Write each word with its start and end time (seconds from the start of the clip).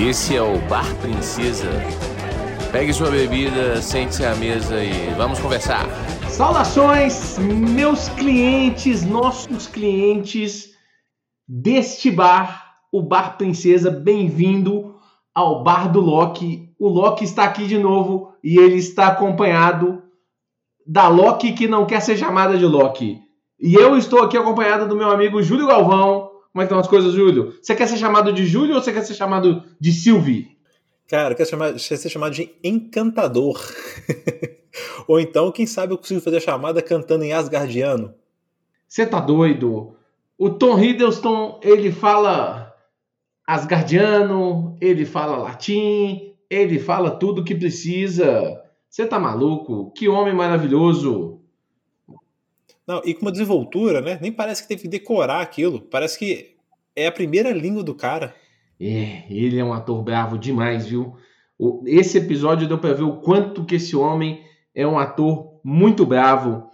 Esse 0.00 0.36
é 0.36 0.40
o 0.40 0.56
Bar 0.68 0.94
Princesa. 1.00 1.68
Pegue 2.70 2.92
sua 2.92 3.10
bebida, 3.10 3.82
sente-se 3.82 4.24
à 4.24 4.32
mesa 4.36 4.80
e 4.80 5.12
vamos 5.16 5.40
conversar. 5.40 5.84
Saudações, 6.30 7.36
meus 7.36 8.08
clientes, 8.10 9.04
nossos 9.04 9.66
clientes 9.66 10.72
deste 11.48 12.12
bar, 12.12 12.76
o 12.92 13.02
Bar 13.02 13.36
Princesa. 13.36 13.90
Bem-vindo 13.90 14.94
ao 15.34 15.64
Bar 15.64 15.90
do 15.90 16.00
Loki. 16.00 16.72
O 16.78 16.88
Loki 16.88 17.24
está 17.24 17.42
aqui 17.42 17.66
de 17.66 17.76
novo 17.76 18.32
e 18.42 18.56
ele 18.56 18.76
está 18.76 19.08
acompanhado 19.08 20.00
da 20.86 21.08
Loki 21.08 21.52
que 21.54 21.66
não 21.66 21.84
quer 21.84 22.00
ser 22.00 22.16
chamada 22.16 22.56
de 22.56 22.64
Loki. 22.64 23.18
E 23.58 23.74
eu 23.74 23.96
estou 23.96 24.22
aqui 24.22 24.38
acompanhado 24.38 24.86
do 24.86 24.94
meu 24.94 25.10
amigo 25.10 25.42
Júlio 25.42 25.66
Galvão. 25.66 26.27
Como 26.58 26.64
é 26.64 26.66
que 26.66 26.72
estão 26.72 26.80
as 26.80 26.88
coisas, 26.88 27.14
Júlio? 27.14 27.56
Você 27.62 27.72
quer 27.72 27.86
ser 27.86 27.96
chamado 27.96 28.32
de 28.32 28.44
Júlio 28.44 28.74
ou 28.74 28.82
você 28.82 28.92
quer 28.92 29.04
ser 29.04 29.14
chamado 29.14 29.62
de 29.78 29.92
Silvi? 29.92 30.58
Cara, 31.06 31.32
quer, 31.32 31.46
chamar, 31.46 31.74
quer 31.74 31.96
ser 31.96 32.08
chamado 32.08 32.34
de 32.34 32.50
encantador. 32.64 33.60
ou 35.06 35.20
então, 35.20 35.52
quem 35.52 35.66
sabe 35.66 35.92
eu 35.92 35.98
consigo 35.98 36.20
fazer 36.20 36.38
a 36.38 36.40
chamada 36.40 36.82
cantando 36.82 37.22
em 37.22 37.32
Asgardiano. 37.32 38.12
Você 38.88 39.06
tá 39.06 39.20
doido? 39.20 39.94
O 40.36 40.50
Tom 40.50 40.76
Hiddleston, 40.82 41.60
ele 41.62 41.92
fala 41.92 42.74
Asgardiano, 43.46 44.76
ele 44.80 45.06
fala 45.06 45.36
latim, 45.36 46.34
ele 46.50 46.80
fala 46.80 47.12
tudo 47.12 47.44
que 47.44 47.54
precisa. 47.54 48.60
Você 48.90 49.06
tá 49.06 49.16
maluco? 49.20 49.92
Que 49.92 50.08
homem 50.08 50.34
maravilhoso! 50.34 51.37
Não, 52.88 53.02
e 53.04 53.12
com 53.12 53.20
uma 53.20 53.30
desenvoltura, 53.30 54.00
né? 54.00 54.18
Nem 54.18 54.32
parece 54.32 54.62
que 54.62 54.68
teve 54.68 54.82
que 54.82 54.88
decorar 54.88 55.42
aquilo. 55.42 55.78
Parece 55.78 56.18
que 56.18 56.56
é 56.96 57.06
a 57.06 57.12
primeira 57.12 57.50
língua 57.52 57.84
do 57.84 57.94
cara. 57.94 58.34
É, 58.80 59.24
ele 59.28 59.58
é 59.58 59.64
um 59.64 59.74
ator 59.74 60.02
bravo 60.02 60.38
demais, 60.38 60.86
viu? 60.86 61.14
Esse 61.84 62.16
episódio 62.16 62.66
deu 62.66 62.78
pra 62.78 62.94
ver 62.94 63.02
o 63.02 63.20
quanto 63.20 63.66
que 63.66 63.74
esse 63.74 63.94
homem 63.94 64.42
é 64.74 64.86
um 64.86 64.98
ator 64.98 65.60
muito 65.62 66.06
bravo. 66.06 66.70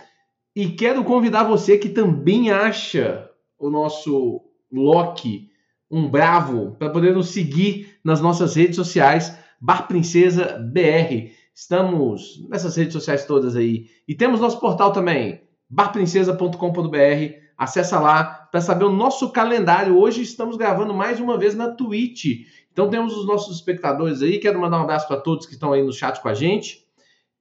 E 0.55 0.69
quero 0.69 1.03
convidar 1.03 1.43
você 1.43 1.77
que 1.77 1.89
também 1.89 2.49
acha 2.49 3.29
o 3.59 3.69
nosso 3.69 4.41
Loki 4.71 5.51
um 5.91 6.09
bravo 6.09 6.77
para 6.79 6.91
poder 6.91 7.13
nos 7.13 7.31
seguir 7.31 7.99
nas 8.05 8.21
nossas 8.21 8.55
redes 8.55 8.77
sociais, 8.77 9.37
Bar 9.61 9.89
Princesa 9.89 10.59
BR. 10.59 11.33
Estamos 11.53 12.45
nessas 12.49 12.77
redes 12.77 12.93
sociais 12.93 13.25
todas 13.25 13.57
aí. 13.57 13.87
E 14.07 14.15
temos 14.15 14.41
nosso 14.41 14.61
portal 14.61 14.93
também, 14.93 15.44
barprincesa.com.br. 15.75 17.45
Acessa 17.59 17.99
lá 17.99 18.25
para 18.25 18.61
saber 18.61 18.85
o 18.85 18.93
nosso 18.93 19.31
calendário. 19.31 19.99
Hoje 19.99 20.23
estamos 20.23 20.57
gravando 20.57 20.95
mais 20.95 21.19
uma 21.19 21.37
vez 21.37 21.55
na 21.55 21.73
Twitch. 21.73 22.47
Então 22.73 22.89
temos 22.89 23.17
os 23.17 23.27
nossos 23.27 23.57
espectadores 23.57 24.23
aí. 24.23 24.39
Quero 24.39 24.61
mandar 24.61 24.79
um 24.79 24.83
abraço 24.83 25.09
para 25.09 25.21
todos 25.21 25.47
que 25.47 25.55
estão 25.55 25.73
aí 25.73 25.83
no 25.83 25.93
chat 25.93 26.21
com 26.21 26.29
a 26.29 26.35
gente. 26.35 26.87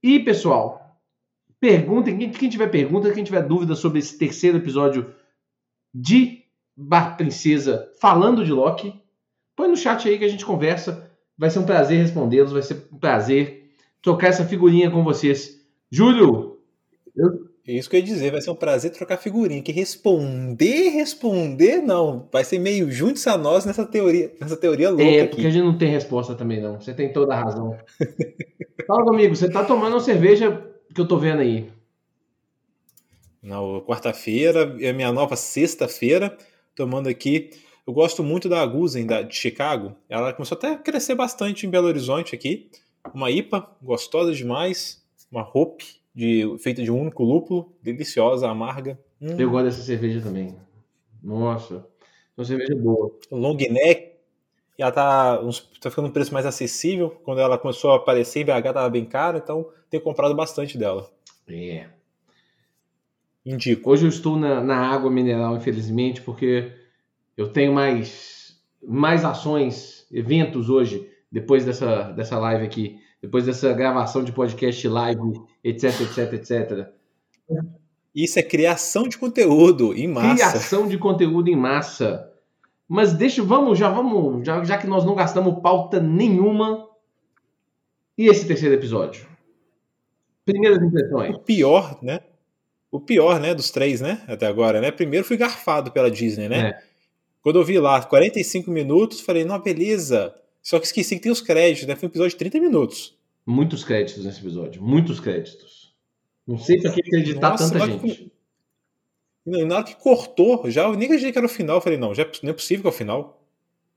E 0.02 0.20
pessoal, 0.20 1.00
perguntem, 1.60 2.18
quem, 2.32 2.50
tiver 2.50 2.68
pergunta, 2.68 3.12
quem 3.12 3.24
tiver 3.24 3.44
dúvida 3.44 3.76
sobre 3.76 4.00
esse 4.00 4.18
terceiro 4.18 4.58
episódio 4.58 5.14
de 5.94 6.44
Bar 6.76 7.16
Princesa 7.18 7.92
falando 8.02 8.44
de 8.44 8.52
Loki, 8.52 9.00
põe 9.56 9.68
no 9.68 9.78
chat 9.78 10.08
aí 10.08 10.18
que 10.18 10.26
a 10.26 10.30
gente 10.30 10.46
conversa. 10.46 11.12
Vai 11.38 11.52
ser 11.52 11.60
um 11.60 11.66
prazer 11.66 12.00
respondê-los, 12.00 12.52
vai 12.52 12.64
ser 12.64 12.88
um 12.92 12.98
prazer 12.98 13.72
trocar 14.02 14.28
essa 14.28 14.46
figurinha 14.46 14.90
com 14.90 15.04
vocês. 15.04 15.62
Júlio, 15.92 16.53
isso 17.72 17.90
que 17.90 17.96
eu 17.96 18.02
ia 18.02 18.06
dizer, 18.06 18.30
vai 18.30 18.42
ser 18.42 18.50
um 18.52 18.56
prazer 18.56 18.92
trocar 18.92 19.16
figurinha. 19.16 19.62
Que 19.62 19.72
responder, 19.72 20.90
responder, 20.90 21.78
não. 21.78 22.28
Vai 22.30 22.44
ser 22.44 22.60
meio 22.60 22.92
juntos 22.92 23.26
a 23.26 23.38
nós 23.38 23.64
nessa 23.64 23.86
teoria, 23.86 24.34
nessa 24.40 24.58
teoria 24.58 24.90
louca. 24.90 25.04
É, 25.06 25.26
porque 25.26 25.42
aqui. 25.42 25.48
a 25.48 25.50
gente 25.50 25.64
não 25.64 25.78
tem 25.78 25.90
resposta 25.90 26.36
também, 26.36 26.62
não. 26.62 26.82
Você 26.82 26.94
tem 26.94 27.14
toda 27.14 27.34
a 27.34 27.42
razão. 27.42 27.78
Fala 28.86 29.06
comigo, 29.06 29.34
você 29.34 29.50
tá 29.50 29.64
tomando 29.64 29.94
uma 29.94 30.02
cerveja 30.02 30.62
que 30.94 31.00
eu 31.00 31.08
tô 31.08 31.18
vendo 31.18 31.40
aí. 31.40 31.72
Na 33.42 33.60
quarta-feira, 33.86 34.76
é 34.82 34.92
minha 34.92 35.12
nova 35.14 35.38
sexta-feira, 35.38 36.38
tomando 36.76 37.08
aqui. 37.08 37.50
Eu 37.88 37.94
gosto 37.94 38.22
muito 38.24 38.50
da 38.50 38.62
Agusen 38.62 39.06
da, 39.06 39.22
de 39.22 39.36
Chicago. 39.36 39.96
Ela 40.10 40.34
começou 40.34 40.58
até 40.58 40.72
a 40.72 40.78
crescer 40.78 41.16
bastante 41.16 41.66
em 41.66 41.70
Belo 41.70 41.88
Horizonte 41.88 42.36
aqui. 42.36 42.70
Uma 43.14 43.32
IPA, 43.32 43.66
gostosa 43.82 44.34
demais. 44.34 45.02
Uma 45.32 45.50
Hope 45.54 46.03
de, 46.14 46.56
feita 46.60 46.84
de 46.84 46.92
um 46.92 47.02
único 47.02 47.24
lúpulo, 47.24 47.74
deliciosa, 47.82 48.50
amarga. 48.50 49.00
Hum. 49.22 49.36
Eu 49.38 49.50
gosto 49.50 49.66
dessa 49.66 49.82
cerveja 49.82 50.22
também. 50.22 50.56
Nossa, 51.24 51.86
uma 52.38 52.46
cerveja 52.46 52.76
boa. 52.76 53.18
Long 53.32 53.56
neck, 53.56 54.14
ela 54.78 54.92
tá, 54.92 55.40
tá 55.82 55.90
ficando 55.90 56.08
um 56.08 56.12
preço 56.12 56.34
mais 56.34 56.46
acessível. 56.46 57.10
Quando 57.24 57.40
ela 57.40 57.58
começou 57.58 57.92
a 57.92 57.96
aparecer 57.98 58.42
em 58.42 58.46
BH, 58.46 58.74
tava 58.74 58.90
bem 58.90 59.06
cara, 59.06 59.38
então 59.38 59.70
tenho 59.90 60.04
comprado 60.04 60.36
bastante 60.36 60.78
dela. 60.78 61.10
É. 61.48 61.88
Indico. 63.46 63.90
Hoje 63.90 64.06
eu 64.06 64.10
estou 64.10 64.38
na, 64.38 64.62
na 64.62 64.78
água 64.78 65.12
mineral, 65.12 65.56
infelizmente, 65.56 66.22
porque 66.22 66.72
eu 67.36 67.50
tenho 67.50 67.74
mais, 67.74 68.58
mais 68.82 69.26
ações, 69.26 70.08
eventos 70.12 70.70
hoje, 70.70 71.10
depois 71.32 71.66
dessa, 71.66 72.12
dessa 72.12 72.38
live 72.38 72.64
aqui 72.64 73.00
depois 73.24 73.46
dessa 73.46 73.72
gravação 73.72 74.22
de 74.22 74.34
podcast 74.34 74.86
live, 74.86 75.42
etc, 75.64 76.02
etc, 76.02 76.34
etc. 76.34 76.88
Isso 78.14 78.38
é 78.38 78.44
criação 78.44 79.08
de 79.08 79.18
conteúdo 79.18 79.94
em 79.94 80.10
massa. 80.10 80.36
Criação 80.36 80.88
de 80.90 80.98
conteúdo 80.98 81.50
em 81.50 81.56
massa. 81.56 82.30
Mas 82.86 83.14
deixa, 83.14 83.42
vamos, 83.42 83.80
já 83.80 83.88
vamos, 83.88 84.46
já, 84.46 84.62
já 84.66 84.78
que 84.78 84.86
nós 84.86 85.06
não 85.06 85.16
gastamos 85.16 85.58
pauta 85.62 86.02
nenhuma. 86.02 86.86
E 88.18 88.28
esse 88.28 88.46
terceiro 88.46 88.76
episódio? 88.76 89.26
Primeiras 90.44 90.84
impressões. 90.84 91.34
O 91.34 91.40
pior, 91.40 91.98
né? 92.04 92.20
O 92.92 93.00
pior, 93.00 93.40
né, 93.40 93.56
dos 93.56 93.72
três, 93.72 94.02
né, 94.02 94.22
até 94.28 94.48
agora, 94.48 94.82
né? 94.82 94.92
Primeiro 94.92 95.26
fui 95.26 95.38
garfado 95.38 95.92
pela 95.92 96.12
Disney, 96.12 96.50
né? 96.50 96.60
É. 96.60 96.84
Quando 97.42 97.58
eu 97.58 97.64
vi 97.64 97.80
lá 97.80 98.04
45 98.04 98.70
minutos, 98.70 99.22
falei, 99.22 99.46
não, 99.46 99.60
beleza. 99.62 100.36
Só 100.64 100.80
que 100.80 100.86
esqueci 100.86 101.18
que 101.18 101.22
tem 101.22 101.32
os 101.32 101.42
créditos, 101.42 101.86
né? 101.86 101.96
Foi 101.96 102.08
um 102.08 102.10
episódio 102.10 102.32
de 102.32 102.38
30 102.38 102.60
minutos. 102.62 103.18
Muitos 103.46 103.84
créditos 103.84 104.24
nesse 104.24 104.40
episódio, 104.40 104.82
muitos 104.82 105.20
créditos. 105.20 105.94
Não 106.48 106.58
sei 106.58 106.80
pra 106.82 106.92
que 106.92 107.02
acreditar 107.02 107.50
Nossa, 107.50 107.70
tanta 107.70 107.86
gente. 107.86 108.16
Que... 108.16 108.32
E 109.46 109.66
na 109.66 109.76
hora 109.76 109.84
que 109.84 109.96
cortou, 109.96 110.72
já 110.72 110.84
eu 110.84 110.94
nem 110.94 111.06
acreditei 111.06 111.34
que 111.34 111.38
era 111.38 111.46
o 111.46 111.50
final. 111.50 111.78
Eu 111.78 111.82
falei, 111.82 112.00
não, 112.00 112.16
já, 112.16 112.26
não 112.42 112.52
é 112.52 112.54
possível 112.54 112.84
que 112.84 112.88
é 112.88 112.90
o 112.90 112.94
final. 112.94 113.46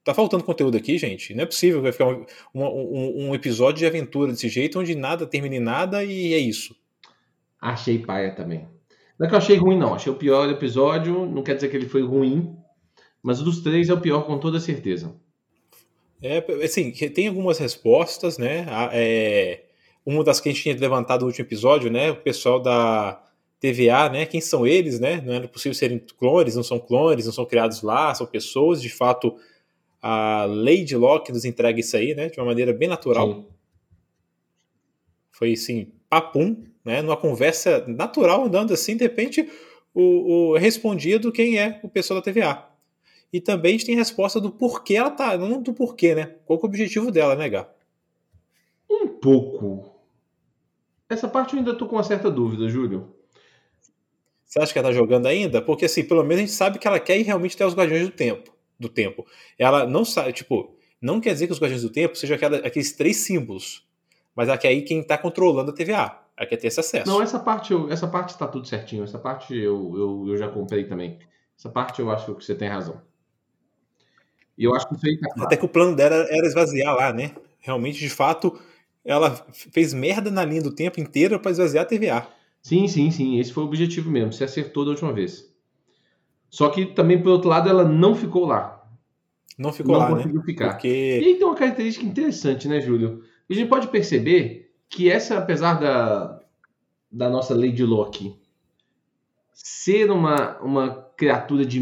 Tá 0.03 0.13
faltando 0.13 0.43
conteúdo 0.43 0.77
aqui, 0.77 0.99
gente. 0.99 1.35
Não 1.35 1.45
é 1.45 1.47
possível 1.47 1.79
que 1.79 1.83
vai 1.85 1.93
ficar 1.93 2.07
um, 2.07 2.27
um, 2.55 3.29
um, 3.29 3.35
episódio 3.35 3.79
de 3.79 3.87
aventura 3.87 4.33
desse 4.33 4.49
jeito, 4.49 4.81
onde 4.81 4.95
nada 4.95 5.27
termina 5.27 5.57
em 5.57 5.61
nada 5.61 6.03
e 6.03 6.35
é 6.35 6.39
isso. 6.39 6.77
Achei 7.61 7.99
paia 7.99 8.35
também. 8.35 8.69
Não 9.19 9.27
é 9.27 9.29
que 9.29 9.35
eu 9.35 9.39
achei 9.39 9.57
ruim, 9.57 9.79
não. 9.79 9.95
Achei 9.95 10.13
o 10.13 10.17
pior 10.17 10.49
episódio. 10.51 11.27
Não 11.27 11.43
quer 11.43 11.55
dizer 11.55 11.69
que 11.69 11.77
ele 11.77 11.89
foi 11.89 12.03
ruim. 12.03 12.57
Mas 13.23 13.41
dos 13.41 13.61
três 13.63 13.89
é 13.89 13.95
o 13.95 14.01
pior, 14.01 14.23
com 14.23 14.39
toda 14.39 14.61
certeza. 14.61 15.15
É, 16.27 16.65
assim, 16.65 16.91
tem 16.91 17.29
algumas 17.29 17.59
respostas, 17.59 18.39
né? 18.39 18.67
É, 18.93 19.63
uma 20.05 20.23
das 20.23 20.41
que 20.41 20.49
a 20.49 20.53
gente 20.53 20.63
tinha 20.63 20.77
levantado 20.77 21.23
no 21.23 21.27
último 21.27 21.47
episódio, 21.47 21.91
né? 21.91 22.11
O 22.11 22.17
pessoal 22.17 22.61
da 22.61 23.23
TVA, 23.61 24.09
né? 24.09 24.27
Quem 24.27 24.41
são 24.41 24.67
eles, 24.67 25.01
né? 25.01 25.23
Não 25.25 25.35
é 25.35 25.47
possível 25.47 25.75
serem 25.75 25.99
clones, 26.19 26.55
não 26.55 26.63
são 26.63 26.79
clones, 26.79 27.27
não 27.27 27.33
são 27.33 27.45
criados 27.45 27.83
lá, 27.83 28.15
são 28.15 28.27
pessoas. 28.27 28.81
De 28.81 28.89
fato, 28.89 29.37
a 30.01 30.45
Lady 30.45 30.95
Locke 30.95 31.33
nos 31.33 31.45
entrega 31.45 31.81
isso 31.81 31.97
aí, 31.97 32.15
né? 32.15 32.29
De 32.29 32.39
uma 32.39 32.47
maneira 32.47 32.73
bem 32.73 32.89
natural. 32.89 33.33
Sim. 33.33 33.47
Foi 35.33 35.53
assim, 35.53 35.93
papum, 36.09 36.65
né? 36.85 37.03
Numa 37.03 37.17
conversa 37.17 37.85
natural, 37.89 38.45
andando 38.45 38.73
assim, 38.73 38.97
de 38.97 39.03
repente, 39.03 39.51
o, 39.93 40.53
o 40.53 40.57
respondido 40.57 41.33
quem 41.33 41.59
é 41.59 41.81
o 41.83 41.89
pessoal 41.89 42.21
da 42.21 42.33
TVA. 42.33 42.76
E 43.37 43.41
também 43.43 43.69
a 43.69 43.73
gente 43.73 43.85
tem 43.85 43.95
a 43.95 43.99
resposta 43.99 44.41
do 44.41 44.51
porquê 44.51 44.95
ela 44.95 45.11
tá. 45.11 45.37
Não 45.37 45.61
do 45.61 45.75
porquê, 45.75 46.15
né? 46.15 46.37
Qual 46.47 46.59
é 46.59 46.63
o 46.63 46.65
objetivo 46.65 47.11
dela, 47.11 47.37
né, 47.37 47.51
Gá? 47.51 47.69
Um 48.91 49.09
pouco. 49.09 49.95
Essa 51.07 51.29
parte 51.29 51.53
eu 51.53 51.59
ainda 51.59 51.75
tô 51.75 51.87
com 51.87 51.97
uma 51.97 52.03
certa 52.03 52.31
dúvida, 52.31 52.67
Júlio. 52.67 53.15
Você 54.43 54.59
acha 54.59 54.73
que 54.73 54.79
ela 54.79 54.89
tá 54.89 54.95
jogando 54.95 55.27
ainda? 55.27 55.61
Porque 55.61 55.85
assim, 55.85 56.03
pelo 56.03 56.23
menos 56.23 56.37
a 56.37 56.47
gente 56.47 56.53
sabe 56.53 56.79
que 56.79 56.89
ela 56.89 56.99
quer 56.99 57.19
ir 57.19 57.25
realmente 57.25 57.55
ter 57.55 57.67
os 57.67 57.75
Guardiões 57.75 58.07
do 58.07 58.11
Tempo. 58.11 58.57
Do 58.81 58.89
tempo. 58.89 59.27
Ela 59.59 59.87
não 59.87 60.03
sabe, 60.03 60.33
tipo, 60.33 60.75
não 60.99 61.21
quer 61.21 61.35
dizer 61.35 61.47
que 61.47 61.53
os 61.53 61.61
Guardiões 61.61 61.83
do 61.83 61.91
Tempo 61.91 62.17
sejam 62.17 62.37
aquela, 62.37 62.57
aqueles 62.57 62.93
três 62.93 63.19
símbolos. 63.19 63.87
Mas 64.35 64.49
ela 64.49 64.57
quer 64.57 64.73
ir 64.73 64.81
quem 64.81 65.03
tá 65.03 65.19
controlando 65.19 65.73
a 65.73 65.75
TVA. 65.75 66.23
Ela 66.35 66.47
quer 66.47 66.57
ter 66.57 66.69
esse 66.69 66.81
acesso. 66.81 67.07
Não, 67.07 67.21
essa 67.21 67.39
parte, 67.39 67.75
eu, 67.75 67.91
essa 67.91 68.09
parte 68.09 68.39
tá 68.39 68.49
tudo 68.49 68.67
certinho. 68.67 69.05
Essa 69.05 69.19
parte 69.19 69.55
eu, 69.55 69.93
eu, 69.95 70.25
eu 70.29 70.39
já 70.39 70.49
comprei 70.49 70.85
também. 70.85 71.19
Essa 71.59 71.69
parte 71.69 72.01
eu 72.01 72.11
acho 72.11 72.35
que 72.35 72.43
você 72.43 72.55
tem 72.55 72.69
razão. 72.69 73.03
E 74.57 74.65
eu 74.65 74.75
acho 74.75 74.89
que 74.89 74.95
isso 74.95 75.07
aí 75.07 75.19
tá 75.19 75.45
Até 75.45 75.57
que 75.57 75.65
o 75.65 75.69
plano 75.69 75.95
dela 75.95 76.27
era 76.31 76.47
esvaziar 76.47 76.95
lá, 76.95 77.13
né? 77.13 77.33
Realmente, 77.61 77.99
de 77.99 78.09
fato, 78.09 78.59
ela 79.05 79.31
fez 79.53 79.93
merda 79.93 80.31
na 80.31 80.45
linha 80.45 80.63
do 80.63 80.75
tempo 80.75 81.01
inteira 81.01 81.39
para 81.39 81.51
esvaziar 81.51 81.85
a 81.85 81.87
TVA. 81.87 82.27
Sim, 82.63 82.89
sim, 82.89 83.11
sim. 83.11 83.39
Esse 83.39 83.53
foi 83.53 83.63
o 83.63 83.67
objetivo 83.67 84.11
mesmo. 84.11 84.33
Você 84.33 84.45
acertou 84.45 84.85
da 84.85 84.91
última 84.91 85.13
vez. 85.13 85.53
Só 86.49 86.69
que 86.69 86.87
também, 86.87 87.23
por 87.23 87.31
outro 87.31 87.49
lado, 87.49 87.69
ela 87.69 87.85
não 87.85 88.15
ficou 88.15 88.47
lá. 88.47 88.77
Não 89.59 89.73
ficou 89.73 89.93
não 89.93 90.01
lá, 90.01 90.09
conseguiu 90.09 90.41
né? 90.41 90.45
ficar. 90.45 90.71
Porque 90.71 90.89
E 90.89 91.25
aí 91.25 91.35
tem 91.35 91.45
uma 91.47 91.55
característica 91.55 92.05
interessante, 92.05 92.69
né, 92.69 92.81
Júlio? 92.81 93.23
A 93.49 93.55
gente 93.55 93.69
pode 93.69 93.89
perceber 93.89 94.73
que 94.89 95.11
essa, 95.11 95.39
apesar 95.39 95.75
da, 95.75 96.41
da 97.11 97.29
nossa 97.29 97.55
Lady 97.55 97.83
Locke 97.83 98.37
ser 99.53 100.11
uma, 100.11 100.59
uma 100.59 101.03
criatura 101.17 101.65
de 101.65 101.81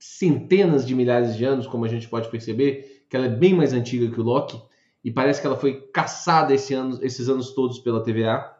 centenas 0.00 0.86
de 0.86 0.94
milhares 0.94 1.36
de 1.36 1.44
anos, 1.44 1.66
como 1.66 1.84
a 1.84 1.88
gente 1.88 2.08
pode 2.08 2.28
perceber, 2.30 3.04
que 3.08 3.14
ela 3.14 3.26
é 3.26 3.28
bem 3.28 3.54
mais 3.54 3.74
antiga 3.74 4.10
que 4.10 4.18
o 4.18 4.22
Loki, 4.22 4.60
e 5.04 5.10
parece 5.10 5.40
que 5.40 5.46
ela 5.46 5.56
foi 5.56 5.82
caçada 5.92 6.54
esse 6.54 6.72
ano, 6.72 6.98
esses 7.02 7.28
anos 7.28 7.52
todos 7.52 7.78
pela 7.78 8.02
TVA, 8.02 8.56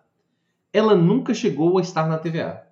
ela 0.71 0.95
nunca 0.95 1.33
chegou 1.33 1.79
a 1.79 1.81
estar 1.81 2.07
na 2.07 2.19
TVA. 2.19 2.63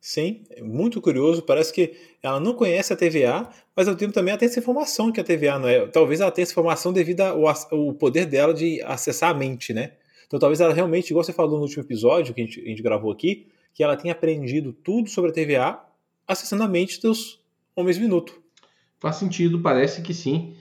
Sim, 0.00 0.44
é 0.50 0.62
muito 0.62 1.00
curioso. 1.00 1.42
Parece 1.42 1.72
que 1.72 1.94
ela 2.22 2.40
não 2.40 2.54
conhece 2.54 2.92
a 2.92 2.96
TVA, 2.96 3.50
mas 3.76 3.86
ao 3.86 3.94
tempo 3.94 4.14
também 4.14 4.30
ela 4.30 4.38
tem 4.38 4.48
essa 4.48 4.58
informação 4.58 5.12
que 5.12 5.20
a 5.20 5.24
TVA 5.24 5.58
não 5.58 5.68
é. 5.68 5.86
Talvez 5.88 6.20
ela 6.20 6.30
tenha 6.30 6.44
essa 6.44 6.52
informação 6.52 6.92
devido 6.92 7.20
ao 7.20 7.46
ao 7.46 7.92
poder 7.92 8.24
dela 8.24 8.54
de 8.54 8.80
acessar 8.82 9.30
a 9.30 9.34
mente, 9.34 9.74
né? 9.74 9.92
Então 10.26 10.38
talvez 10.38 10.60
ela 10.60 10.72
realmente, 10.72 11.10
igual 11.10 11.22
você 11.22 11.32
falou 11.32 11.56
no 11.56 11.64
último 11.64 11.82
episódio 11.82 12.32
que 12.32 12.40
a 12.40 12.44
gente, 12.44 12.60
a 12.60 12.64
gente 12.64 12.82
gravou 12.82 13.12
aqui, 13.12 13.48
que 13.74 13.82
ela 13.82 13.96
tenha 13.96 14.12
aprendido 14.12 14.72
tudo 14.72 15.10
sobre 15.10 15.30
a 15.30 15.34
TVA 15.34 15.89
acessando 16.32 16.62
a 16.62 16.68
mente 16.68 17.00
dos 17.00 17.42
Homens 17.74 17.98
Minuto. 17.98 18.40
Faz 18.98 19.16
sentido, 19.16 19.60
parece 19.60 20.02
que 20.02 20.12
sim. 20.12 20.56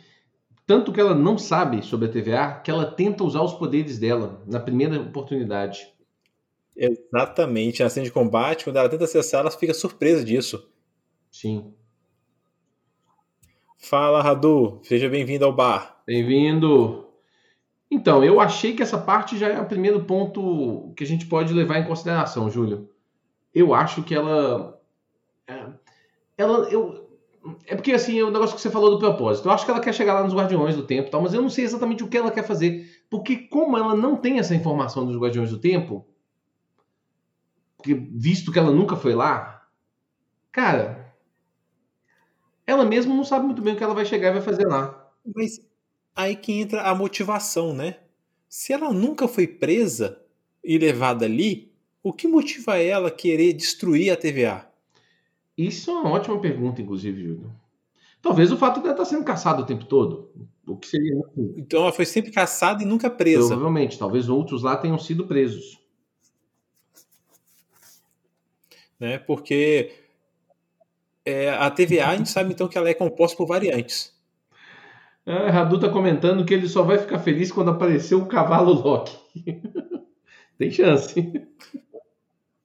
Tanto 0.66 0.94
que 0.94 1.00
ela 1.00 1.16
não 1.16 1.38
sabe 1.38 1.83
sobre 1.83 2.07
a 2.07 2.12
TVA 2.12 2.62
que 2.63 2.69
ela 2.69 2.86
tenta 2.86 3.24
usar 3.24 3.42
os 3.42 3.54
poderes 3.54 3.98
dela 3.98 4.44
na 4.45 4.60
primeira 4.60 5.00
oportunidade. 5.01 5.88
Exatamente. 6.75 7.83
Na 7.83 7.89
cena 7.89 8.06
de 8.06 8.12
combate, 8.12 8.63
quando 8.63 8.77
ela 8.77 8.88
tenta 8.88 9.04
acessar, 9.04 9.42
ela 9.42 9.51
fica 9.51 9.74
surpresa 9.74 10.24
disso. 10.24 10.69
Sim. 11.31 11.74
Fala, 13.77 14.21
Radu. 14.21 14.80
Seja 14.83 15.10
bem-vindo 15.10 15.44
ao 15.44 15.54
bar. 15.54 16.01
Bem-vindo. 16.06 17.07
Então, 17.92 18.24
eu 18.24 18.39
achei 18.39 18.75
que 18.75 18.83
essa 18.83 18.98
parte 18.98 19.38
já 19.38 19.48
é 19.48 19.60
o 19.60 19.66
primeiro 19.66 20.04
ponto 20.06 20.94
que 20.95 21.04
a 21.04 21.07
gente 21.07 21.25
pode 21.25 21.54
levar 21.54 21.80
em 21.80 21.88
consideração, 21.88 22.50
Júlio. 22.50 22.89
Eu 23.54 23.74
acho 23.74 24.04
que 24.04 24.13
ela. 24.13 24.79
É, 25.50 25.74
Ela. 26.38 26.69
Eu, 26.72 27.10
é 27.68 27.75
porque, 27.75 27.94
assim, 27.94 28.19
é 28.19 28.24
o 28.24 28.31
negócio 28.31 28.56
que 28.56 28.62
você 28.62 28.72
falou 28.72 28.92
do 28.92 29.00
propósito. 29.00 29.48
Eu 29.48 29.51
acho 29.54 29.66
que 29.66 29.72
ela 29.72 29.80
quer 29.81 29.94
chegar 29.94 30.13
lá 30.16 30.24
nos 30.24 30.34
Guardiões 30.34 30.75
do 30.75 30.86
Tempo 30.86 31.10
tal, 31.10 31.22
mas 31.22 31.34
eu 31.34 31.42
não 31.42 31.50
sei 31.50 31.66
exatamente 31.66 32.04
o 32.04 32.10
que 32.10 32.18
ela 32.18 32.31
quer 32.31 32.44
fazer. 32.46 33.04
Porque, 33.10 33.38
como 33.38 33.78
ela 33.78 33.96
não 33.96 34.18
tem 34.18 34.40
essa 34.40 34.56
informação 34.56 35.06
dos 35.06 35.18
Guardiões 35.18 35.50
do 35.51 35.60
Tempo, 35.60 36.06
porque, 37.78 37.94
visto 37.96 38.51
que 38.51 38.60
ela 38.60 38.72
nunca 38.72 38.96
foi 38.96 39.13
lá, 39.16 39.66
cara. 40.51 41.13
Ela 42.66 42.86
mesma 42.86 43.16
não 43.16 43.24
sabe 43.24 43.45
muito 43.45 43.62
bem 43.62 43.74
o 43.74 43.78
que 43.78 43.84
ela 43.84 43.94
vai 43.94 44.06
chegar 44.06 44.30
e 44.30 44.34
vai 44.34 44.42
fazer 44.42 44.68
lá. 44.68 45.12
Mas 45.36 45.60
aí 46.16 46.36
que 46.36 46.54
entra 46.54 46.84
a 46.84 46.95
motivação, 46.95 47.74
né? 47.74 47.98
Se 48.48 48.74
ela 48.74 48.94
nunca 48.94 49.28
foi 49.28 49.48
presa 49.48 50.22
e 50.63 50.78
levada 50.78 51.25
ali, 51.25 51.72
o 52.04 52.13
que 52.13 52.28
motiva 52.28 52.78
ela 52.78 53.10
a 53.10 53.12
querer 53.12 53.54
destruir 53.54 54.12
a 54.12 54.18
TVA? 54.18 54.69
Isso 55.60 55.92
é 55.92 55.94
uma 55.94 56.12
ótima 56.12 56.40
pergunta, 56.40 56.82
inclusive, 56.82 57.22
Júlio. 57.22 57.52
Talvez 58.22 58.50
o 58.50 58.56
fato 58.56 58.80
dela 58.80 58.94
estar 58.94 59.04
sendo 59.04 59.26
caçada 59.26 59.62
o 59.62 59.66
tempo 59.66 59.84
todo. 59.84 60.32
O 60.66 60.78
que 60.78 60.88
seria 60.88 61.22
Então 61.58 61.82
ela 61.82 61.92
foi 61.92 62.06
sempre 62.06 62.32
caçada 62.32 62.82
e 62.82 62.86
nunca 62.86 63.10
presa. 63.10 63.50
Provavelmente. 63.50 64.00
Talvez 64.00 64.30
outros 64.30 64.64
lá 64.64 64.78
tenham 64.78 64.98
sido 64.98 65.28
presos. 65.28 65.78
Né? 68.98 69.18
Porque 69.18 69.92
é, 71.26 71.50
a 71.50 71.70
TVA 71.70 72.08
a 72.08 72.16
gente 72.16 72.30
sabe 72.30 72.54
então 72.54 72.70
que 72.70 72.78
ela 72.78 72.88
é 72.88 72.94
composta 72.94 73.36
por 73.36 73.46
variantes. 73.46 74.18
Ah, 75.26 75.52
Radu 75.52 75.78
tá 75.78 75.90
comentando 75.90 76.46
que 76.46 76.54
ele 76.54 76.70
só 76.70 76.84
vai 76.84 77.00
ficar 77.00 77.20
feliz 77.20 77.52
quando 77.52 77.72
aparecer 77.72 78.16
o 78.16 78.28
cavalo 78.28 78.72
Loki. 78.72 79.18
Tem 80.58 80.72
chance. 80.72 81.46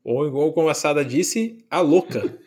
Ou 0.04 0.28
igual 0.28 0.52
como 0.52 0.68
a 0.68 0.74
Sada 0.74 1.04
disse, 1.04 1.64
a 1.68 1.80
louca. 1.80 2.43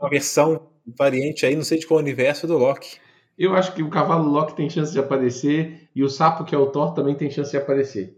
Uma 0.00 0.10
versão 0.10 0.68
variante 0.86 1.46
aí, 1.46 1.54
não 1.54 1.64
sei 1.64 1.78
de 1.78 1.86
qual 1.86 2.00
universo 2.00 2.46
do 2.46 2.58
Loki. 2.58 2.98
Eu 3.38 3.54
acho 3.54 3.74
que 3.74 3.82
o 3.82 3.90
cavalo 3.90 4.28
Loki 4.28 4.54
tem 4.54 4.68
chance 4.68 4.92
de 4.92 4.98
aparecer 4.98 5.88
e 5.94 6.02
o 6.02 6.08
sapo, 6.08 6.44
que 6.44 6.54
é 6.54 6.58
o 6.58 6.66
Thor, 6.66 6.94
também 6.94 7.14
tem 7.14 7.30
chance 7.30 7.50
de 7.50 7.56
aparecer. 7.56 8.16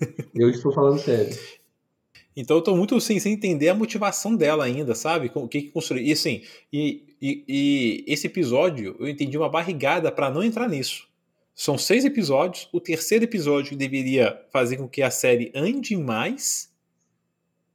Eu 0.34 0.50
estou 0.50 0.72
falando 0.72 0.98
sério. 0.98 1.36
Então 2.36 2.58
eu 2.58 2.62
tô 2.62 2.76
muito 2.76 2.94
assim, 2.94 3.18
sem 3.18 3.32
entender 3.32 3.70
a 3.70 3.74
motivação 3.74 4.36
dela 4.36 4.64
ainda, 4.64 4.94
sabe? 4.94 5.32
O 5.34 5.48
que 5.48 5.62
que 5.62 5.70
construiu. 5.70 6.04
E 6.04 6.12
assim, 6.12 6.42
e, 6.70 7.16
e, 7.20 7.44
e 7.48 8.04
esse 8.06 8.26
episódio 8.26 8.94
eu 9.00 9.08
entendi 9.08 9.38
uma 9.38 9.48
barrigada 9.48 10.12
para 10.12 10.30
não 10.30 10.42
entrar 10.42 10.68
nisso. 10.68 11.08
São 11.54 11.78
seis 11.78 12.04
episódios. 12.04 12.68
O 12.70 12.78
terceiro 12.78 13.24
episódio 13.24 13.74
deveria 13.74 14.38
fazer 14.52 14.76
com 14.76 14.86
que 14.86 15.00
a 15.00 15.10
série 15.10 15.50
ande 15.54 15.96
mais. 15.96 16.70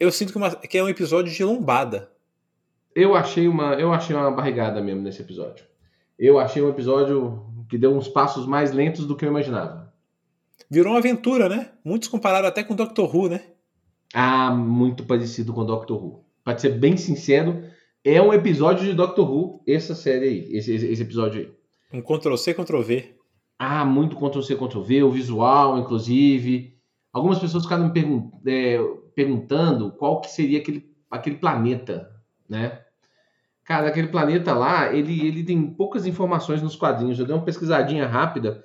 Eu 0.02 0.12
sinto 0.12 0.32
que, 0.32 0.38
uma- 0.38 0.56
que 0.56 0.78
é 0.80 0.84
um 0.84 0.90
episódio 0.90 1.32
de 1.32 1.44
lombada. 1.44 2.10
Eu 2.96 3.14
achei 3.16 3.48
uma, 3.48 3.76
eu 3.76 3.94
achei 3.94 4.16
uma 4.16 4.32
barrigada 4.32 4.82
mesmo 4.82 5.02
nesse 5.04 5.22
episódio. 5.22 5.64
Eu 6.18 6.40
achei 6.40 6.60
um 6.62 6.70
episódio 6.70 7.46
que 7.70 7.78
deu 7.78 7.96
uns 7.96 8.08
passos 8.08 8.48
mais 8.48 8.72
lentos 8.72 9.06
do 9.06 9.16
que 9.16 9.24
eu 9.24 9.30
imaginava. 9.30 9.94
Virou 10.70 10.94
uma 10.94 10.98
aventura, 11.00 11.48
né? 11.48 11.70
Muitos 11.86 12.08
compararam 12.08 12.48
até 12.48 12.64
com 12.64 12.74
Doctor 12.76 13.16
Who, 13.16 13.30
né? 13.30 13.42
Ah, 14.12 14.50
muito 14.50 15.06
parecido 15.06 15.54
com 15.54 15.64
Doctor 15.64 16.04
Who. 16.04 16.26
Pra 16.44 16.58
ser 16.58 16.70
bem 16.80 16.98
sincero, 16.98 17.64
é 18.04 18.20
um 18.20 18.34
episódio 18.34 18.84
de 18.86 18.94
Doctor 18.94 19.30
Who, 19.32 19.64
essa 19.68 19.94
série 19.94 20.26
aí, 20.28 20.50
esse, 20.58 20.74
esse- 20.74 21.02
episódio 21.04 21.42
aí. 21.42 21.52
Um 21.94 22.02
Ctrl-C, 22.02 22.56
Ctrl-V. 22.56 23.16
Ah, 23.60 23.86
muito 23.86 24.16
Ctrl-C, 24.16 24.56
Ctrl-V, 24.56 25.04
o 25.04 25.12
visual, 25.12 25.78
inclusive. 25.78 26.76
Algumas 27.14 27.38
pessoas 27.38 27.64
ficaram 27.64 27.86
me 27.88 27.94
pergun- 27.94 28.32
é, 28.48 28.80
perguntando 29.26 29.92
qual 29.92 30.20
que 30.22 30.30
seria 30.32 30.60
aquele, 30.60 30.90
aquele 31.10 31.36
planeta, 31.38 32.12
né? 32.50 32.82
Cara, 33.64 33.88
aquele 33.88 34.08
planeta 34.08 34.54
lá, 34.54 34.94
ele, 34.94 35.26
ele 35.28 35.44
tem 35.44 35.66
poucas 35.68 36.06
informações 36.06 36.62
nos 36.62 36.76
quadrinhos. 36.76 37.20
Eu 37.20 37.26
dei 37.26 37.36
uma 37.36 37.46
pesquisadinha 37.46 38.08
rápida. 38.08 38.64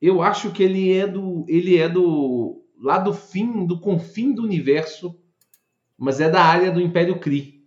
Eu 0.00 0.20
acho 0.20 0.50
que 0.50 0.62
ele 0.62 0.92
é 0.92 1.06
do. 1.06 1.44
Ele 1.48 1.78
é 1.78 1.88
do. 1.88 2.62
lá 2.80 2.98
do 2.98 3.14
fim, 3.14 3.64
do 3.64 3.80
confim 3.80 4.34
do 4.34 4.42
universo, 4.42 5.16
mas 5.96 6.20
é 6.20 6.28
da 6.28 6.42
área 6.42 6.70
do 6.72 6.80
Império 6.80 7.18
Kree. 7.20 7.62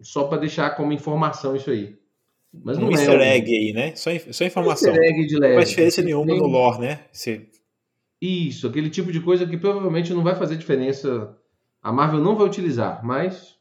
Só 0.00 0.24
para 0.24 0.38
deixar 0.38 0.70
como 0.70 0.92
informação 0.92 1.54
isso 1.54 1.70
aí. 1.70 1.96
Mas 2.52 2.78
Um 2.78 2.82
não 2.82 2.90
easter 2.92 3.20
é 3.20 3.36
egg 3.36 3.50
aí, 3.56 3.72
né? 3.72 3.94
Só, 3.96 4.10
só 4.32 4.44
informação. 4.44 4.90
Easter 4.94 5.04
egg 5.10 5.26
de 5.26 5.34
Não 5.34 5.40
leve. 5.40 5.54
faz 5.56 5.68
diferença 5.70 6.02
nenhuma 6.02 6.26
Tem- 6.26 6.38
no 6.38 6.46
lore, 6.46 6.80
né? 6.80 7.00
Se- 7.12 7.48
Isso, 8.24 8.66
aquele 8.66 8.88
tipo 8.88 9.12
de 9.12 9.20
coisa 9.20 9.46
que 9.46 9.56
provavelmente 9.56 10.14
não 10.14 10.22
vai 10.22 10.34
fazer 10.34 10.56
diferença. 10.56 11.36
A 11.82 11.92
Marvel 11.92 12.20
não 12.20 12.36
vai 12.36 12.46
utilizar, 12.46 13.04
mas 13.04 13.54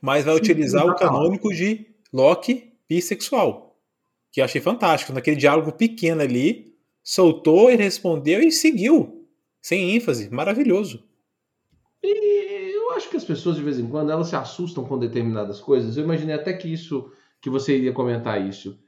mas 0.00 0.24
vai 0.24 0.34
utilizar 0.34 0.86
o 0.86 0.94
canônico 0.94 1.52
de 1.52 1.86
Loki 2.12 2.72
bissexual. 2.88 3.76
Que 4.32 4.40
eu 4.40 4.44
achei 4.44 4.60
fantástico. 4.60 5.12
Naquele 5.12 5.36
diálogo 5.36 5.72
pequeno 5.72 6.22
ali, 6.22 6.74
soltou, 7.02 7.70
ele 7.70 7.82
respondeu 7.82 8.40
e 8.40 8.50
seguiu. 8.50 9.26
Sem 9.60 9.94
ênfase. 9.94 10.30
Maravilhoso. 10.30 11.04
E 12.02 12.72
eu 12.74 12.92
acho 12.92 13.10
que 13.10 13.16
as 13.16 13.24
pessoas, 13.24 13.56
de 13.56 13.62
vez 13.62 13.78
em 13.78 13.86
quando, 13.86 14.10
elas 14.10 14.28
se 14.28 14.36
assustam 14.36 14.84
com 14.84 14.98
determinadas 14.98 15.60
coisas. 15.60 15.96
Eu 15.96 16.04
imaginei 16.04 16.34
até 16.34 16.52
que 16.52 16.72
isso, 16.72 17.12
que 17.40 17.50
você 17.50 17.76
iria 17.76 17.92
comentar 17.92 18.46
isso. 18.46 18.78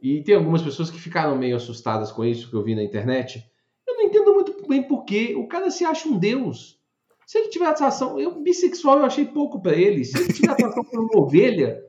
E 0.00 0.22
tem 0.22 0.34
algumas 0.34 0.62
pessoas 0.62 0.90
que 0.90 1.00
ficaram 1.00 1.36
meio 1.36 1.56
assustadas 1.56 2.12
com 2.12 2.24
isso 2.24 2.48
que 2.48 2.54
eu 2.54 2.62
vi 2.62 2.74
na 2.74 2.82
internet. 2.82 3.44
Eu 3.86 3.96
não 3.96 4.02
entendo 4.04 4.32
muito 4.32 4.52
bem. 4.70 5.36
O 5.36 5.48
cara 5.48 5.70
se 5.70 5.84
acha 5.84 6.08
um 6.08 6.18
deus. 6.18 6.78
Se 7.26 7.38
ele 7.38 7.48
tiver 7.48 7.66
atração, 7.66 8.18
eu 8.18 8.40
bissexual 8.40 8.98
eu 8.98 9.04
achei 9.04 9.24
pouco 9.24 9.60
pra 9.60 9.74
ele. 9.74 10.04
Se 10.04 10.18
ele 10.18 10.32
tiver 10.32 10.50
atração 10.50 10.82
por 10.84 10.98
uma 10.98 11.20
ovelha, 11.20 11.80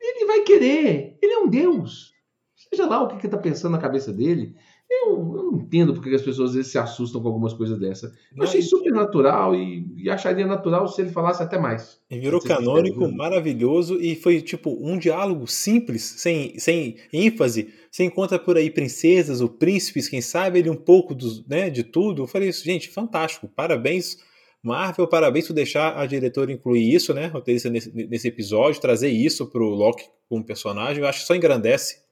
ele 0.00 0.26
vai 0.26 0.40
querer. 0.40 1.18
Ele 1.22 1.32
é 1.32 1.38
um 1.38 1.48
deus. 1.48 2.12
Seja 2.54 2.86
lá 2.86 3.02
o 3.02 3.08
que, 3.08 3.16
que 3.16 3.28
tá 3.28 3.38
pensando 3.38 3.72
na 3.72 3.78
cabeça 3.78 4.12
dele. 4.12 4.54
Eu, 4.90 5.10
eu 5.10 5.52
não 5.52 5.60
entendo 5.60 5.94
porque 5.94 6.12
as 6.12 6.20
pessoas 6.20 6.50
às 6.50 6.56
vezes 6.56 6.72
se 6.72 6.78
assustam 6.78 7.22
com 7.22 7.28
algumas 7.28 7.52
coisas 7.52 7.78
dessa. 7.78 8.06
Eu 8.06 8.38
Não, 8.38 8.44
achei 8.44 8.60
super 8.60 8.90
natural 8.92 9.54
e, 9.54 9.86
e 9.96 10.10
acharia 10.10 10.44
natural 10.44 10.88
se 10.88 11.00
ele 11.00 11.10
falasse 11.10 11.40
até 11.40 11.60
mais. 11.60 12.00
E 12.10 12.18
virou 12.18 12.40
canônico, 12.40 13.08
maravilhoso, 13.12 14.00
e 14.00 14.16
foi 14.16 14.42
tipo 14.42 14.76
um 14.80 14.98
diálogo 14.98 15.46
simples, 15.46 16.02
sem, 16.02 16.58
sem 16.58 16.96
ênfase. 17.12 17.72
Você 17.88 18.02
encontra 18.02 18.36
por 18.36 18.56
aí 18.56 18.68
princesas 18.68 19.40
ou 19.40 19.48
príncipes, 19.48 20.08
quem 20.08 20.20
sabe 20.20 20.58
ele 20.58 20.68
um 20.68 20.76
pouco 20.76 21.14
dos, 21.14 21.46
né, 21.46 21.70
de 21.70 21.84
tudo. 21.84 22.22
Eu 22.22 22.26
falei 22.26 22.48
isso, 22.48 22.64
gente, 22.64 22.88
fantástico, 22.88 23.46
parabéns, 23.46 24.18
Marvel, 24.60 25.06
parabéns 25.06 25.46
por 25.46 25.54
deixar 25.54 25.96
a 25.96 26.04
diretora 26.04 26.50
incluir 26.50 26.92
isso, 26.92 27.14
né, 27.14 27.28
roteirista 27.28 27.70
nesse, 27.70 27.92
nesse 27.92 28.26
episódio, 28.26 28.80
trazer 28.80 29.08
isso 29.08 29.46
pro 29.46 29.68
Loki 29.68 30.04
como 30.28 30.44
personagem. 30.44 31.00
Eu 31.00 31.08
acho 31.08 31.20
que 31.20 31.26
só 31.26 31.34
engrandece 31.36 32.02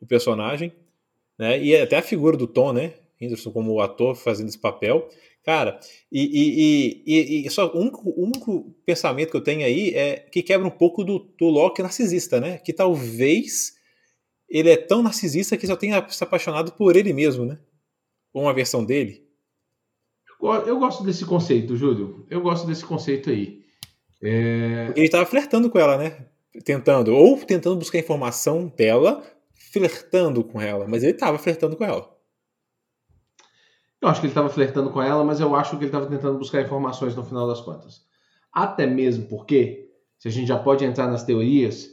o 0.00 0.06
personagem, 0.06 0.72
né, 1.42 1.60
e 1.60 1.76
até 1.76 1.98
a 1.98 2.02
figura 2.02 2.36
do 2.36 2.46
Tom, 2.46 2.72
né, 2.72 2.94
Henderson 3.20 3.50
como 3.50 3.80
ator 3.80 4.14
fazendo 4.14 4.48
esse 4.48 4.58
papel. 4.58 5.08
Cara, 5.44 5.80
e, 6.10 6.22
e, 6.22 7.02
e, 7.04 7.46
e 7.46 7.50
só 7.50 7.66
o 7.66 7.80
único, 7.80 8.14
único, 8.16 8.72
pensamento 8.86 9.32
que 9.32 9.36
eu 9.36 9.42
tenho 9.42 9.66
aí 9.66 9.90
é 9.90 10.16
que 10.30 10.40
quebra 10.40 10.64
um 10.64 10.70
pouco 10.70 11.02
do, 11.02 11.18
do 11.36 11.46
Loki 11.46 11.82
narcisista, 11.82 12.40
né? 12.40 12.58
Que 12.58 12.72
talvez 12.72 13.72
ele 14.48 14.70
é 14.70 14.76
tão 14.76 15.02
narcisista 15.02 15.56
que 15.56 15.66
só 15.66 15.74
tenha 15.74 16.06
se 16.08 16.22
apaixonado 16.22 16.70
por 16.72 16.94
ele 16.94 17.12
mesmo, 17.12 17.44
né? 17.44 17.58
Ou 18.32 18.42
uma 18.42 18.54
versão 18.54 18.84
dele. 18.84 19.26
Eu 20.40 20.78
gosto 20.78 21.02
desse 21.02 21.24
conceito, 21.24 21.76
Júlio. 21.76 22.24
Eu 22.30 22.40
gosto 22.40 22.64
desse 22.68 22.84
conceito 22.84 23.30
aí. 23.30 23.64
É... 24.22 24.92
Ele 24.94 25.06
estava 25.06 25.26
flertando 25.26 25.68
com 25.68 25.78
ela, 25.78 25.98
né? 25.98 26.24
Tentando, 26.64 27.12
ou 27.12 27.36
tentando 27.38 27.76
buscar 27.76 27.98
informação 27.98 28.72
dela, 28.76 29.24
flertando 29.72 30.44
com 30.44 30.60
ela, 30.60 30.86
mas 30.86 31.02
ele 31.02 31.12
estava 31.12 31.38
flertando 31.38 31.76
com 31.76 31.84
ela. 31.84 32.12
Eu 34.00 34.08
acho 34.08 34.20
que 34.20 34.26
ele 34.26 34.32
estava 34.32 34.48
flertando 34.48 34.90
com 34.90 35.00
ela, 35.00 35.24
mas 35.24 35.40
eu 35.40 35.54
acho 35.54 35.70
que 35.70 35.84
ele 35.84 35.86
estava 35.86 36.06
tentando 36.06 36.38
buscar 36.38 36.60
informações 36.60 37.14
no 37.14 37.24
final 37.24 37.46
das 37.46 37.60
contas. 37.60 38.04
Até 38.52 38.86
mesmo 38.86 39.26
porque, 39.28 39.90
se 40.18 40.28
a 40.28 40.30
gente 40.30 40.48
já 40.48 40.58
pode 40.58 40.84
entrar 40.84 41.06
nas 41.06 41.24
teorias, 41.24 41.88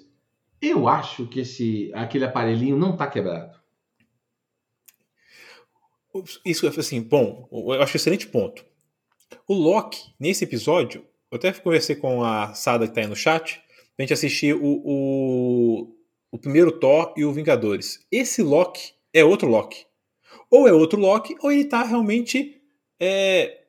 eu 0.62 0.88
acho 0.88 1.28
que 1.28 1.42
esse 1.42 1.92
aquele 1.94 2.26
aparelhinho 2.26 2.76
não 2.76 2.94
está 2.94 3.08
quebrado. 3.08 3.58
Isso, 6.44 6.68
assim, 6.68 7.02
bom, 7.02 7.48
eu 7.52 7.82
acho 7.82 7.96
um 7.96 8.00
excelente 8.00 8.28
ponto. 8.28 8.66
O 9.48 9.54
Loki, 9.54 10.14
nesse 10.20 10.44
episódio, 10.44 11.06
eu 11.32 11.38
até 11.38 11.54
conversei 11.54 11.96
com 11.96 12.24
a 12.24 12.54
Sada 12.56 12.86
que 12.86 12.92
está 12.92 13.02
aí 13.02 13.08
no 13.08 13.16
chat, 13.16 13.62
pra 13.96 14.04
gente 14.04 14.14
assistir 14.14 14.56
o, 14.56 14.82
o, 14.84 15.96
o 16.32 16.38
primeiro 16.38 16.72
Thor 16.72 17.14
e 17.18 17.26
o 17.26 17.32
Vingadores. 17.32 18.06
Esse 18.12 18.42
Loki 18.42 18.94
é 19.14 19.24
outro 19.24 19.48
Loki. 19.48 19.86
Ou 20.52 20.68
é 20.68 20.74
outro 20.74 21.00
Loki, 21.00 21.36
ou 21.42 21.52
ele 21.52 21.62
está 21.62 21.84
realmente 21.84 22.62
é, 23.00 23.60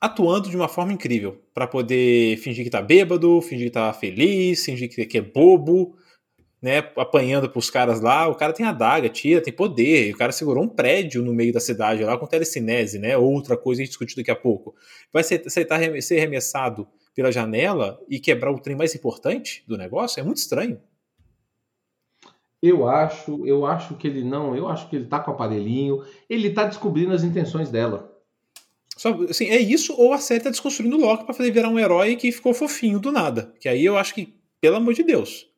atuando 0.00 0.48
de 0.50 0.56
uma 0.56 0.68
forma 0.68 0.92
incrível. 0.92 1.40
para 1.54 1.66
poder 1.66 2.38
fingir 2.38 2.64
que 2.64 2.70
tá 2.70 2.80
bêbado, 2.80 3.40
fingir 3.42 3.66
que 3.66 3.72
tá 3.72 3.92
feliz, 3.92 4.64
fingir 4.64 4.88
que 4.88 5.18
é 5.18 5.20
bobo, 5.20 5.94
né? 6.62 6.78
Apanhando 6.96 7.48
pros 7.50 7.68
caras 7.70 8.00
lá. 8.00 8.26
O 8.28 8.34
cara 8.34 8.52
tem 8.52 8.64
adaga, 8.64 9.08
tira, 9.08 9.40
tem 9.40 9.52
poder. 9.52 10.14
O 10.14 10.16
cara 10.16 10.32
segurou 10.32 10.64
um 10.64 10.68
prédio 10.68 11.22
no 11.22 11.32
meio 11.34 11.52
da 11.52 11.60
cidade 11.60 12.02
lá 12.02 12.16
com 12.16 12.26
telecinese, 12.26 12.98
né? 12.98 13.16
Outra 13.16 13.56
coisa 13.56 13.82
a 13.82 13.84
gente 13.84 13.90
discutir 13.90 14.16
daqui 14.16 14.30
a 14.30 14.36
pouco. 14.36 14.74
Vai 15.12 15.22
aceitar 15.22 15.78
ser 16.00 16.18
arremessado 16.18 16.88
pela 17.14 17.30
janela 17.30 18.00
e 18.08 18.18
quebrar 18.18 18.50
o 18.50 18.58
trem 18.58 18.76
mais 18.76 18.94
importante 18.94 19.62
do 19.68 19.76
negócio? 19.76 20.20
É 20.20 20.22
muito 20.22 20.38
estranho. 20.38 20.80
Eu 22.62 22.88
acho, 22.88 23.44
eu 23.44 23.66
acho 23.66 23.96
que 23.96 24.06
ele 24.06 24.22
não, 24.22 24.54
eu 24.54 24.68
acho 24.68 24.88
que 24.88 24.94
ele 24.94 25.06
tá 25.06 25.18
com 25.18 25.32
o 25.32 25.34
aparelhinho, 25.34 26.04
ele 26.30 26.50
tá 26.50 26.64
descobrindo 26.64 27.12
as 27.12 27.24
intenções 27.24 27.70
dela. 27.70 28.12
Só, 28.96 29.10
assim, 29.28 29.46
é 29.46 29.58
isso 29.58 29.92
ou 29.98 30.12
a 30.12 30.18
série 30.18 30.44
tá 30.44 30.50
desconstruindo 30.50 30.96
o 30.96 31.00
Loki 31.00 31.24
para 31.24 31.34
fazer 31.34 31.50
virar 31.50 31.68
um 31.68 31.78
herói 31.78 32.14
que 32.14 32.30
ficou 32.30 32.54
fofinho 32.54 33.00
do 33.00 33.10
nada. 33.10 33.52
Que 33.58 33.68
aí 33.68 33.84
eu 33.84 33.98
acho 33.98 34.14
que, 34.14 34.32
pelo 34.60 34.76
amor 34.76 34.94
de 34.94 35.02
Deus. 35.02 35.50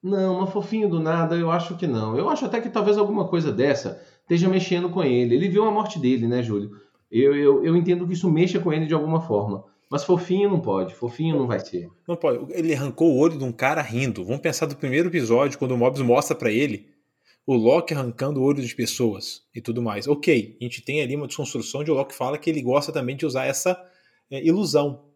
Não, 0.00 0.40
mas 0.40 0.50
fofinho 0.50 0.88
do 0.88 1.00
nada, 1.00 1.34
eu 1.34 1.50
acho 1.50 1.76
que 1.76 1.88
não. 1.88 2.16
Eu 2.16 2.28
acho 2.30 2.44
até 2.44 2.60
que 2.60 2.70
talvez 2.70 2.96
alguma 2.96 3.26
coisa 3.26 3.50
dessa 3.50 4.00
esteja 4.22 4.48
mexendo 4.48 4.88
com 4.90 5.02
ele. 5.02 5.34
Ele 5.34 5.48
viu 5.48 5.64
a 5.64 5.72
morte 5.72 5.98
dele, 5.98 6.28
né, 6.28 6.40
Júlio? 6.40 6.70
Eu, 7.10 7.34
eu, 7.34 7.64
eu 7.64 7.76
entendo 7.76 8.06
que 8.06 8.12
isso 8.12 8.30
mexa 8.30 8.60
com 8.60 8.72
ele 8.72 8.86
de 8.86 8.94
alguma 8.94 9.20
forma. 9.20 9.64
Mas 9.90 10.04
fofinho 10.04 10.48
não 10.48 10.60
pode, 10.60 10.94
fofinho 10.94 11.36
não 11.36 11.46
vai 11.48 11.58
ser. 11.58 11.90
Não 12.06 12.14
pode. 12.14 12.52
Ele 12.52 12.72
arrancou 12.72 13.10
o 13.10 13.18
olho 13.18 13.36
de 13.36 13.42
um 13.42 13.50
cara 13.50 13.82
rindo. 13.82 14.24
Vamos 14.24 14.40
pensar 14.40 14.66
do 14.66 14.76
primeiro 14.76 15.08
episódio, 15.08 15.58
quando 15.58 15.72
o 15.72 15.76
Mobius 15.76 16.06
mostra 16.06 16.36
para 16.36 16.52
ele 16.52 16.88
o 17.44 17.54
Loki 17.54 17.92
arrancando 17.92 18.40
o 18.40 18.44
olho 18.44 18.64
de 18.64 18.74
pessoas 18.74 19.42
e 19.52 19.60
tudo 19.60 19.82
mais. 19.82 20.06
Ok, 20.06 20.56
a 20.60 20.64
gente 20.64 20.82
tem 20.82 21.02
ali 21.02 21.16
uma 21.16 21.26
desconstrução 21.26 21.82
de 21.82 21.90
o 21.90 21.94
Loki 21.94 22.14
fala 22.14 22.38
que 22.38 22.48
ele 22.48 22.62
gosta 22.62 22.92
também 22.92 23.16
de 23.16 23.26
usar 23.26 23.46
essa 23.46 23.76
é, 24.30 24.40
ilusão. 24.44 25.06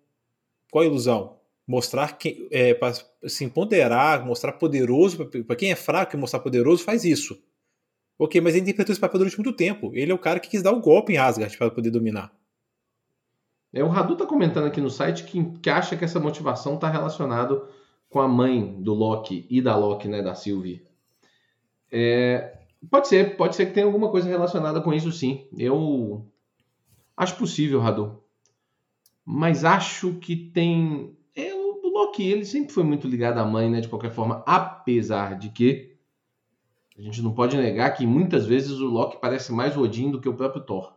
Qual 0.72 0.84
ilusão? 0.84 1.38
Mostrar 1.64 2.18
que, 2.18 2.48
é, 2.50 2.74
para 2.74 2.94
assim, 3.22 3.48
ponderar, 3.48 4.26
mostrar 4.26 4.54
poderoso. 4.54 5.24
Para 5.46 5.54
quem 5.54 5.70
é 5.70 5.76
fraco 5.76 6.16
e 6.16 6.18
mostrar 6.18 6.40
poderoso, 6.40 6.82
faz 6.82 7.04
isso. 7.04 7.40
Ok, 8.18 8.40
mas 8.40 8.54
ele 8.54 8.62
interpretou 8.62 8.92
esse 8.92 9.00
papel 9.00 9.18
durante 9.18 9.36
muito 9.36 9.52
tempo. 9.52 9.92
Ele 9.94 10.10
é 10.10 10.14
o 10.14 10.18
cara 10.18 10.40
que 10.40 10.48
quis 10.48 10.62
dar 10.62 10.72
o 10.72 10.80
golpe 10.80 11.12
em 11.12 11.16
Asgard 11.16 11.56
para 11.56 11.70
poder 11.70 11.90
dominar. 11.90 12.32
É, 13.74 13.82
o 13.82 13.88
Radu 13.88 14.12
está 14.12 14.24
comentando 14.24 14.66
aqui 14.66 14.80
no 14.80 14.88
site 14.88 15.24
que, 15.24 15.44
que 15.58 15.68
acha 15.68 15.96
que 15.96 16.04
essa 16.04 16.20
motivação 16.20 16.76
está 16.76 16.88
relacionado 16.88 17.66
com 18.08 18.20
a 18.20 18.28
mãe 18.28 18.80
do 18.80 18.94
Loki 18.94 19.44
e 19.50 19.60
da 19.60 19.76
Loki, 19.76 20.06
né, 20.06 20.22
da 20.22 20.32
Sylvie. 20.32 20.86
É, 21.90 22.56
pode 22.88 23.08
ser, 23.08 23.36
pode 23.36 23.56
ser 23.56 23.66
que 23.66 23.72
tenha 23.72 23.84
alguma 23.84 24.10
coisa 24.10 24.28
relacionada 24.28 24.80
com 24.80 24.94
isso, 24.94 25.10
sim. 25.10 25.48
Eu 25.58 26.24
acho 27.16 27.36
possível, 27.36 27.80
Radu. 27.80 28.22
Mas 29.24 29.64
acho 29.64 30.14
que 30.20 30.36
tem. 30.36 31.16
É, 31.34 31.52
o 31.52 31.88
Loki, 31.92 32.22
ele 32.22 32.44
sempre 32.44 32.72
foi 32.72 32.84
muito 32.84 33.08
ligado 33.08 33.38
à 33.38 33.44
mãe, 33.44 33.68
né? 33.68 33.80
De 33.80 33.88
qualquer 33.88 34.12
forma, 34.12 34.44
apesar 34.46 35.36
de 35.36 35.48
que 35.48 35.96
a 36.96 37.02
gente 37.02 37.20
não 37.20 37.34
pode 37.34 37.56
negar 37.56 37.90
que 37.90 38.06
muitas 38.06 38.46
vezes 38.46 38.78
o 38.78 38.86
Loki 38.86 39.18
parece 39.20 39.52
mais 39.52 39.76
o 39.76 39.80
Odin 39.80 40.12
do 40.12 40.20
que 40.20 40.28
o 40.28 40.34
próprio 40.34 40.62
Thor 40.62 40.94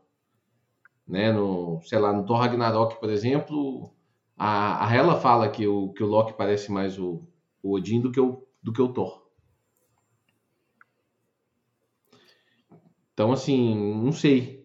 né? 1.08 1.32
No, 1.32 1.80
sei 1.84 1.98
lá, 1.98 2.12
no 2.12 2.26
Thor 2.26 2.38
Ragnarok, 2.38 3.00
por 3.00 3.10
exemplo, 3.10 3.92
a, 4.38 4.86
a 4.86 4.94
Hela 4.94 5.20
fala 5.20 5.50
que 5.50 5.66
o, 5.68 5.90
que 5.94 6.04
o 6.04 6.08
Loki 6.08 6.34
parece 6.34 6.72
mais 6.72 7.00
o, 7.00 7.24
o 7.64 7.76
Odin 7.76 8.02
do 8.02 8.12
que 8.12 8.20
o, 8.20 8.44
do 8.62 8.74
que 8.74 8.82
o 8.82 8.90
Thor. 8.90 9.26
Então, 13.14 13.32
assim, 13.32 13.76
não 14.04 14.12
sei. 14.12 14.58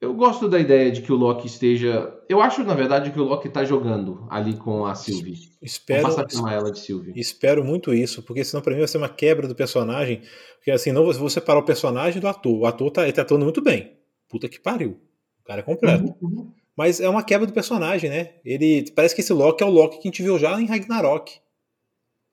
Eu 0.00 0.12
gosto 0.14 0.48
da 0.48 0.58
ideia 0.58 0.90
de 0.90 1.00
que 1.00 1.12
o 1.12 1.16
Loki 1.16 1.46
esteja. 1.46 2.12
Eu 2.28 2.40
acho, 2.40 2.64
na 2.64 2.74
verdade, 2.74 3.12
que 3.12 3.20
o 3.20 3.24
Loki 3.24 3.48
está 3.48 3.64
jogando 3.64 4.26
ali 4.28 4.56
com 4.56 4.84
a 4.84 4.94
Sylvie. 4.94 5.52
Espero, 5.62 6.02
Vou 6.02 6.16
passar 6.16 6.28
chamar 6.28 6.54
ela 6.54 6.72
de 6.72 6.80
Sylvie. 6.80 7.12
Espero 7.14 7.64
muito 7.64 7.94
isso, 7.94 8.22
porque 8.22 8.44
senão 8.44 8.62
para 8.62 8.72
mim 8.72 8.80
vai 8.80 8.88
ser 8.88 8.98
uma 8.98 9.08
quebra 9.08 9.46
do 9.46 9.54
personagem. 9.54 10.22
Porque 10.56 10.72
assim, 10.72 10.90
não 10.90 11.04
vou 11.04 11.30
separar 11.30 11.60
o 11.60 11.64
personagem 11.64 12.20
do 12.20 12.26
ator. 12.26 12.58
O 12.58 12.66
ator 12.66 12.90
tá, 12.90 13.04
ele 13.04 13.12
tá 13.12 13.22
atuando 13.22 13.44
muito 13.44 13.62
bem. 13.62 13.96
Puta 14.28 14.48
que 14.48 14.60
pariu 14.60 15.00
cara 15.46 15.60
é 15.60 15.64
completo. 15.64 16.14
Uhum, 16.20 16.28
uhum. 16.28 16.52
Mas 16.76 17.00
é 17.00 17.08
uma 17.08 17.22
quebra 17.22 17.46
do 17.46 17.52
personagem, 17.52 18.10
né? 18.10 18.34
Ele 18.44 18.90
parece 18.94 19.14
que 19.14 19.22
esse 19.22 19.32
Loki 19.32 19.62
é 19.62 19.66
o 19.66 19.70
Loki 19.70 19.98
que 19.98 20.08
a 20.08 20.10
gente 20.10 20.22
viu 20.22 20.38
já 20.38 20.60
em 20.60 20.66
Ragnarok. 20.66 21.40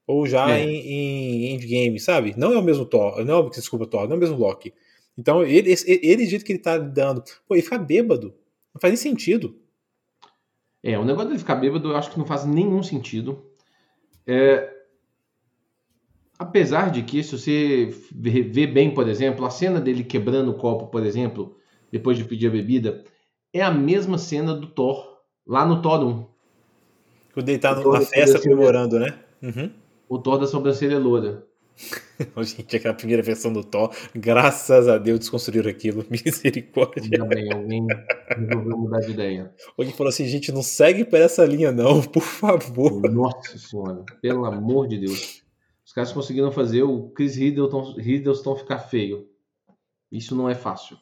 Ou 0.05 0.27
já 0.27 0.51
é. 0.51 0.61
em, 0.61 0.75
em, 0.75 1.55
Endgame, 1.55 1.99
sabe? 1.99 2.33
Não 2.37 2.51
é 2.51 2.57
o 2.57 2.63
mesmo 2.63 2.85
Thor. 2.85 3.23
Não, 3.23 3.49
desculpa, 3.49 3.85
Thor, 3.85 4.05
não 4.05 4.15
é 4.15 4.17
o 4.17 4.19
mesmo 4.19 4.37
Loki. 4.37 4.73
Então, 5.17 5.43
ele, 5.43 5.71
esse, 5.71 5.89
ele, 5.89 6.25
do 6.25 6.29
jeito 6.29 6.43
que 6.43 6.51
ele 6.51 6.59
tá 6.59 6.77
dando. 6.77 7.23
Pô, 7.47 7.55
ele 7.55 7.61
fica 7.61 7.77
bêbado. 7.77 8.35
Não 8.73 8.81
faz 8.81 8.91
nem 8.91 8.97
sentido. 8.97 9.55
É, 10.81 10.99
o 10.99 11.05
negócio 11.05 11.29
dele 11.29 11.39
ficar 11.39 11.55
bêbado 11.55 11.89
eu 11.89 11.95
acho 11.95 12.11
que 12.11 12.19
não 12.19 12.25
faz 12.25 12.45
nenhum 12.45 12.83
sentido. 12.83 13.45
É, 14.27 14.69
apesar 16.37 16.91
de 16.91 17.03
que, 17.03 17.23
se 17.23 17.37
você 17.37 17.95
vê 18.11 18.67
bem, 18.67 18.93
por 18.93 19.07
exemplo, 19.07 19.45
a 19.45 19.49
cena 19.49 19.79
dele 19.79 20.03
quebrando 20.03 20.51
o 20.51 20.55
copo, 20.55 20.87
por 20.87 21.05
exemplo, 21.05 21.57
depois 21.93 22.17
de 22.17 22.25
pedir 22.25 22.47
a 22.47 22.49
bebida, 22.49 23.03
é 23.53 23.61
a 23.61 23.69
mesma 23.69 24.17
cena 24.17 24.55
do 24.55 24.65
Thor, 24.65 25.19
lá 25.45 25.63
no 25.63 25.79
Thor 25.79 26.03
1. 26.03 26.25
Quando 27.35 27.49
ele 27.49 27.59
tá 27.59 27.75
na 27.75 28.01
festa 28.01 28.41
comemorando, 28.41 28.99
né? 28.99 29.19
Uhum. 29.43 29.69
O 30.09 30.17
Thor 30.17 30.39
da 30.39 30.47
sobrancelha 30.47 30.97
loura. 30.97 31.45
Gente, 32.41 32.77
aquela 32.77 32.95
primeira 32.95 33.21
versão 33.21 33.53
do 33.53 33.63
Thor, 33.63 33.91
graças 34.15 34.87
a 34.87 34.97
Deus 34.97 35.19
desconstruíram 35.19 35.69
aquilo, 35.69 36.03
misericórdia. 36.09 37.03
Ainda 37.03 37.25
bem, 37.25 37.53
alguém 37.53 37.85
resolveu 38.27 38.75
mudar 38.75 38.99
de 39.01 39.11
ideia. 39.11 39.53
Alguém 39.77 39.93
falou 39.93 40.09
assim, 40.09 40.25
gente, 40.25 40.51
não 40.51 40.63
segue 40.63 41.05
por 41.05 41.19
essa 41.21 41.45
linha 41.45 41.71
não, 41.71 42.01
por 42.09 42.23
favor. 42.23 43.07
Nossa 43.11 43.55
senhora, 43.59 44.03
pelo 44.19 44.45
amor 44.45 44.87
de 44.87 44.97
Deus. 44.97 45.43
Os 45.85 45.93
caras 45.93 46.11
conseguiram 46.11 46.51
fazer 46.51 46.81
o 46.81 47.09
Chris 47.09 47.37
Hiddleston, 47.37 47.95
Hiddleston 47.99 48.55
ficar 48.55 48.79
feio. 48.79 49.27
Isso 50.11 50.35
não 50.35 50.49
é 50.49 50.55
fácil. 50.55 50.97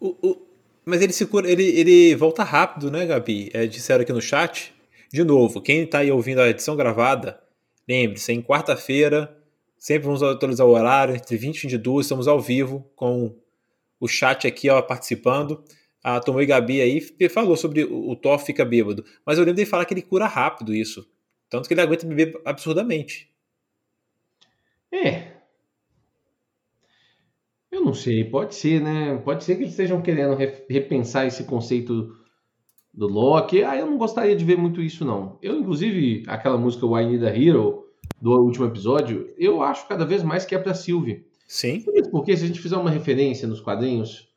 O, 0.00 0.16
o, 0.22 0.48
mas 0.84 1.02
ele 1.02 1.12
se 1.12 1.26
cura, 1.26 1.50
ele, 1.50 1.64
ele 1.64 2.14
volta 2.14 2.42
rápido, 2.42 2.90
né, 2.90 3.04
Gabi? 3.04 3.50
É, 3.52 3.66
disseram 3.66 4.02
aqui 4.02 4.12
no 4.12 4.20
chat. 4.20 4.74
De 5.12 5.24
novo, 5.24 5.60
quem 5.60 5.82
está 5.82 5.98
aí 5.98 6.10
ouvindo 6.10 6.40
a 6.40 6.48
edição 6.48 6.76
gravada, 6.76 7.40
lembre-se, 7.88 8.32
em 8.32 8.42
quarta-feira, 8.42 9.36
sempre 9.78 10.06
vamos 10.06 10.22
atualizar 10.22 10.66
o 10.66 10.70
horário, 10.70 11.14
entre 11.14 11.36
20 11.36 11.56
e 11.56 11.60
22, 11.62 12.06
estamos 12.06 12.28
ao 12.28 12.40
vivo 12.40 12.90
com 12.94 13.34
o 14.00 14.06
chat 14.06 14.46
aqui 14.46 14.68
ó, 14.68 14.80
participando. 14.82 15.62
A 16.02 16.20
Tomou 16.20 16.40
e 16.40 16.46
Gabi 16.46 16.80
aí 16.80 17.00
falou 17.28 17.56
sobre 17.56 17.84
o, 17.84 18.14
Thor 18.14 18.38
fica 18.38 18.64
bêbado. 18.64 19.04
Mas 19.26 19.36
eu 19.36 19.44
lembro 19.44 19.56
dele 19.56 19.68
falar 19.68 19.84
que 19.84 19.92
ele 19.92 20.02
cura 20.02 20.26
rápido 20.26 20.74
isso. 20.74 21.06
Tanto 21.50 21.66
que 21.66 21.74
ele 21.74 21.80
aguenta 21.80 22.06
beber 22.06 22.40
absurdamente. 22.44 23.30
É, 24.92 25.37
eu 27.70 27.84
não 27.84 27.92
sei, 27.92 28.24
pode 28.24 28.54
ser, 28.54 28.80
né? 28.80 29.16
Pode 29.18 29.44
ser 29.44 29.56
que 29.56 29.62
eles 29.62 29.72
estejam 29.72 30.00
querendo 30.00 30.34
repensar 30.68 31.26
esse 31.26 31.44
conceito 31.44 32.16
do 32.92 33.06
Loki. 33.06 33.62
Ah, 33.62 33.76
eu 33.76 33.86
não 33.86 33.98
gostaria 33.98 34.34
de 34.34 34.44
ver 34.44 34.56
muito 34.56 34.80
isso, 34.80 35.04
não. 35.04 35.38
Eu, 35.42 35.56
inclusive, 35.56 36.24
aquela 36.26 36.56
música 36.56 36.86
Why 36.86 37.06
Need 37.06 37.26
a 37.26 37.36
Hero, 37.36 37.84
do 38.20 38.32
último 38.32 38.66
episódio, 38.66 39.32
eu 39.36 39.62
acho 39.62 39.86
cada 39.86 40.04
vez 40.04 40.22
mais 40.22 40.44
que 40.44 40.54
é 40.54 40.58
pra 40.58 40.74
Sylvie. 40.74 41.26
Sim. 41.46 41.84
Porque 42.10 42.36
se 42.36 42.44
a 42.44 42.46
gente 42.46 42.60
fizer 42.60 42.76
uma 42.76 42.90
referência 42.90 43.46
nos 43.46 43.60
quadrinhos, 43.60 44.28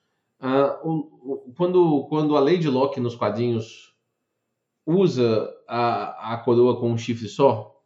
o, 0.84 0.92
o, 0.92 1.54
quando, 1.58 2.06
quando 2.10 2.36
a 2.36 2.40
Lady 2.40 2.68
Locke 2.68 3.00
nos 3.00 3.16
quadrinhos 3.16 3.94
usa 4.86 5.50
a, 5.68 6.34
a 6.34 6.38
coroa 6.38 6.80
com 6.80 6.92
um 6.92 6.98
chifre 6.98 7.28
só, 7.28 7.82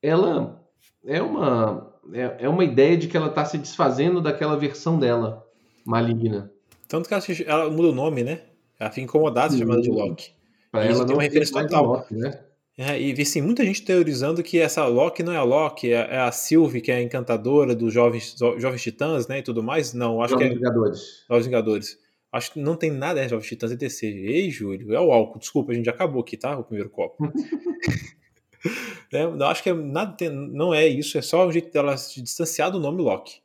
ela 0.00 0.64
é 1.04 1.22
uma, 1.22 1.91
é, 2.12 2.44
é 2.44 2.48
uma 2.48 2.64
ideia 2.64 2.96
de 2.96 3.08
que 3.08 3.16
ela 3.16 3.28
está 3.28 3.44
se 3.44 3.58
desfazendo 3.58 4.20
daquela 4.20 4.56
versão 4.56 4.98
dela 4.98 5.46
maligna. 5.84 6.50
Tanto 6.88 7.08
que 7.08 7.14
ela, 7.14 7.22
ela 7.46 7.70
muda 7.70 7.88
o 7.88 7.94
nome, 7.94 8.22
né? 8.22 8.40
Ela 8.78 8.90
fica 8.90 9.02
incomodada 9.02 9.56
chamada 9.56 9.80
de 9.80 9.90
Loki. 9.90 10.32
Pra 10.70 10.84
ela 10.84 11.04
não 11.04 11.14
uma 11.14 11.22
referência 11.22 11.60
total. 11.60 11.84
Loki, 11.84 12.14
né? 12.14 12.40
É, 12.76 13.00
e 13.00 13.20
assim, 13.20 13.42
muita 13.42 13.64
gente 13.64 13.82
teorizando 13.82 14.42
que 14.42 14.58
essa 14.58 14.86
Loki 14.86 15.22
não 15.22 15.32
é 15.32 15.36
a 15.36 15.42
Loki, 15.42 15.92
é, 15.92 16.08
é 16.10 16.18
a 16.18 16.32
Sylvie, 16.32 16.80
que 16.80 16.90
é 16.90 16.96
a 16.96 17.02
encantadora 17.02 17.74
dos 17.74 17.92
jovens, 17.92 18.34
jovens 18.38 18.82
titãs, 18.82 19.28
né? 19.28 19.38
E 19.38 19.42
tudo 19.42 19.62
mais. 19.62 19.92
Não, 19.92 20.22
acho 20.22 20.32
Jovens 20.32 20.48
que 20.48 20.54
é. 20.54 20.56
Vingadores. 20.56 21.24
Jovens 21.28 21.46
Vingadores. 21.46 21.98
Acho 22.32 22.52
que 22.52 22.60
não 22.60 22.74
tem 22.74 22.90
nada 22.90 23.20
é 23.20 23.28
Jovens 23.28 23.46
Titãs 23.46 23.70
e 23.72 23.76
DC. 23.76 24.06
Ei, 24.06 24.50
Júlio, 24.50 24.94
é 24.94 25.00
o 25.00 25.12
álcool. 25.12 25.38
Desculpa, 25.38 25.72
a 25.72 25.74
gente 25.74 25.84
já 25.84 25.90
acabou 25.92 26.22
aqui, 26.22 26.38
tá? 26.38 26.56
O 26.56 26.64
primeiro 26.64 26.88
copo. 26.88 27.30
é, 29.12 29.24
eu 29.24 29.44
acho 29.46 29.62
que 29.62 29.70
é, 29.70 29.74
nada 29.74 30.12
tem, 30.16 30.30
não 30.30 30.72
é 30.72 30.86
isso, 30.86 31.18
é 31.18 31.22
só 31.22 31.46
o 31.46 31.52
jeito 31.52 31.72
dela 31.72 31.96
se 31.96 32.22
distanciar 32.22 32.70
do 32.70 32.80
nome 32.80 33.02
Loki. 33.02 33.40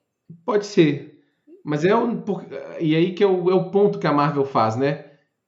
Pode 0.46 0.66
ser. 0.66 1.22
Mas 1.64 1.84
é 1.84 1.96
um. 1.96 2.24
E 2.80 2.96
aí 2.96 3.14
que 3.14 3.24
é 3.24 3.28
o, 3.28 3.50
é 3.50 3.54
o 3.54 3.70
ponto 3.70 4.00
que 4.00 4.08
a 4.08 4.14
Marvel 4.14 4.46
faz, 4.46 4.76
né? 4.76 5.06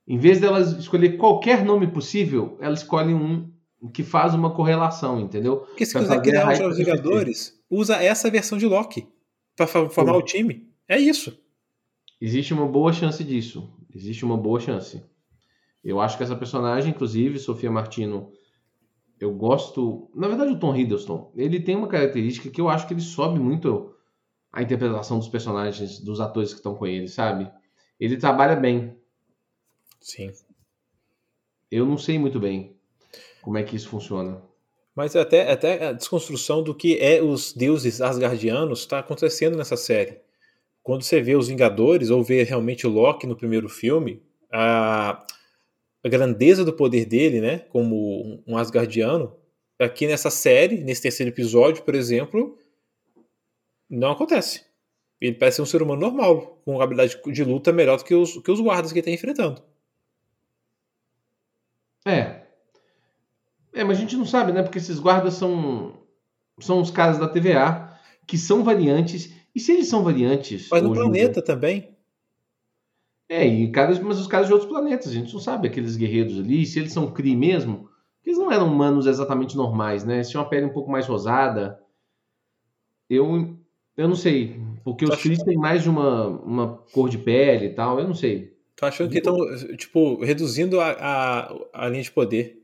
Em 0.07 0.17
vez 0.17 0.39
dela 0.39 0.59
escolher 0.59 1.17
qualquer 1.17 1.63
nome 1.63 1.87
possível, 1.87 2.57
ela 2.59 2.73
escolhe 2.73 3.13
um 3.13 3.49
que 3.93 4.03
faz 4.03 4.33
uma 4.33 4.53
correlação, 4.53 5.19
entendeu? 5.19 5.57
Porque 5.57 5.85
se 5.85 5.97
quiser 5.97 6.21
criar 6.21 6.67
os 6.67 6.77
Vingadores, 6.77 7.57
usa 7.69 7.95
essa 8.03 8.29
versão 8.29 8.57
de 8.57 8.65
Loki 8.65 9.07
para 9.55 9.67
formar 9.67 10.17
o 10.17 10.21
time. 10.21 10.67
É 10.87 10.99
isso. 10.99 11.37
Existe 12.19 12.53
uma 12.53 12.67
boa 12.67 12.91
chance 12.91 13.23
disso. 13.23 13.71
Existe 13.93 14.25
uma 14.25 14.35
boa 14.35 14.59
chance. 14.59 15.01
Eu 15.83 16.01
acho 16.01 16.17
que 16.17 16.23
essa 16.23 16.35
personagem, 16.35 16.91
inclusive, 16.91 17.39
Sofia 17.39 17.71
Martino, 17.71 18.31
eu 19.19 19.33
gosto. 19.33 20.09
Na 20.15 20.27
verdade, 20.27 20.51
o 20.51 20.59
Tom 20.59 20.75
Hiddleston, 20.75 21.31
ele 21.35 21.59
tem 21.59 21.75
uma 21.75 21.87
característica 21.87 22.49
que 22.49 22.61
eu 22.61 22.69
acho 22.69 22.87
que 22.87 22.93
ele 22.93 23.01
sobe 23.01 23.39
muito 23.39 23.93
a 24.51 24.61
interpretação 24.61 25.19
dos 25.19 25.27
personagens, 25.27 25.99
dos 25.99 26.19
atores 26.19 26.51
que 26.51 26.59
estão 26.59 26.75
com 26.75 26.87
ele, 26.87 27.07
sabe? 27.07 27.51
Ele 27.99 28.17
trabalha 28.17 28.55
bem. 28.55 28.95
Sim. 29.99 30.31
Eu 31.69 31.85
não 31.85 31.97
sei 31.97 32.17
muito 32.17 32.39
bem 32.39 32.75
como 33.41 33.57
é 33.57 33.63
que 33.63 33.75
isso 33.75 33.89
funciona. 33.89 34.41
Mas 34.95 35.15
até, 35.15 35.51
até 35.51 35.87
a 35.87 35.93
desconstrução 35.93 36.63
do 36.63 36.73
que 36.73 36.97
é 36.99 37.21
os 37.21 37.53
deuses 37.53 38.01
asgardianos 38.01 38.79
está 38.79 38.99
acontecendo 38.99 39.57
nessa 39.57 39.77
série. 39.77 40.19
Quando 40.81 41.03
você 41.03 41.21
vê 41.21 41.35
os 41.35 41.47
Vingadores 41.47 42.09
ou 42.09 42.23
vê 42.23 42.43
realmente 42.43 42.87
o 42.87 42.89
Loki 42.89 43.27
no 43.27 43.35
primeiro 43.35 43.69
filme, 43.69 44.23
a, 44.51 45.23
a 46.03 46.09
grandeza 46.09 46.63
do 46.63 46.73
poder 46.73 47.05
dele, 47.05 47.41
né, 47.41 47.59
como 47.69 48.41
um 48.47 48.57
asgardiano, 48.57 49.35
aqui 49.77 50.07
nessa 50.07 50.29
série, 50.29 50.83
nesse 50.83 51.01
terceiro 51.01 51.31
episódio, 51.31 51.83
por 51.83 51.95
exemplo, 51.95 52.57
não 53.89 54.11
acontece. 54.11 54.65
Ele 55.19 55.35
parece 55.35 55.57
ser 55.57 55.61
um 55.61 55.65
ser 55.65 55.81
humano 55.81 56.01
normal, 56.01 56.61
com 56.63 56.81
habilidade 56.81 57.19
de 57.31 57.43
luta 57.43 57.73
melhor 57.73 57.97
do 57.97 58.05
que 58.05 58.15
os, 58.15 58.37
que 58.37 58.51
os 58.51 58.61
guardas 58.61 58.91
que 58.91 58.99
ele 58.99 59.09
está 59.09 59.11
enfrentando. 59.11 59.61
É. 62.05 62.43
É, 63.73 63.83
mas 63.83 63.97
a 63.97 64.01
gente 64.01 64.15
não 64.15 64.25
sabe, 64.25 64.51
né? 64.51 64.63
Porque 64.63 64.77
esses 64.77 64.99
guardas 64.99 65.33
são, 65.33 65.93
são 66.59 66.81
os 66.81 66.89
caras 66.89 67.17
da 67.17 67.27
TVA, 67.27 67.99
que 68.25 68.37
são 68.37 68.63
variantes. 68.63 69.33
E 69.53 69.59
se 69.59 69.73
eles 69.73 69.89
são 69.89 70.03
variantes. 70.03 70.69
Mas 70.71 70.81
no 70.81 70.93
planeta 70.93 71.41
também. 71.41 71.97
É, 73.29 73.45
e 73.45 73.71
caras, 73.71 73.99
mas 73.99 74.19
os 74.19 74.25
caras 74.25 74.47
de 74.47 74.53
outros 74.53 74.69
planetas, 74.69 75.07
a 75.11 75.13
gente 75.13 75.31
não 75.31 75.39
sabe 75.39 75.67
aqueles 75.67 75.95
guerreiros 75.95 76.39
ali, 76.39 76.65
se 76.65 76.79
eles 76.79 76.91
são 76.91 77.11
Kree 77.11 77.35
mesmo. 77.35 77.87
Eles 78.25 78.39
não 78.39 78.51
eram 78.51 78.67
humanos 78.67 79.05
exatamente 79.05 79.55
normais, 79.55 80.03
né? 80.03 80.15
Eles 80.15 80.29
tinham 80.29 80.43
uma 80.43 80.49
pele 80.49 80.65
um 80.65 80.73
pouco 80.73 80.89
mais 80.89 81.05
rosada. 81.05 81.79
Eu, 83.07 83.55
eu 83.95 84.07
não 84.07 84.15
sei. 84.15 84.59
Porque 84.83 85.05
os 85.05 85.15
Kree 85.21 85.37
têm 85.43 85.57
mais 85.57 85.83
de 85.83 85.89
uma, 85.89 86.27
uma 86.27 86.77
cor 86.91 87.07
de 87.07 87.19
pele 87.19 87.67
e 87.67 87.73
tal, 87.73 87.99
eu 87.99 88.07
não 88.07 88.15
sei. 88.15 88.57
Tô 88.75 88.87
achando 88.87 89.11
que 89.11 89.19
estão, 89.19 89.35
tipo, 89.77 90.23
reduzindo 90.23 90.79
a, 90.79 90.91
a, 90.91 91.85
a 91.85 91.89
linha 91.89 92.01
de 92.01 92.11
poder. 92.11 92.63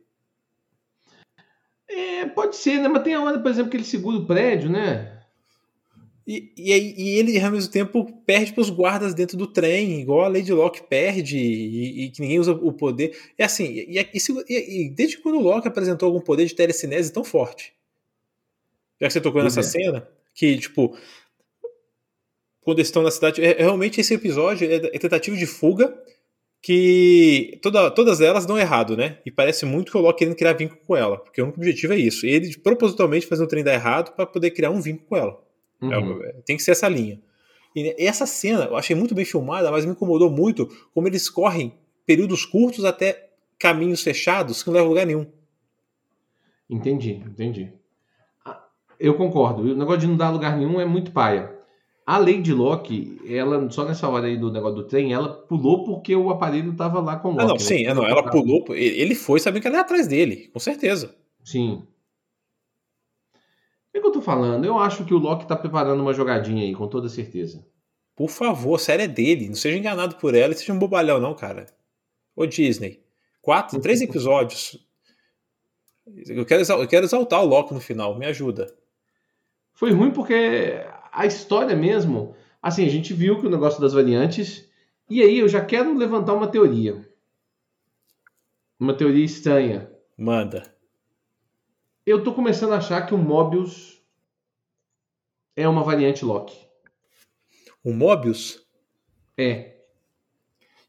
É, 1.88 2.26
pode 2.26 2.56
ser, 2.56 2.80
né? 2.80 2.88
Mas 2.88 3.04
tem 3.04 3.14
a 3.14 3.22
hora, 3.22 3.38
por 3.38 3.52
exemplo, 3.52 3.70
que 3.70 3.78
ele 3.78 3.84
segura 3.84 4.18
o 4.18 4.26
prédio, 4.26 4.70
né? 4.70 5.15
E, 6.28 6.52
e, 6.58 7.04
e 7.04 7.20
ele, 7.20 7.40
ao 7.40 7.52
mesmo 7.52 7.72
tempo, 7.72 8.12
perde 8.26 8.52
para 8.52 8.62
os 8.62 8.72
guardas 8.72 9.14
dentro 9.14 9.38
do 9.38 9.46
trem, 9.46 10.02
igual 10.02 10.26
a 10.26 10.28
Lady 10.28 10.52
Locke 10.52 10.82
perde, 10.82 11.38
e, 11.38 12.06
e 12.06 12.10
que 12.10 12.20
ninguém 12.20 12.40
usa 12.40 12.52
o 12.52 12.74
poder. 12.74 13.16
É 13.38 13.44
assim, 13.44 13.86
e, 13.88 14.90
desde 14.90 15.20
quando 15.20 15.38
o 15.38 15.42
Locke 15.42 15.68
apresentou 15.68 16.08
algum 16.08 16.20
poder 16.20 16.46
de 16.46 16.56
telecinese 16.56 17.14
tão 17.14 17.24
forte? 17.24 17.74
Já 19.00 19.08
que 19.08 19.14
você 19.14 19.22
tocou 19.22 19.44
nessa 19.44 19.60
é. 19.60 19.64
cena, 19.64 20.08
que, 20.34 20.58
tipo, 20.58 20.98
quando 22.62 22.80
eles 22.80 22.88
estão 22.88 23.04
na 23.04 23.12
cidade, 23.12 23.44
é, 23.44 23.58
realmente 23.60 24.02
esse 24.02 24.16
episódio 24.16 24.68
é, 24.68 24.76
é 24.76 25.00
tentativa 25.00 25.38
de 25.38 25.46
fuga, 25.46 25.96
que 26.60 27.60
toda, 27.62 27.92
todas 27.92 28.20
elas 28.20 28.48
dão 28.48 28.58
errado, 28.58 28.98
né? 28.98 29.20
E 29.24 29.30
parece 29.30 29.68
muito 29.68 29.92
que 29.92 29.98
o 30.00 30.02
Loki 30.02 30.20
querendo 30.20 30.36
criar 30.36 30.54
vínculo 30.54 30.82
com 30.88 30.96
ela, 30.96 31.20
porque 31.20 31.40
o 31.40 31.44
único 31.44 31.60
objetivo 31.60 31.94
é 31.94 31.98
isso. 31.98 32.26
Ele 32.26 32.58
propositalmente 32.58 33.28
faz 33.28 33.40
o 33.40 33.46
trem 33.46 33.64
dar 33.64 33.76
errado 33.76 34.16
para 34.16 34.26
poder 34.26 34.50
criar 34.50 34.72
um 34.72 34.82
vínculo 34.82 35.08
com 35.08 35.16
ela. 35.16 35.45
Uhum. 35.94 36.24
É, 36.24 36.34
tem 36.46 36.58
que 36.58 36.64
ser 36.64 36.72
essa 36.72 36.88
linha. 36.88 37.20
E 37.76 37.94
essa 37.98 38.26
cena 38.26 38.66
eu 38.66 38.78
achei 38.78 38.96
muito 38.96 39.14
bem 39.14 39.26
filmada, 39.26 39.70
mas 39.70 39.86
me 39.86 39.92
incomodou 39.92 40.30
muito 40.30 40.68
como 40.94 41.08
eles 41.08 41.30
correm 41.30 41.74
períodos 42.06 42.46
curtos 42.46 42.86
até 42.86 43.30
caminhos 43.60 44.02
fechados 44.02 44.64
que 44.64 44.70
não 44.70 44.76
levam 44.76 44.88
a 44.88 44.90
lugar 44.90 45.06
nenhum. 45.06 45.26
Entendi, 46.70 47.22
entendi. 47.26 47.74
Ah, 48.46 48.64
eu 49.00 49.16
concordo. 49.16 49.62
O 49.62 49.76
negócio 49.76 50.02
de 50.02 50.08
não 50.08 50.16
dar 50.16 50.30
lugar 50.30 50.58
nenhum 50.58 50.80
é 50.80 50.86
muito 50.86 51.12
paia. 51.12 51.54
A 52.06 52.18
Lady 52.20 52.54
Locke, 52.54 53.20
ela, 53.28 53.70
só 53.72 53.84
nessa 53.84 54.08
hora 54.08 54.28
aí 54.28 54.38
do 54.38 54.52
negócio 54.52 54.76
do 54.76 54.88
trem, 54.88 55.12
ela 55.12 55.28
pulou 55.28 55.84
porque 55.84 56.16
o 56.16 56.30
aparelho 56.30 56.72
estava 56.72 57.00
lá 57.02 57.18
com 57.18 57.30
o 57.30 57.32
Loki. 57.32 57.44
Ah, 57.44 57.48
não, 57.48 57.60
sim, 57.60 57.84
né? 57.84 57.94
não, 57.94 58.06
ela 58.06 58.30
pulou. 58.30 58.64
Ele 58.70 59.16
foi 59.16 59.40
sabendo 59.40 59.64
que 59.64 59.68
ela 59.68 59.78
ia 59.78 59.82
atrás 59.82 60.08
dele, 60.08 60.50
com 60.54 60.60
certeza. 60.60 61.16
Sim. 61.44 61.84
O 63.96 64.02
que 64.02 64.08
eu 64.08 64.12
tô 64.12 64.22
falando? 64.22 64.66
Eu 64.66 64.78
acho 64.78 65.06
que 65.06 65.14
o 65.14 65.18
Loki 65.18 65.48
tá 65.48 65.56
preparando 65.56 66.02
uma 66.02 66.14
jogadinha 66.14 66.64
aí, 66.64 66.76
com 66.76 66.86
toda 66.86 67.08
certeza. 67.08 67.66
Por 68.14 68.30
favor, 68.30 68.76
a 68.76 68.80
série 68.80 69.04
é 69.04 69.08
dele. 69.08 69.48
Não 69.48 69.56
seja 69.56 69.78
enganado 69.78 70.18
por 70.18 70.36
ela 70.36 70.54
e 70.54 70.58
seja 70.58 70.74
um 70.74 70.80
bobalhão, 70.80 71.20
não, 71.20 71.34
cara. 71.34 71.68
Ô 72.36 72.46
Disney. 72.46 73.02
Quatro, 73.42 73.80
três 73.80 74.02
episódios. 74.04 74.78
Eu 76.28 76.46
quero, 76.46 76.62
eu 76.62 76.88
quero 76.88 77.06
exaltar 77.06 77.42
o 77.42 77.46
Loki 77.46 77.74
no 77.74 77.80
final, 77.80 78.18
me 78.18 78.26
ajuda. 78.26 78.74
Foi 79.74 79.92
ruim 79.92 80.12
porque 80.12 80.86
a 81.12 81.26
história 81.26 81.76
mesmo, 81.76 82.36
assim, 82.62 82.86
a 82.86 82.90
gente 82.90 83.14
viu 83.14 83.40
que 83.40 83.48
o 83.48 83.50
negócio 83.50 83.82
das 83.82 83.94
variantes, 83.94 84.70
e 85.10 85.22
aí 85.22 85.40
eu 85.40 85.48
já 85.48 85.64
quero 85.64 85.98
levantar 85.98 86.34
uma 86.34 86.48
teoria. 86.48 87.08
Uma 88.80 88.94
teoria 88.94 89.24
estranha. 89.24 89.90
Manda. 90.18 90.75
Eu 92.06 92.24
tô 92.24 92.34
começando 92.34 92.74
a 92.74 92.78
achar 92.78 93.06
que 93.06 93.16
o 93.16 93.18
Mobius 93.18 94.00
é 95.56 95.68
uma 95.68 95.84
variante 95.84 96.24
Loki. 96.24 96.56
O 97.84 97.92
Mobius? 97.92 98.64
É. 99.38 99.76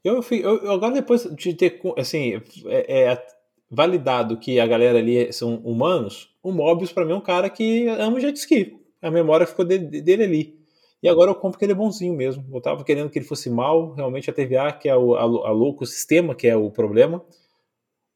Eu, 0.04 0.22
eu, 0.30 0.70
agora 0.72 0.92
depois 0.92 1.24
de 1.34 1.54
ter 1.54 1.80
assim 1.96 2.34
é, 2.66 3.02
é, 3.02 3.26
validado 3.70 4.38
que 4.38 4.60
a 4.60 4.66
galera 4.66 4.98
ali 4.98 5.32
são 5.32 5.56
humanos, 5.64 6.36
o 6.42 6.52
Mobius 6.52 6.92
para 6.92 7.04
mim 7.04 7.12
é 7.12 7.16
um 7.16 7.20
cara 7.20 7.48
que 7.48 7.88
ama 7.88 8.20
jet 8.20 8.36
ski 8.38 8.78
a 9.00 9.10
memória 9.10 9.46
ficou 9.46 9.64
dele, 9.64 10.02
dele 10.02 10.24
ali. 10.24 10.56
E 11.02 11.08
agora 11.08 11.30
eu 11.30 11.34
compro 11.34 11.58
que 11.58 11.64
ele 11.64 11.72
é 11.72 11.76
bonzinho 11.76 12.14
mesmo. 12.14 12.44
Eu 12.52 12.60
tava 12.60 12.82
querendo 12.84 13.08
que 13.10 13.18
ele 13.18 13.26
fosse 13.26 13.48
mal, 13.48 13.92
realmente 13.92 14.28
a 14.28 14.32
TVA, 14.32 14.72
que 14.72 14.88
é 14.88 14.96
o, 14.96 15.14
a, 15.14 15.22
a 15.22 15.52
louco, 15.52 15.84
o 15.84 15.86
sistema 15.86 16.34
que 16.34 16.46
é 16.46 16.56
o 16.56 16.70
problema. 16.70 17.24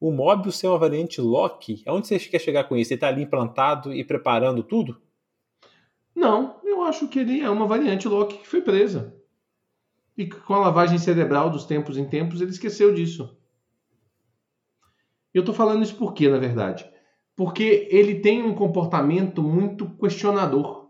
O 0.01 0.11
Mobius 0.11 0.63
é 0.63 0.67
uma 0.67 0.79
variante 0.79 1.21
Loki. 1.21 1.83
Aonde 1.85 2.07
você 2.07 2.17
quer 2.17 2.39
chegar 2.39 2.63
com 2.63 2.75
isso? 2.75 2.91
Ele 2.91 2.99
tá 2.99 3.07
ali 3.07 3.21
implantado 3.21 3.93
e 3.93 4.03
preparando 4.03 4.63
tudo? 4.63 4.99
Não, 6.15 6.59
eu 6.63 6.81
acho 6.81 7.07
que 7.07 7.19
ele 7.19 7.39
é 7.39 7.47
uma 7.47 7.67
variante 7.67 8.07
Loki 8.07 8.39
que 8.39 8.47
foi 8.47 8.63
presa. 8.63 9.15
E 10.17 10.25
com 10.25 10.55
a 10.55 10.59
lavagem 10.59 10.97
cerebral 10.97 11.51
dos 11.51 11.65
tempos 11.65 11.97
em 11.97 12.09
tempos, 12.09 12.41
ele 12.41 12.49
esqueceu 12.49 12.91
disso. 12.91 13.37
Eu 15.31 15.45
tô 15.45 15.53
falando 15.53 15.83
isso 15.83 15.95
por 15.95 16.15
quê, 16.15 16.27
na 16.27 16.39
verdade? 16.39 16.83
Porque 17.35 17.87
ele 17.91 18.21
tem 18.21 18.41
um 18.41 18.55
comportamento 18.55 19.43
muito 19.43 19.87
questionador. 19.97 20.89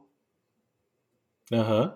Uhum. 1.52 1.91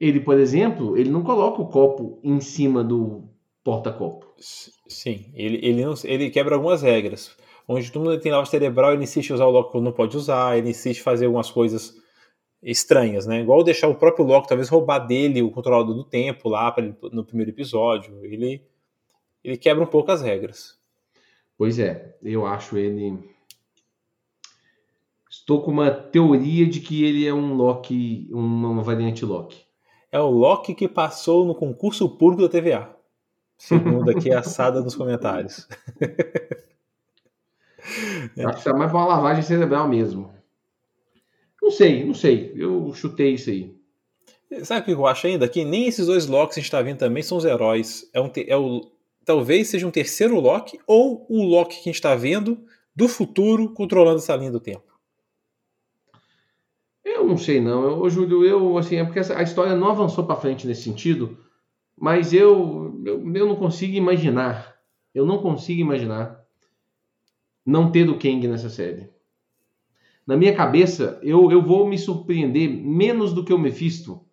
Ele, 0.00 0.18
por 0.18 0.40
exemplo, 0.40 0.98
ele 0.98 1.08
não 1.08 1.22
coloca 1.22 1.62
o 1.62 1.68
copo 1.68 2.18
em 2.24 2.40
cima 2.40 2.82
do 2.82 3.32
porta-copo. 3.64 4.26
Sim, 4.38 5.32
ele, 5.34 5.58
ele, 5.66 5.84
não, 5.84 5.94
ele 6.04 6.30
quebra 6.30 6.54
algumas 6.54 6.82
regras. 6.82 7.34
Onde 7.66 7.90
todo 7.90 8.04
mundo 8.04 8.20
tem 8.20 8.30
lavagem 8.30 8.50
cerebral, 8.50 8.92
ele 8.92 9.04
insiste 9.04 9.30
em 9.30 9.32
usar 9.34 9.46
o 9.46 9.50
loco 9.50 9.80
não 9.80 9.90
pode 9.90 10.16
usar, 10.16 10.58
ele 10.58 10.68
insiste 10.68 10.98
em 10.98 11.02
fazer 11.02 11.24
algumas 11.24 11.50
coisas 11.50 11.94
estranhas, 12.62 13.26
né? 13.26 13.40
Igual 13.40 13.64
deixar 13.64 13.88
o 13.88 13.94
próprio 13.94 14.26
Loki 14.26 14.48
talvez 14.48 14.68
roubar 14.68 14.98
dele 14.98 15.42
o 15.42 15.50
controlador 15.50 15.94
do 15.94 16.04
tempo 16.04 16.48
lá 16.48 16.70
pra, 16.70 16.84
no 17.10 17.24
primeiro 17.24 17.50
episódio. 17.50 18.22
Ele, 18.22 18.62
ele 19.42 19.56
quebra 19.56 19.82
um 19.82 19.86
pouco 19.86 20.12
as 20.12 20.20
regras. 20.20 20.78
Pois 21.56 21.78
é, 21.78 22.16
eu 22.22 22.44
acho 22.44 22.76
ele. 22.76 23.18
Estou 25.30 25.62
com 25.62 25.70
uma 25.70 25.90
teoria 25.90 26.66
de 26.66 26.80
que 26.80 27.04
ele 27.04 27.26
é 27.26 27.32
um 27.34 27.54
Loki, 27.54 28.28
uma 28.30 28.82
variante 28.82 29.24
Loki. 29.24 29.64
É 30.10 30.20
o 30.20 30.30
Loki 30.30 30.74
que 30.74 30.88
passou 30.88 31.44
no 31.44 31.54
concurso 31.54 32.08
público 32.08 32.42
da 32.42 32.48
TVA. 32.48 32.93
Segundo 33.64 34.10
aqui 34.10 34.30
a 34.30 34.40
assada 34.40 34.82
nos 34.82 34.94
comentários. 34.94 35.66
Acho 38.46 38.58
que 38.58 38.64
tá 38.64 38.74
mais 38.74 38.90
pra 38.90 39.00
uma 39.00 39.06
lavagem 39.06 39.42
cerebral 39.42 39.88
mesmo. 39.88 40.34
Não 41.62 41.70
sei, 41.70 42.04
não 42.04 42.12
sei. 42.12 42.52
Eu 42.54 42.92
chutei 42.92 43.32
isso 43.32 43.48
aí. 43.48 43.74
Sabe 44.64 44.82
o 44.82 44.84
que 44.84 44.92
eu 44.92 45.06
acho 45.06 45.26
ainda? 45.26 45.48
Que 45.48 45.64
nem 45.64 45.86
esses 45.86 46.06
dois 46.06 46.26
Locks 46.26 46.54
que 46.54 46.60
a 46.60 46.62
gente 46.62 46.70
tá 46.70 46.82
vendo 46.82 46.98
também 46.98 47.22
são 47.22 47.38
os 47.38 47.44
heróis. 47.46 48.08
É, 48.12 48.20
um, 48.20 48.30
é 48.36 48.56
o, 48.56 48.82
talvez 49.24 49.68
seja 49.68 49.86
um 49.86 49.90
terceiro 49.90 50.38
Loki 50.38 50.78
ou 50.86 51.24
o 51.28 51.42
Loki 51.42 51.76
que 51.76 51.88
a 51.88 51.92
gente 51.92 52.02
tá 52.02 52.14
vendo 52.14 52.58
do 52.94 53.08
futuro 53.08 53.70
controlando 53.70 54.18
essa 54.18 54.36
linha 54.36 54.52
do 54.52 54.60
tempo. 54.60 54.92
Eu 57.02 57.24
não 57.26 57.38
sei 57.38 57.62
não. 57.62 57.82
Eu, 57.82 58.10
Júlio, 58.10 58.44
eu 58.44 58.76
assim, 58.76 58.96
é 58.96 59.04
porque 59.04 59.20
a 59.20 59.42
história 59.42 59.74
não 59.74 59.88
avançou 59.88 60.24
para 60.24 60.36
frente 60.36 60.66
nesse 60.66 60.82
sentido, 60.82 61.38
mas 61.96 62.32
eu, 62.32 63.00
eu 63.04 63.34
eu 63.34 63.46
não 63.48 63.56
consigo 63.56 63.94
imaginar. 63.94 64.74
Eu 65.14 65.24
não 65.24 65.38
consigo 65.38 65.80
imaginar 65.80 66.44
não 67.64 67.90
ter 67.90 68.08
o 68.08 68.18
Kang 68.18 68.46
nessa 68.46 68.68
série. 68.68 69.08
Na 70.26 70.36
minha 70.36 70.54
cabeça, 70.54 71.18
eu, 71.22 71.50
eu 71.50 71.62
vou 71.62 71.86
me 71.86 71.98
surpreender 71.98 72.68
menos 72.68 73.32
do 73.32 73.44
que 73.44 73.52
o 73.52 73.58
Mephisto. 73.58 74.24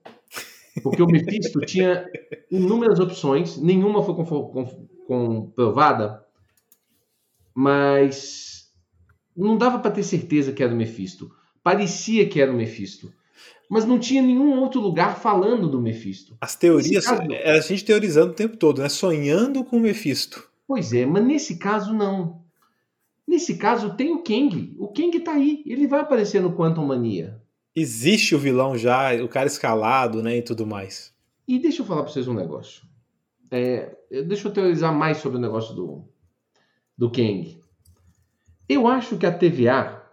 Porque 0.81 1.01
o 1.01 1.07
Mephisto 1.07 1.59
tinha 1.65 2.05
inúmeras 2.49 2.99
opções, 2.99 3.57
nenhuma 3.57 4.03
foi 4.03 4.15
comprovada, 5.05 6.25
mas 7.53 8.71
não 9.35 9.57
dava 9.57 9.79
para 9.79 9.91
ter 9.91 10.03
certeza 10.03 10.53
que 10.53 10.63
era 10.63 10.73
o 10.73 10.77
Mephisto. 10.77 11.29
Parecia 11.61 12.27
que 12.27 12.41
era 12.41 12.51
o 12.51 12.55
Mephisto. 12.55 13.13
Mas 13.71 13.85
não 13.85 13.97
tinha 13.97 14.21
nenhum 14.21 14.59
outro 14.59 14.81
lugar 14.81 15.17
falando 15.17 15.69
do 15.69 15.79
Mephisto. 15.79 16.35
As 16.41 16.57
teorias, 16.57 17.05
caso, 17.05 17.21
é 17.31 17.51
a 17.51 17.61
gente 17.61 17.85
teorizando 17.85 18.33
o 18.33 18.35
tempo 18.35 18.57
todo, 18.57 18.81
né? 18.81 18.89
Sonhando 18.89 19.63
com 19.63 19.77
o 19.77 19.79
Mephisto. 19.79 20.45
Pois 20.67 20.91
é, 20.91 21.05
mas 21.05 21.23
nesse 21.23 21.55
caso 21.55 21.93
não. 21.93 22.41
Nesse 23.25 23.55
caso, 23.55 23.95
tem 23.95 24.11
o 24.11 24.21
Kang. 24.23 24.75
O 24.77 24.89
Kang 24.89 25.17
tá 25.21 25.31
aí. 25.31 25.63
Ele 25.65 25.87
vai 25.87 26.01
aparecer 26.01 26.41
no 26.41 26.53
Quantum 26.53 26.85
Mania. 26.85 27.41
Existe 27.73 28.35
o 28.35 28.39
vilão 28.39 28.77
já, 28.77 29.13
o 29.23 29.29
cara 29.29 29.47
escalado, 29.47 30.21
né? 30.21 30.39
E 30.39 30.41
tudo 30.41 30.67
mais. 30.67 31.13
E 31.47 31.57
deixa 31.57 31.81
eu 31.81 31.85
falar 31.85 32.03
pra 32.03 32.11
vocês 32.11 32.27
um 32.27 32.33
negócio. 32.33 32.83
É, 33.49 33.95
deixa 34.27 34.49
eu 34.49 34.51
teorizar 34.51 34.93
mais 34.93 35.19
sobre 35.19 35.37
o 35.37 35.41
negócio 35.41 35.73
do, 35.73 36.03
do 36.97 37.09
Kang. 37.09 37.57
Eu 38.67 38.85
acho 38.85 39.17
que 39.17 39.25
a 39.25 39.31
TVA. 39.31 40.03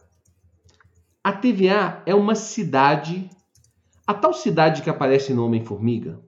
A 1.24 1.32
TVA 1.32 2.04
é 2.06 2.14
uma 2.14 2.36
cidade. 2.36 3.28
A 4.08 4.14
tal 4.14 4.32
cidade 4.32 4.80
que 4.80 4.88
aparece 4.88 5.34
no 5.34 5.44
Homem-Formiga. 5.44 6.18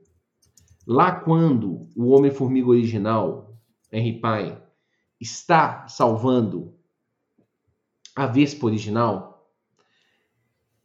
Lá 0.86 1.12
quando 1.12 1.88
o 1.96 2.10
Homem-Formiga 2.10 2.68
original, 2.68 3.58
Henry 3.90 4.20
Pine, 4.20 4.58
está 5.18 5.88
salvando 5.88 6.78
a 8.14 8.26
Vespa 8.26 8.66
original, 8.66 9.50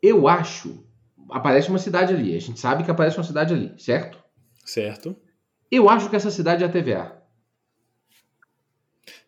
eu 0.02 0.26
acho. 0.26 0.88
Aparece 1.32 1.68
uma 1.68 1.80
cidade 1.80 2.14
ali. 2.14 2.34
A 2.34 2.40
gente 2.40 2.62
sabe 2.62 2.86
que 2.86 2.92
aparece 2.92 3.18
uma 3.18 3.26
cidade 3.26 3.54
ali, 3.54 3.78
certo? 3.78 4.18
Certo. 4.64 5.18
Eu 5.70 5.90
acho 5.90 6.10
que 6.10 6.16
essa 6.16 6.32
cidade 6.32 6.64
é 6.64 6.68
a 6.68 6.72
TVA. 6.72 7.22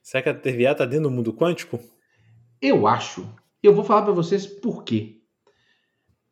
Será 0.02 0.24
que 0.24 0.30
a 0.30 0.34
TVA 0.34 0.72
está 0.72 0.86
dentro 0.86 1.10
do 1.10 1.12
mundo 1.12 1.34
quântico? 1.34 1.82
Eu 2.62 2.88
acho. 2.88 3.30
Eu 3.62 3.76
vou 3.76 3.84
falar 3.84 4.04
para 4.04 4.14
vocês 4.14 4.48
por 4.48 4.86
quê. 4.86 5.17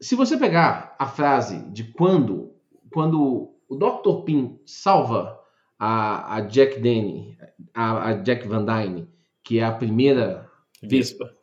Se 0.06 0.13
você 0.13 0.38
pegar 0.38 0.96
a 1.00 1.08
frase 1.08 1.68
de 1.72 1.84
quando, 1.84 2.52
quando 2.94 3.56
o 3.68 3.76
Dr. 3.76 4.24
Pym 4.24 4.60
salva 4.63 5.41
a, 5.80 6.36
a 6.36 6.41
Jack 6.41 6.80
Denny, 6.80 7.36
a, 7.74 8.10
a, 8.10 8.13
Jack 8.13 8.48
Van 8.48 8.63
Dyne, 8.63 9.10
que 9.44 9.58
é 9.58 9.63
a 9.63 9.72
primeira 9.72 10.48
Vespa, 10.80 11.36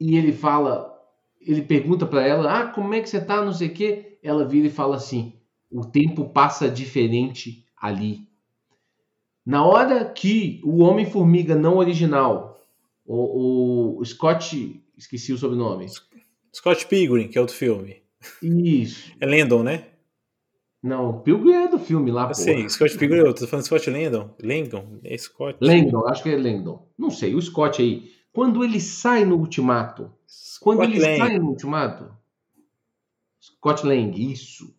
e 0.00 0.16
ele 0.16 0.32
fala, 0.32 0.98
ele 1.38 1.60
pergunta 1.60 2.06
para 2.06 2.26
ela, 2.26 2.60
ah, 2.60 2.68
como 2.68 2.94
é 2.94 3.00
que 3.02 3.10
você 3.10 3.20
tá, 3.20 3.44
não 3.44 3.52
sei 3.52 3.68
o 3.68 3.74
quê, 3.74 4.18
ela 4.22 4.48
vira 4.48 4.68
e 4.68 4.70
fala 4.70 4.96
assim, 4.96 5.34
o 5.70 5.84
tempo 5.84 6.30
passa 6.30 6.66
diferente 6.66 7.62
ali. 7.76 8.26
Na 9.44 9.66
hora 9.66 10.02
que 10.06 10.62
o 10.64 10.78
Homem-Formiga 10.78 11.54
não 11.54 11.76
original, 11.76 12.58
o, 13.04 13.98
o 14.00 14.04
Scott, 14.06 14.82
esqueci 14.96 15.30
o 15.30 15.36
sobrenome. 15.36 15.88
Scott 16.52 16.86
Pilgrim, 16.86 17.28
que 17.28 17.38
é 17.38 17.40
outro 17.40 17.56
filme. 17.56 18.02
Isso. 18.42 19.12
É 19.20 19.26
Landon, 19.26 19.62
né? 19.62 19.86
Não, 20.82 21.10
o 21.10 21.20
Pilgrim 21.20 21.52
é 21.52 21.68
do 21.68 21.78
filme 21.78 22.10
lá, 22.10 22.28
pô. 22.28 22.34
Sim, 22.34 22.68
Scott 22.68 22.96
Pilgrim, 22.96 23.18
eu 23.18 23.34
tô 23.34 23.46
falando 23.46 23.64
Scott 23.64 23.90
Landon. 23.90 24.34
Landon, 24.42 25.00
é 25.04 25.16
Scott. 25.18 25.58
Landon, 25.60 26.06
acho 26.06 26.22
que 26.22 26.30
é 26.30 26.36
Landon. 26.36 26.86
Não 26.96 27.10
sei, 27.10 27.34
o 27.34 27.42
Scott 27.42 27.82
aí. 27.82 28.10
Quando 28.32 28.62
ele 28.62 28.80
sai 28.80 29.24
no 29.24 29.36
ultimato. 29.36 30.12
Quando 30.60 30.78
Scott 30.78 30.92
ele 30.92 31.00
Lang. 31.00 31.18
sai 31.18 31.38
no 31.38 31.48
ultimato. 31.48 32.10
Scott 33.40 33.86
Lang, 33.86 34.32
isso. 34.32 34.74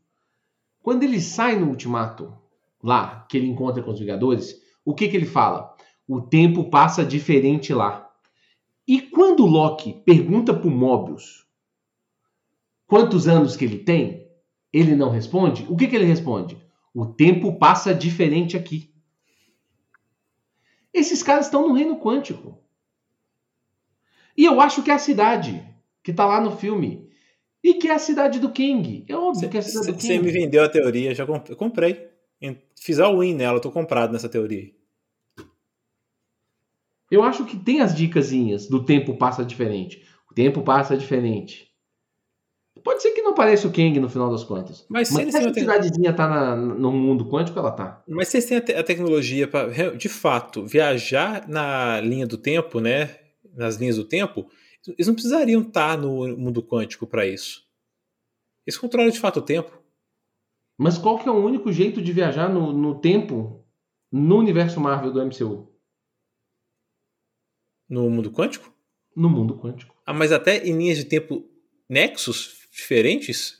Quando 0.81 1.03
ele 1.03 1.19
sai 1.19 1.59
no 1.59 1.67
ultimato, 1.67 2.33
lá, 2.81 3.25
que 3.29 3.37
ele 3.37 3.47
encontra 3.47 3.83
com 3.83 3.91
os 3.91 3.99
Vingadores, 3.99 4.61
o 4.85 4.93
que, 4.93 5.07
que 5.07 5.17
ele 5.17 5.25
fala? 5.25 5.75
O 6.07 6.21
tempo 6.21 6.69
passa 6.69 7.03
diferente 7.03 7.73
lá. 7.73 8.09
E 8.87 9.01
quando 9.01 9.43
o 9.43 9.47
Loki 9.47 10.01
pergunta 10.05 10.53
pro 10.53 10.71
Mobius 10.71 11.45
quantos 12.89 13.27
anos 13.27 13.55
que 13.55 13.63
ele 13.63 13.77
tem, 13.77 14.27
ele 14.73 14.95
não 14.95 15.11
responde, 15.11 15.65
o 15.69 15.77
que, 15.77 15.87
que 15.87 15.95
ele 15.95 16.05
responde? 16.05 16.57
O 16.91 17.05
tempo 17.05 17.57
passa 17.59 17.93
diferente 17.93 18.57
aqui. 18.57 18.91
Esses 20.91 21.21
caras 21.21 21.45
estão 21.45 21.67
no 21.67 21.75
reino 21.75 21.99
quântico. 21.99 22.59
E 24.35 24.43
eu 24.43 24.59
acho 24.59 24.81
que 24.81 24.89
é 24.89 24.95
a 24.95 24.99
cidade 24.99 25.63
que 26.03 26.09
está 26.09 26.25
lá 26.25 26.41
no 26.41 26.57
filme. 26.57 27.07
E 27.63 27.75
que 27.75 27.89
é 27.89 27.93
a 27.93 27.99
cidade 27.99 28.39
do 28.39 28.51
King. 28.51 29.05
É 29.07 29.15
óbvio 29.15 29.41
cê, 29.41 29.49
que 29.49 29.57
é 29.57 29.59
a 29.59 29.63
cidade 29.63 29.85
cê, 29.85 29.91
do 29.91 29.97
King. 29.97 30.13
Você 30.13 30.19
me 30.19 30.31
vendeu 30.31 30.63
a 30.63 30.69
teoria, 30.69 31.13
já 31.13 31.27
comp 31.27 31.47
comprei. 31.55 32.09
Fiz 32.75 32.99
a 32.99 33.11
win 33.11 33.35
nela, 33.35 33.59
tô 33.59 33.71
comprado 33.71 34.11
nessa 34.11 34.29
teoria. 34.29 34.73
Eu 37.11 37.21
acho 37.21 37.45
que 37.45 37.57
tem 37.57 37.81
as 37.81 37.93
dicasinhas 37.93 38.67
do 38.67 38.83
tempo 38.83 39.15
passa 39.15 39.45
diferente. 39.45 40.03
O 40.31 40.33
tempo 40.33 40.63
passa 40.63 40.97
diferente. 40.97 41.68
Pode 42.89 43.03
ser 43.03 43.11
que 43.11 43.21
não 43.21 43.35
pareça 43.35 43.67
o 43.67 43.71
Kang 43.71 43.99
no 43.99 44.09
final 44.09 44.31
das 44.31 44.43
contas. 44.43 44.83
Mas, 44.89 45.11
Mas 45.11 45.31
se 45.31 45.37
essa 45.37 45.53
cidadezinha 45.53 46.11
tá 46.11 46.27
na, 46.27 46.55
no 46.55 46.91
mundo 46.91 47.29
quântico, 47.29 47.59
ela 47.59 47.69
tá. 47.71 48.03
Mas 48.07 48.29
vocês 48.29 48.45
têm 48.45 48.57
a, 48.57 48.61
te 48.61 48.73
a 48.73 48.83
tecnologia 48.83 49.47
para, 49.47 49.95
de 49.95 50.09
fato, 50.09 50.65
viajar 50.65 51.47
na 51.47 52.01
linha 52.01 52.25
do 52.25 52.35
tempo, 52.35 52.79
né? 52.79 53.15
Nas 53.55 53.75
linhas 53.75 53.97
do 53.97 54.05
tempo, 54.05 54.49
eles 54.87 55.05
não 55.05 55.13
precisariam 55.13 55.61
estar 55.61 55.97
tá 55.97 56.01
no 56.01 56.35
mundo 56.35 56.63
quântico 56.63 57.05
para 57.05 57.27
isso. 57.27 57.63
Eles 58.65 58.75
controlam 58.75 59.11
de 59.11 59.19
fato 59.19 59.37
o 59.37 59.43
tempo. 59.43 59.71
Mas 60.75 60.97
qual 60.97 61.19
que 61.19 61.29
é 61.29 61.31
o 61.31 61.45
único 61.45 61.71
jeito 61.71 62.01
de 62.01 62.11
viajar 62.11 62.49
no, 62.49 62.73
no 62.73 62.99
tempo 62.99 63.63
no 64.11 64.35
universo 64.35 64.79
Marvel 64.79 65.13
do 65.13 65.23
MCU? 65.23 65.71
No 67.87 68.09
mundo 68.09 68.31
quântico? 68.31 68.73
No 69.15 69.29
mundo 69.29 69.59
quântico. 69.59 69.95
Ah, 70.07 70.13
mas 70.13 70.31
até 70.31 70.65
em 70.65 70.75
linhas 70.75 70.97
de 70.97 71.05
tempo 71.05 71.47
Nexus 71.87 72.58
diferentes? 72.69 73.59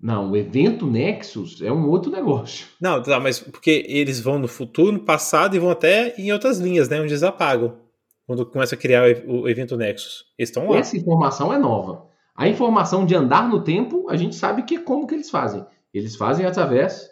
Não, 0.00 0.30
o 0.30 0.36
evento 0.36 0.86
Nexus 0.86 1.60
é 1.60 1.72
um 1.72 1.88
outro 1.88 2.10
negócio. 2.10 2.68
Não, 2.80 3.02
tá, 3.02 3.18
mas 3.18 3.40
porque 3.40 3.84
eles 3.88 4.20
vão 4.20 4.38
no 4.38 4.46
futuro, 4.46 4.92
no 4.92 5.00
passado 5.00 5.56
e 5.56 5.58
vão 5.58 5.70
até 5.70 6.14
em 6.16 6.30
outras 6.32 6.58
linhas, 6.58 6.88
né? 6.88 7.00
Onde 7.00 7.12
eles 7.12 7.24
apagam. 7.24 7.76
Quando 8.24 8.46
começa 8.46 8.74
a 8.74 8.78
criar 8.78 9.04
o 9.26 9.48
evento 9.48 9.76
Nexus. 9.76 10.26
Eles 10.38 10.50
estão 10.50 10.68
lá. 10.68 10.76
Essa 10.76 10.96
informação 10.96 11.52
é 11.52 11.58
nova. 11.58 12.06
A 12.36 12.46
informação 12.46 13.04
de 13.04 13.16
andar 13.16 13.48
no 13.48 13.64
tempo, 13.64 14.08
a 14.08 14.16
gente 14.16 14.36
sabe 14.36 14.62
que 14.62 14.78
como 14.78 15.06
que 15.06 15.14
eles 15.14 15.30
fazem. 15.30 15.66
Eles 15.92 16.14
fazem 16.14 16.46
através 16.46 17.10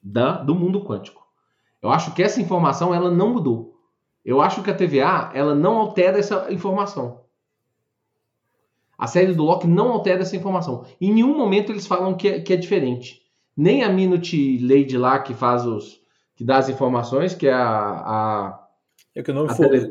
da, 0.00 0.38
do 0.38 0.54
mundo 0.54 0.84
quântico. 0.84 1.26
Eu 1.82 1.90
acho 1.90 2.14
que 2.14 2.22
essa 2.22 2.40
informação 2.40 2.94
ela 2.94 3.10
não 3.10 3.32
mudou. 3.32 3.74
Eu 4.24 4.40
acho 4.40 4.62
que 4.62 4.70
a 4.70 4.74
TVA 4.74 5.32
ela 5.34 5.54
não 5.54 5.78
altera 5.78 6.18
essa 6.18 6.52
informação. 6.52 7.22
A 9.00 9.06
série 9.06 9.32
do 9.32 9.42
Loki 9.42 9.66
não 9.66 9.92
altera 9.92 10.20
essa 10.20 10.36
informação. 10.36 10.84
Em 11.00 11.10
nenhum 11.10 11.34
momento 11.34 11.72
eles 11.72 11.86
falam 11.86 12.14
que 12.14 12.28
é, 12.28 12.40
que 12.40 12.52
é 12.52 12.56
diferente. 12.56 13.22
Nem 13.56 13.82
a 13.82 13.88
Minute 13.88 14.58
Lady 14.58 14.98
lá 14.98 15.18
que 15.20 15.32
faz 15.32 15.64
os. 15.64 15.98
que 16.36 16.44
dá 16.44 16.58
as 16.58 16.68
informações, 16.68 17.34
que 17.34 17.48
é 17.48 17.52
a. 17.52 17.62
a 17.64 18.68
é 19.14 19.22
que 19.22 19.30
o 19.30 19.34
nome 19.34 19.50
a 19.50 19.54
foi. 19.54 19.88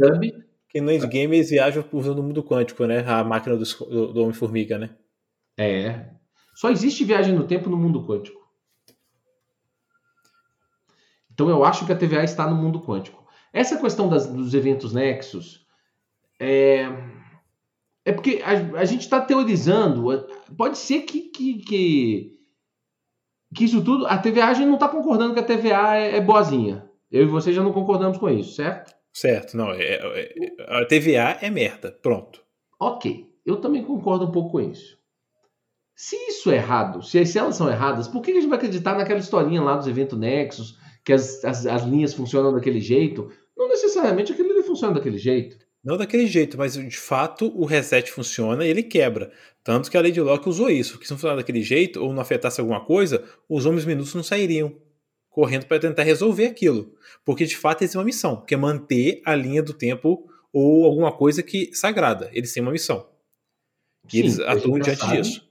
Que 0.70 0.80
no 0.80 0.92
endgame 0.92 1.38
eles 1.38 1.50
viajam 1.50 1.84
usando 1.92 2.20
o 2.20 2.24
mundo 2.24 2.44
quântico, 2.44 2.86
né? 2.86 3.04
A 3.08 3.24
máquina 3.24 3.58
do, 3.58 3.64
do, 3.64 4.14
do 4.14 4.22
Homem-Formiga, 4.22 4.78
né? 4.78 4.92
É. 5.58 6.12
Só 6.54 6.70
existe 6.70 7.04
viagem 7.04 7.34
no 7.34 7.48
tempo 7.48 7.68
no 7.68 7.78
mundo 7.78 8.06
quântico. 8.06 8.40
Então 11.34 11.50
eu 11.50 11.64
acho 11.64 11.84
que 11.88 11.92
a 11.92 11.96
TVA 11.96 12.24
está 12.24 12.48
no 12.48 12.56
mundo 12.56 12.80
quântico. 12.80 13.26
Essa 13.52 13.82
questão 13.82 14.08
das, 14.08 14.28
dos 14.28 14.54
eventos 14.54 14.94
nexos 14.94 15.66
é, 16.40 16.88
é 18.06 18.12
porque 18.12 18.42
a, 18.44 18.80
a 18.80 18.86
gente 18.86 19.02
está 19.02 19.22
teorizando. 19.22 20.06
Pode 20.58 20.78
ser 20.78 21.02
que, 21.02 21.22
que, 21.30 21.60
que, 21.60 22.40
que, 23.56 23.66
isso 23.66 23.84
tudo. 23.84 24.06
A 24.08 24.18
TVA 24.18 24.46
a 24.46 24.54
gente 24.54 24.68
não 24.68 24.76
está 24.76 24.88
concordando 24.88 25.34
que 25.34 25.40
a 25.40 25.44
TVA 25.44 25.96
é, 25.98 26.18
é 26.18 26.22
boazinha. 26.22 26.90
Eu 27.12 27.24
e 27.24 27.28
você 27.28 27.52
já 27.52 27.64
não 27.64 27.74
concordamos 27.74 28.18
com 28.18 28.30
isso, 28.30 28.54
certo? 28.54 28.94
Certo, 29.14 29.58
não. 29.58 29.72
É, 29.72 29.96
é, 29.96 30.48
a 30.68 30.86
TVA 30.86 31.38
é 31.42 31.50
merda. 31.50 31.92
Pronto. 31.92 32.42
Ok. 32.80 33.28
Eu 33.46 33.58
também 33.58 33.84
concordo 33.84 34.26
um 34.26 34.32
pouco 34.32 34.52
com 34.52 34.62
isso. 34.62 34.98
Se 35.96 36.16
isso 36.30 36.50
é 36.50 36.56
errado, 36.56 37.04
se 37.04 37.20
as 37.20 37.30
células 37.30 37.58
são 37.58 37.70
erradas, 37.70 38.08
por 38.08 38.22
que 38.22 38.32
a 38.32 38.36
gente 38.36 38.48
vai 38.48 38.58
acreditar 38.58 38.96
naquela 38.96 39.20
historinha 39.20 39.62
lá 39.62 39.76
dos 39.76 39.88
eventos 39.88 40.18
nexos, 40.18 40.78
que 41.04 41.12
as, 41.12 41.44
as, 41.44 41.66
as 41.66 41.84
linhas 41.84 42.14
funcionam 42.14 42.54
daquele 42.54 42.80
jeito? 42.80 43.30
Não 43.58 43.68
necessariamente 43.68 44.32
aquilo 44.32 44.52
ali 44.52 44.64
funciona 44.64 44.94
daquele 44.94 45.18
jeito. 45.18 45.58
Não 45.84 45.98
daquele 45.98 46.28
jeito, 46.28 46.58
mas 46.58 46.74
de 46.74 46.98
fato 46.98 47.52
o 47.58 47.66
reset 47.66 48.12
funciona 48.12 48.66
e 48.66 48.70
ele 48.70 48.84
quebra. 48.84 49.32
Tanto 49.64 49.90
que 49.90 49.98
a 49.98 50.02
Lady 50.02 50.20
Locke 50.20 50.50
usou 50.50 50.70
isso, 50.70 51.00
que 51.00 51.06
se 51.06 51.12
não 51.12 51.18
funcionar 51.18 51.38
daquele 51.38 51.62
jeito 51.62 52.02
ou 52.04 52.14
não 52.14 52.22
afetasse 52.22 52.60
alguma 52.60 52.84
coisa, 52.84 53.24
os 53.48 53.66
homens 53.66 53.86
minutos 53.86 54.14
não 54.14 54.24
sairiam 54.24 54.76
correndo 55.30 55.66
para 55.66 55.80
tentar 55.80 56.04
resolver 56.04 56.48
aquilo. 56.48 56.94
Porque 57.24 57.46
de 57.46 57.56
fato 57.56 57.82
eles 57.82 57.92
têm 57.92 58.00
uma 58.00 58.06
missão, 58.06 58.42
que 58.42 58.54
é 58.54 58.58
manter 58.58 59.22
a 59.26 59.34
linha 59.36 59.64
do 59.64 59.74
tempo 59.74 60.30
ou 60.52 60.86
alguma 60.86 61.12
coisa 61.12 61.42
que 61.42 61.74
sagrada. 61.74 62.30
Eles 62.34 62.52
têm 62.52 62.62
uma 62.62 62.72
missão. 62.72 63.08
E 64.08 64.12
Sim, 64.12 64.20
eles 64.20 64.40
atuam 64.40 64.80
diante 64.80 65.00
sabe, 65.00 65.22
disso. 65.22 65.48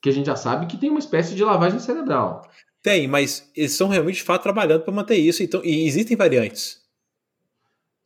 Que 0.00 0.08
a 0.08 0.12
gente 0.12 0.26
já 0.26 0.36
sabe 0.36 0.66
que 0.66 0.78
tem 0.78 0.88
uma 0.88 0.98
espécie 0.98 1.34
de 1.34 1.44
lavagem 1.44 1.80
cerebral. 1.80 2.48
Tem, 2.82 3.08
mas 3.08 3.50
eles 3.54 3.72
estão 3.72 3.88
realmente 3.88 4.16
de 4.16 4.22
fato 4.22 4.42
trabalhando 4.42 4.82
para 4.82 4.94
manter 4.94 5.16
isso. 5.16 5.42
Então, 5.42 5.60
e 5.64 5.86
existem 5.86 6.16
variantes. 6.16 6.85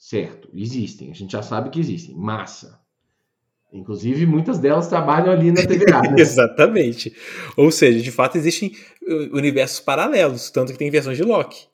Certo, 0.01 0.49
existem. 0.55 1.11
A 1.11 1.15
gente 1.15 1.31
já 1.31 1.43
sabe 1.43 1.69
que 1.69 1.79
existem. 1.79 2.17
Massa. 2.17 2.81
Inclusive, 3.71 4.25
muitas 4.25 4.59
delas 4.59 4.89
trabalham 4.89 5.31
ali 5.31 5.53
na 5.53 5.61
TVA. 5.61 6.01
Né? 6.11 6.17
Exatamente. 6.19 7.15
Ou 7.55 7.71
seja, 7.71 8.01
de 8.01 8.11
fato, 8.11 8.39
existem 8.39 8.73
uh, 9.07 9.37
universos 9.37 9.79
paralelos, 9.79 10.51
tanto 10.51 10.73
que 10.73 10.79
tem 10.79 10.91
versões 10.91 11.19
de 11.19 11.23
Loki. 11.23 11.67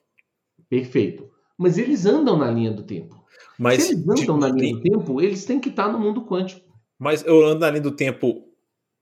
Perfeito. 0.69 1.31
Mas 1.57 1.79
eles 1.79 2.05
andam 2.05 2.37
na 2.37 2.51
linha 2.51 2.73
do 2.73 2.83
tempo. 2.83 3.25
Mas, 3.57 3.85
Se 3.85 3.93
eles 3.93 4.05
andam 4.09 4.37
na 4.37 4.49
linha 4.49 4.75
do 4.75 4.83
tempo, 4.83 5.23
eles 5.23 5.45
têm 5.45 5.61
que 5.61 5.69
estar 5.69 5.89
no 5.89 5.99
mundo 5.99 6.27
quântico. 6.27 6.61
Mas 6.99 7.25
eu 7.25 7.47
ando 7.47 7.61
na 7.61 7.71
linha 7.71 7.83
do 7.83 7.93
tempo 7.93 8.43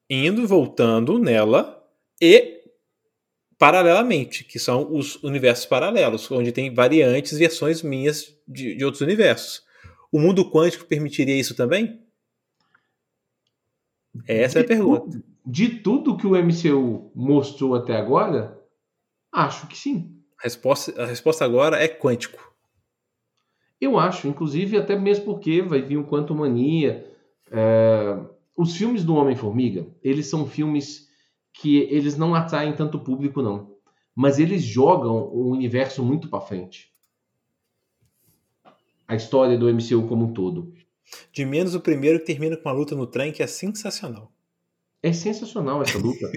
indo 0.08 0.42
e 0.42 0.46
voltando 0.46 1.18
nela 1.18 1.82
e 2.20 2.60
paralelamente, 3.64 4.44
que 4.44 4.58
são 4.58 4.94
os 4.94 5.16
universos 5.22 5.64
paralelos, 5.64 6.30
onde 6.30 6.52
tem 6.52 6.74
variantes, 6.74 7.38
versões 7.38 7.82
minhas 7.82 8.36
de, 8.46 8.74
de 8.74 8.84
outros 8.84 9.00
universos. 9.00 9.62
O 10.12 10.20
mundo 10.20 10.50
quântico 10.50 10.84
permitiria 10.84 11.34
isso 11.34 11.54
também? 11.54 11.98
Essa 14.28 14.58
de 14.58 14.58
é 14.58 14.64
a 14.64 14.68
pergunta. 14.68 15.10
Tudo, 15.10 15.24
de 15.46 15.68
tudo 15.78 16.16
que 16.18 16.26
o 16.26 16.36
MCU 16.36 17.10
mostrou 17.14 17.74
até 17.74 17.96
agora, 17.96 18.62
acho 19.32 19.66
que 19.66 19.78
sim. 19.78 20.14
A 20.38 20.42
resposta, 20.42 21.02
a 21.02 21.06
resposta 21.06 21.42
agora 21.42 21.82
é 21.82 21.88
quântico. 21.88 22.54
Eu 23.80 23.98
acho, 23.98 24.28
inclusive, 24.28 24.76
até 24.76 24.94
mesmo 24.94 25.24
porque 25.24 25.62
vai 25.62 25.80
vir 25.80 25.96
o 25.96 26.06
Quantum 26.06 26.34
Mania. 26.34 27.10
É... 27.50 28.18
Os 28.54 28.76
filmes 28.76 29.02
do 29.02 29.14
Homem-Formiga, 29.14 29.86
eles 30.02 30.26
são 30.26 30.46
filmes 30.46 31.03
que 31.54 31.78
eles 31.90 32.16
não 32.16 32.34
atraem 32.34 32.74
tanto 32.74 32.98
público, 32.98 33.40
não. 33.40 33.72
Mas 34.14 34.38
eles 34.38 34.62
jogam 34.62 35.28
o 35.32 35.48
universo 35.50 36.04
muito 36.04 36.28
para 36.28 36.40
frente. 36.40 36.92
A 39.06 39.14
história 39.14 39.56
do 39.56 39.72
MCU 39.72 40.06
como 40.08 40.26
um 40.26 40.32
todo. 40.32 40.74
De 41.32 41.44
menos 41.44 41.74
o 41.74 41.80
primeiro 41.80 42.18
que 42.18 42.26
termina 42.26 42.56
com 42.56 42.68
uma 42.68 42.74
luta 42.74 42.96
no 42.96 43.06
trem 43.06 43.32
que 43.32 43.42
é 43.42 43.46
sensacional. 43.46 44.32
É 45.02 45.12
sensacional 45.12 45.80
essa 45.82 45.98
luta. 45.98 46.30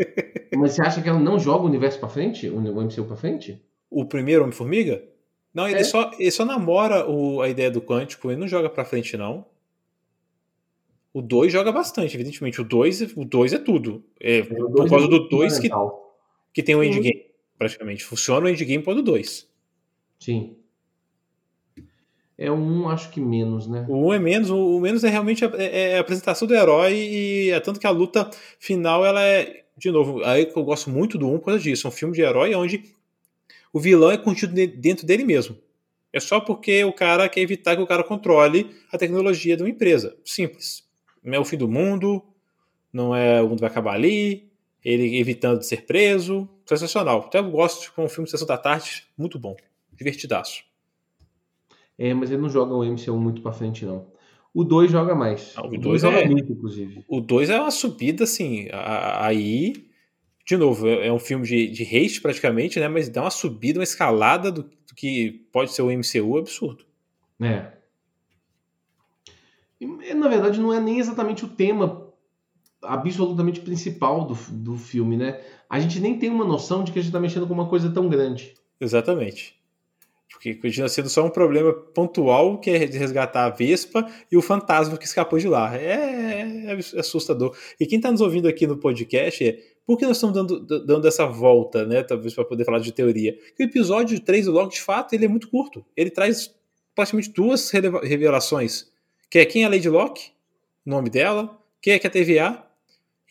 Mas 0.56 0.72
você 0.72 0.82
acha 0.82 1.02
que 1.02 1.08
ela 1.08 1.18
não 1.18 1.38
joga 1.38 1.64
o 1.64 1.68
universo 1.68 1.98
para 1.98 2.08
frente? 2.08 2.48
O 2.48 2.60
MCU 2.60 3.04
para 3.04 3.16
frente? 3.16 3.62
O 3.90 4.06
primeiro 4.06 4.42
Homem-Formiga? 4.42 5.02
Não, 5.52 5.68
ele, 5.68 5.80
é? 5.80 5.84
só, 5.84 6.10
ele 6.18 6.30
só 6.30 6.44
namora 6.44 7.08
o, 7.08 7.42
a 7.42 7.48
ideia 7.48 7.70
do 7.70 7.82
quântico, 7.82 8.30
ele 8.30 8.40
não 8.40 8.48
joga 8.48 8.70
para 8.70 8.84
frente, 8.84 9.16
não. 9.16 9.44
O 11.14 11.20
2 11.20 11.52
joga 11.52 11.70
bastante, 11.70 12.14
evidentemente. 12.14 12.60
O 12.60 12.64
2 12.64 13.16
o 13.16 13.24
dois 13.24 13.52
é 13.52 13.58
tudo. 13.58 14.02
É, 14.18 14.42
por 14.42 14.88
causa 14.88 15.06
é 15.06 15.08
do 15.08 15.28
2 15.28 15.58
que, 15.58 15.68
que 16.54 16.62
tem 16.62 16.74
o 16.74 16.82
endgame, 16.82 17.26
praticamente. 17.58 18.04
Funciona 18.04 18.46
o 18.46 18.48
endgame 18.48 18.82
por 18.82 18.94
do 18.94 19.02
2. 19.02 19.48
Sim. 20.18 20.56
É 22.38 22.50
um, 22.50 22.88
acho 22.88 23.10
que 23.10 23.20
menos, 23.20 23.68
né? 23.68 23.84
O 23.88 24.08
um 24.08 24.12
é 24.12 24.18
menos, 24.18 24.50
o 24.50 24.80
menos 24.80 25.04
é 25.04 25.10
realmente 25.10 25.44
a, 25.44 25.52
é, 25.54 25.92
é 25.92 25.98
a 25.98 26.00
apresentação 26.00 26.48
do 26.48 26.54
herói 26.54 26.94
e 26.94 27.50
é 27.50 27.60
tanto 27.60 27.78
que 27.78 27.86
a 27.86 27.90
luta 27.90 28.28
final 28.58 29.04
ela 29.04 29.22
é, 29.22 29.64
de 29.76 29.90
novo, 29.90 30.24
aí 30.24 30.46
que 30.46 30.56
eu 30.56 30.64
gosto 30.64 30.90
muito 30.90 31.18
do 31.18 31.28
um 31.28 31.38
por 31.38 31.46
causa 31.46 31.60
disso. 31.60 31.86
É 31.86 31.88
um 31.88 31.92
filme 31.92 32.14
de 32.14 32.22
herói 32.22 32.54
onde 32.54 32.84
o 33.72 33.78
vilão 33.78 34.10
é 34.10 34.16
contido 34.16 34.54
dentro 34.54 35.06
dele 35.06 35.24
mesmo. 35.24 35.56
É 36.12 36.20
só 36.20 36.40
porque 36.40 36.82
o 36.84 36.92
cara 36.92 37.28
quer 37.28 37.40
evitar 37.40 37.76
que 37.76 37.82
o 37.82 37.86
cara 37.86 38.02
controle 38.02 38.70
a 38.90 38.98
tecnologia 38.98 39.56
de 39.56 39.62
uma 39.62 39.70
empresa. 39.70 40.16
Simples. 40.24 40.84
Não 41.22 41.34
é 41.34 41.38
o 41.38 41.44
fim 41.44 41.56
do 41.56 41.68
mundo, 41.68 42.22
não 42.92 43.14
é 43.14 43.40
o 43.42 43.48
mundo 43.48 43.60
vai 43.60 43.70
acabar 43.70 43.94
ali, 43.94 44.50
ele 44.84 45.18
evitando 45.18 45.58
de 45.60 45.66
ser 45.66 45.86
preso. 45.86 46.48
Sensacional. 46.66 47.20
Até 47.20 47.38
eu 47.38 47.50
gosto 47.50 47.92
com 47.92 48.04
um 48.04 48.08
filme 48.08 48.24
de 48.24 48.30
Sessão 48.30 48.46
da 48.46 48.58
Tarde, 48.58 49.06
muito 49.16 49.38
bom. 49.38 49.56
Divertidaço. 49.92 50.64
É, 51.98 52.12
mas 52.14 52.30
ele 52.30 52.42
não 52.42 52.48
joga 52.48 52.74
o 52.74 52.84
MCU 52.84 53.16
muito 53.16 53.42
pra 53.42 53.52
frente, 53.52 53.84
não. 53.84 54.06
O 54.54 54.64
2 54.64 54.90
joga 54.90 55.14
mais. 55.14 55.54
Não, 55.56 55.66
o 55.66 55.78
2 55.78 56.04
é 56.04 56.26
muito, 56.26 56.52
inclusive. 56.52 57.04
O 57.08 57.20
2 57.20 57.48
é 57.48 57.60
uma 57.60 57.70
subida, 57.70 58.24
assim, 58.24 58.68
aí. 58.70 59.86
De 60.44 60.56
novo, 60.56 60.88
é, 60.88 61.06
é 61.06 61.12
um 61.12 61.18
filme 61.18 61.46
de, 61.46 61.68
de 61.68 61.84
hate 61.84 62.20
praticamente, 62.20 62.78
né? 62.78 62.88
Mas 62.88 63.08
dá 63.08 63.22
uma 63.22 63.30
subida, 63.30 63.78
uma 63.78 63.84
escalada 63.84 64.50
do, 64.50 64.64
do 64.64 64.94
que 64.96 65.46
pode 65.52 65.72
ser 65.72 65.82
o 65.82 65.90
MCU 65.90 66.36
absurdo. 66.36 66.84
É. 67.40 67.81
E, 69.82 70.14
na 70.14 70.28
verdade, 70.28 70.60
não 70.60 70.72
é 70.72 70.80
nem 70.80 71.00
exatamente 71.00 71.44
o 71.44 71.48
tema 71.48 72.08
absolutamente 72.80 73.60
principal 73.60 74.24
do, 74.24 74.34
do 74.50 74.76
filme, 74.76 75.16
né? 75.16 75.40
A 75.68 75.80
gente 75.80 75.98
nem 75.98 76.16
tem 76.16 76.30
uma 76.30 76.44
noção 76.44 76.84
de 76.84 76.92
que 76.92 76.98
a 76.98 77.02
gente 77.02 77.12
tá 77.12 77.18
mexendo 77.18 77.46
com 77.46 77.54
uma 77.54 77.68
coisa 77.68 77.90
tão 77.90 78.08
grande. 78.08 78.54
Exatamente. 78.80 79.60
Porque 80.30 80.54
continua 80.54 80.88
sendo 80.88 81.08
só 81.08 81.24
um 81.24 81.30
problema 81.30 81.72
pontual, 81.72 82.58
que 82.58 82.70
é 82.70 82.76
resgatar 82.76 83.46
a 83.46 83.50
Vespa 83.50 84.06
e 84.30 84.36
o 84.36 84.42
fantasma 84.42 84.96
que 84.96 85.04
escapou 85.04 85.38
de 85.38 85.48
lá. 85.48 85.76
É, 85.76 86.42
é, 86.66 86.72
é 86.72 86.98
assustador. 87.00 87.56
E 87.78 87.86
quem 87.86 87.98
está 87.98 88.10
nos 88.10 88.20
ouvindo 88.20 88.48
aqui 88.48 88.66
no 88.66 88.76
podcast 88.76 89.44
é 89.44 89.58
por 89.84 89.98
que 89.98 90.06
nós 90.06 90.16
estamos 90.16 90.34
dando, 90.34 90.84
dando 90.84 91.08
essa 91.08 91.26
volta, 91.26 91.84
né? 91.86 92.02
Talvez 92.02 92.34
para 92.34 92.44
poder 92.44 92.64
falar 92.64 92.78
de 92.78 92.92
teoria. 92.92 93.36
o 93.58 93.62
episódio 93.62 94.18
3 94.20 94.46
do 94.46 94.52
Log, 94.52 94.72
de 94.72 94.80
fato, 94.80 95.12
ele 95.12 95.24
é 95.24 95.28
muito 95.28 95.48
curto. 95.48 95.84
Ele 95.96 96.10
traz 96.10 96.54
praticamente 96.94 97.32
duas 97.32 97.70
revelações. 97.70 98.91
Que 99.32 99.38
é 99.38 99.46
quem 99.46 99.62
é 99.62 99.64
a 99.64 99.70
Lady 99.70 99.88
Locke, 99.88 100.30
o 100.84 100.90
nome 100.90 101.08
dela, 101.08 101.58
quem 101.80 101.94
é 101.94 101.98
que 101.98 102.06
é 102.06 102.10
a 102.10 102.12
TVA, 102.12 102.62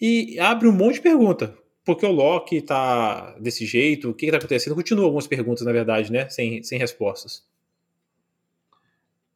e 0.01 0.39
abre 0.39 0.67
um 0.67 0.71
monte 0.71 0.95
de 0.95 1.01
pergunta 1.01 1.55
por 1.85 1.95
que 1.95 2.07
o 2.07 2.11
Loki 2.11 2.55
está 2.55 3.37
desse 3.39 3.67
jeito? 3.67 4.09
O 4.09 4.13
que 4.15 4.25
está 4.25 4.39
acontecendo? 4.39 4.73
Continua 4.73 5.05
algumas 5.05 5.27
perguntas, 5.27 5.63
na 5.63 5.71
verdade, 5.71 6.11
né? 6.11 6.27
Sem, 6.27 6.63
sem 6.63 6.79
respostas. 6.79 7.43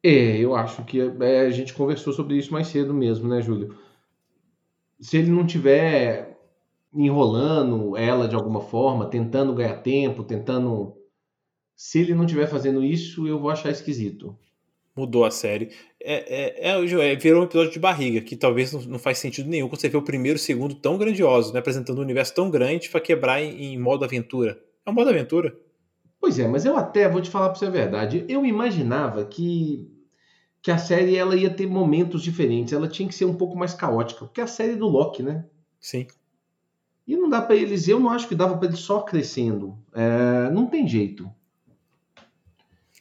É, 0.02 0.38
eu 0.38 0.56
acho 0.56 0.84
que 0.84 1.00
é, 1.00 1.40
a 1.42 1.50
gente 1.50 1.72
conversou 1.72 2.12
sobre 2.12 2.36
isso 2.36 2.52
mais 2.52 2.66
cedo 2.66 2.92
mesmo, 2.92 3.28
né, 3.28 3.40
Júlio? 3.40 3.78
Se 4.98 5.18
ele 5.18 5.30
não 5.30 5.46
tiver 5.46 6.36
enrolando 6.92 7.96
ela 7.96 8.26
de 8.26 8.34
alguma 8.34 8.60
forma, 8.60 9.08
tentando 9.08 9.54
ganhar 9.54 9.82
tempo, 9.82 10.24
tentando. 10.24 10.96
Se 11.76 12.00
ele 12.00 12.14
não 12.14 12.24
estiver 12.24 12.48
fazendo 12.48 12.82
isso, 12.82 13.28
eu 13.28 13.38
vou 13.38 13.50
achar 13.50 13.70
esquisito 13.70 14.36
mudou 14.96 15.26
a 15.26 15.30
série. 15.30 15.70
É, 16.08 16.68
é, 16.68 16.70
é, 16.70 17.16
virou 17.16 17.42
um 17.42 17.44
episódio 17.44 17.72
de 17.72 17.80
barriga, 17.80 18.20
que 18.20 18.36
talvez 18.36 18.72
não, 18.72 18.80
não, 18.82 18.98
faz 18.98 19.18
sentido 19.18 19.50
nenhum 19.50 19.68
quando 19.68 19.80
você 19.80 19.88
vê 19.88 19.96
o 19.96 20.02
primeiro 20.02 20.38
e 20.38 20.40
o 20.40 20.42
segundo 20.42 20.72
tão 20.76 20.96
grandiosos, 20.96 21.52
né, 21.52 21.58
apresentando 21.58 21.98
um 21.98 22.02
universo 22.02 22.32
tão 22.32 22.48
grande 22.48 22.88
para 22.88 23.00
quebrar 23.00 23.42
em, 23.42 23.74
em, 23.74 23.76
modo 23.76 24.04
aventura. 24.04 24.56
É 24.86 24.90
um 24.90 24.92
modo 24.92 25.10
aventura. 25.10 25.52
Pois 26.20 26.38
é, 26.38 26.46
mas 26.46 26.64
eu 26.64 26.76
até 26.76 27.08
vou 27.08 27.20
te 27.20 27.28
falar 27.28 27.48
para 27.48 27.58
você 27.58 27.66
a 27.66 27.70
verdade. 27.70 28.24
Eu 28.28 28.46
imaginava 28.46 29.24
que 29.24 29.90
que 30.62 30.70
a 30.70 30.78
série 30.78 31.16
ela 31.16 31.36
ia 31.36 31.50
ter 31.50 31.66
momentos 31.66 32.22
diferentes, 32.22 32.72
ela 32.72 32.88
tinha 32.88 33.08
que 33.08 33.14
ser 33.14 33.24
um 33.24 33.36
pouco 33.36 33.56
mais 33.56 33.72
caótica, 33.74 34.24
porque 34.24 34.40
é 34.40 34.44
a 34.44 34.48
série 34.48 34.74
do 34.74 34.88
Loki, 34.88 35.22
né? 35.22 35.44
Sim. 35.80 36.06
E 37.06 37.16
não 37.16 37.28
dá 37.28 37.40
para 37.40 37.54
eles, 37.54 37.86
eu 37.86 37.98
não 37.98 38.10
acho 38.10 38.28
que 38.28 38.34
dava 38.34 38.56
para 38.56 38.68
eles 38.68 38.80
só 38.80 39.00
crescendo. 39.00 39.76
É, 39.92 40.50
não 40.50 40.66
tem 40.66 40.86
jeito. 40.86 41.28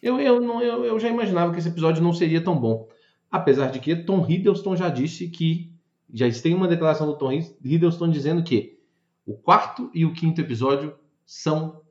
Eu, 0.02 0.20
eu, 0.20 0.40
não, 0.40 0.62
eu, 0.62 0.86
eu 0.86 1.00
já 1.00 1.10
imaginava 1.10 1.52
que 1.52 1.60
esse 1.60 1.70
episódio 1.70 2.04
não 2.04 2.14
seria 2.14 2.44
tão 2.44 2.56
bom. 2.56 2.88
Apesar 3.36 3.70
de 3.70 3.80
que 3.80 3.96
Tom 3.96 4.26
Hiddleston 4.26 4.78
já 4.78 4.90
disse 4.90 5.28
que 5.28 5.70
já 6.14 6.30
tem 6.42 6.54
uma 6.54 6.70
declaração 6.70 7.06
do 7.06 7.18
Tom 7.18 7.32
Hiddleston 7.32 8.10
dizendo 8.10 8.44
que 8.44 8.80
o 9.26 9.34
quarto 9.34 9.92
e 9.94 10.06
o 10.06 10.14
quinto 10.14 10.40
episódio 10.40 10.96
são 11.26 11.82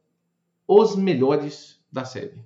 os 0.66 0.96
melhores 0.96 1.78
da 1.92 2.04
série. 2.04 2.42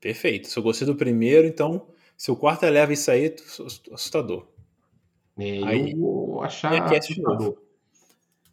Perfeito. 0.00 0.46
Se 0.46 0.56
eu 0.56 0.62
gostei 0.62 0.86
do 0.86 0.94
primeiro, 0.94 1.46
então, 1.46 1.88
se 2.16 2.30
o 2.30 2.36
quarto 2.36 2.64
eleva 2.64 2.92
isso 2.92 3.10
aí, 3.10 3.34
assustador. 3.92 4.46
É, 5.36 5.64
aí, 5.64 5.92
eu 5.92 5.98
vou 5.98 6.42
achar 6.42 6.72
é 6.92 6.98
assustador. 6.98 7.56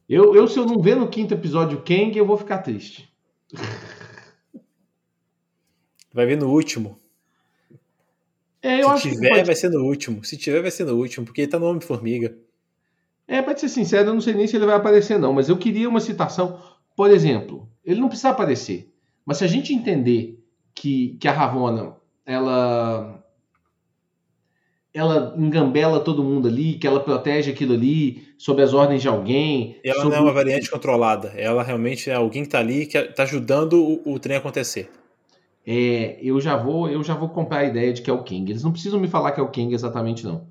Eu, 0.10 0.36
eu, 0.36 0.48
se 0.48 0.58
eu 0.58 0.66
não 0.66 0.82
ver 0.82 0.96
no 0.96 1.08
quinto 1.08 1.34
episódio 1.34 1.84
Kang, 1.84 2.18
eu 2.18 2.26
vou 2.26 2.38
ficar 2.38 2.60
triste. 2.60 3.14
Vai 6.12 6.26
ver 6.26 6.38
no 6.38 6.50
último. 6.50 6.98
É, 8.64 8.80
eu 8.80 8.86
Se 8.86 8.90
acho 8.90 9.10
tiver, 9.10 9.30
pode... 9.30 9.44
vai 9.44 9.56
ser 9.56 9.70
no 9.70 9.84
último. 9.84 10.24
Se 10.24 10.38
tiver, 10.38 10.62
vai 10.62 10.72
ser 10.72 10.86
no 10.86 10.96
último, 10.96 11.26
porque 11.26 11.42
ele 11.42 11.52
tá 11.52 11.60
no 11.60 11.66
Homem-Formiga. 11.66 12.36
É, 13.28 13.42
pra 13.42 13.56
ser 13.56 13.68
sincero, 13.68 14.10
eu 14.10 14.14
não 14.14 14.22
sei 14.22 14.34
nem 14.34 14.48
se 14.48 14.56
ele 14.56 14.66
vai 14.66 14.76
aparecer, 14.76 15.20
não. 15.20 15.34
Mas 15.34 15.50
eu 15.50 15.58
queria 15.58 15.90
uma 15.90 16.00
citação. 16.00 16.60
Por 16.96 17.12
exemplo, 17.12 17.68
ele 17.84 18.00
não 18.00 18.08
precisa 18.08 18.30
aparecer. 18.30 18.90
Mas 19.26 19.38
se 19.38 19.44
a 19.44 19.48
gente 19.48 19.74
entender 19.74 20.42
que, 20.74 21.18
que 21.20 21.28
a 21.28 21.32
Ravonna, 21.32 21.96
ela 22.26 23.24
ela 24.94 25.34
engambela 25.36 26.00
todo 26.00 26.24
mundo 26.24 26.48
ali, 26.48 26.76
que 26.76 26.86
ela 26.86 27.00
protege 27.00 27.50
aquilo 27.50 27.74
ali 27.74 28.28
sob 28.38 28.62
as 28.62 28.74
ordens 28.74 29.02
de 29.02 29.08
alguém. 29.08 29.80
Ela 29.84 30.06
não 30.06 30.14
é 30.14 30.20
uma 30.20 30.32
variante 30.32 30.70
controlada. 30.70 31.30
Ela 31.36 31.64
realmente 31.64 32.12
é 32.12 32.14
alguém 32.14 32.44
que 32.44 32.50
está 32.50 32.60
ali 32.60 32.86
que 32.86 32.98
está 32.98 33.24
ajudando 33.24 33.84
o, 33.84 34.14
o, 34.14 34.20
trem 34.20 34.36
a 34.36 34.40
acontecer. 34.40 34.90
É, 35.66 36.18
eu 36.22 36.40
já 36.42 36.58
vou, 36.58 36.90
eu 36.90 37.04
já 37.04 37.16
vou 37.16 37.30
comprar 37.30 37.60
a 37.60 37.66
ideia 37.66 37.94
de 37.94 38.02
que 38.02 38.10
é 38.10 38.14
o 38.14 38.24
King. 38.24 38.52
Eles 38.52 38.64
não 38.64 38.72
precisam 38.72 39.00
me 39.00 39.08
falar 39.08 39.32
que 39.32 39.40
é 39.40 39.44
o 39.44 39.50
King 39.50 39.74
exatamente 39.74 40.26
não. 40.26 40.48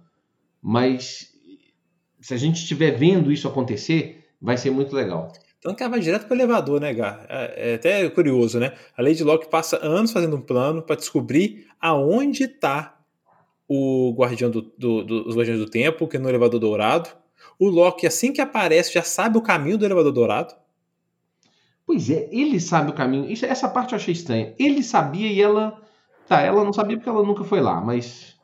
Mas 0.60 1.32
se 2.20 2.32
a 2.32 2.36
gente 2.36 2.56
estiver 2.56 2.92
vendo 2.92 3.32
isso 3.32 3.48
acontecer, 3.48 4.24
vai 4.40 4.56
ser 4.56 4.70
muito 4.70 4.94
legal. 4.94 5.32
Então 5.58 5.76
ela 5.78 5.90
vai 5.90 6.00
direto 6.00 6.26
para 6.26 6.34
o 6.34 6.36
elevador, 6.36 6.80
né, 6.80 6.92
Gá? 6.92 7.24
É, 7.28 7.70
é, 7.70 7.74
até 7.74 8.10
curioso, 8.10 8.58
né? 8.58 8.72
A 8.96 9.02
Lady 9.02 9.22
Locke 9.22 9.48
passa 9.48 9.78
anos 9.84 10.10
fazendo 10.10 10.36
um 10.36 10.40
plano 10.40 10.82
para 10.82 10.96
descobrir 10.96 11.66
aonde 11.80 12.44
está 12.44 12.98
o 13.68 14.12
Guardião 14.16 14.50
do, 14.50 14.62
do, 14.76 15.04
do, 15.04 15.28
os 15.28 15.36
Guardiões 15.36 15.60
do 15.60 15.70
Tempo, 15.70 16.08
que 16.08 16.16
é 16.16 16.20
no 16.20 16.28
elevador 16.28 16.58
dourado. 16.58 17.10
O 17.58 17.68
Loki, 17.68 18.06
assim 18.06 18.32
que 18.32 18.40
aparece, 18.40 18.92
já 18.92 19.02
sabe 19.02 19.38
o 19.38 19.42
caminho 19.42 19.78
do 19.78 19.84
elevador 19.84 20.12
dourado. 20.12 20.54
Pois 21.92 22.08
é, 22.08 22.26
ele 22.32 22.58
sabe 22.58 22.90
o 22.90 22.94
caminho. 22.94 23.30
Isso, 23.30 23.44
essa 23.44 23.68
parte 23.68 23.92
eu 23.92 23.96
achei 23.96 24.12
estranha. 24.12 24.54
Ele 24.58 24.82
sabia 24.82 25.30
e 25.30 25.42
ela. 25.42 25.78
Tá, 26.26 26.40
ela 26.40 26.64
não 26.64 26.72
sabia 26.72 26.96
porque 26.96 27.10
ela 27.10 27.22
nunca 27.22 27.44
foi 27.44 27.60
lá, 27.60 27.82
mas. 27.82 28.34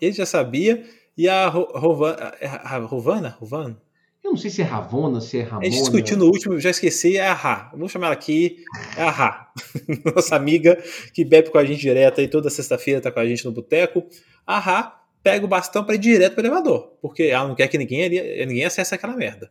Ele 0.00 0.12
já 0.12 0.24
sabia. 0.24 0.84
E 1.18 1.28
a 1.28 1.48
Rovana. 1.48 2.32
A 2.40 2.78
Rovana? 2.78 3.36
Rovana? 3.40 3.76
Eu 4.22 4.30
não 4.30 4.36
sei 4.36 4.50
se 4.50 4.62
é 4.62 4.64
Ravona, 4.64 5.20
se 5.20 5.38
é 5.38 5.42
Ramona. 5.42 5.66
A 5.66 5.68
gente 5.68 5.80
discutiu 5.80 6.16
no 6.16 6.26
último, 6.26 6.60
já 6.60 6.70
esqueci, 6.70 7.16
é 7.16 7.26
a 7.26 7.32
Rá. 7.32 7.70
Vamos 7.72 7.90
chamar 7.90 8.06
ela 8.06 8.14
aqui, 8.14 8.62
é 8.96 9.02
a 9.02 9.10
Rá. 9.10 9.52
Nossa 10.14 10.36
amiga 10.36 10.80
que 11.12 11.24
bebe 11.24 11.50
com 11.50 11.58
a 11.58 11.64
gente 11.64 11.80
direto 11.80 12.20
aí 12.20 12.28
toda 12.28 12.48
sexta-feira, 12.48 13.00
tá 13.00 13.10
com 13.10 13.18
a 13.18 13.26
gente 13.26 13.44
no 13.44 13.50
boteco. 13.50 14.06
A 14.46 14.60
Rá 14.60 15.02
pega 15.24 15.44
o 15.44 15.48
bastão 15.48 15.82
para 15.82 15.96
ir 15.96 15.98
direto 15.98 16.34
pro 16.34 16.42
elevador, 16.42 16.96
porque 17.02 17.24
ela 17.24 17.48
não 17.48 17.56
quer 17.56 17.66
que 17.66 17.78
ninguém, 17.78 18.08
ninguém 18.46 18.64
acesse 18.64 18.94
aquela 18.94 19.16
merda. 19.16 19.50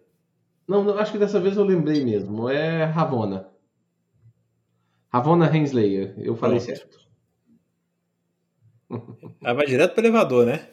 Não, 0.67 0.84
não, 0.84 0.97
acho 0.97 1.12
que 1.12 1.17
dessa 1.17 1.39
vez 1.39 1.58
eu 1.58 1.63
lembrei 1.63 2.04
mesmo. 2.04 2.49
É 2.49 2.86
Ravona. 2.86 3.47
Ravona 5.10 5.56
Henslayer. 5.56 6.15
Eu 6.17 6.36
falei 6.36 6.60
Pronto. 6.60 6.78
certo. 6.78 6.99
Ela 9.41 9.54
vai 9.54 9.65
direto 9.65 9.93
pro 9.93 10.04
elevador, 10.04 10.45
né? 10.45 10.69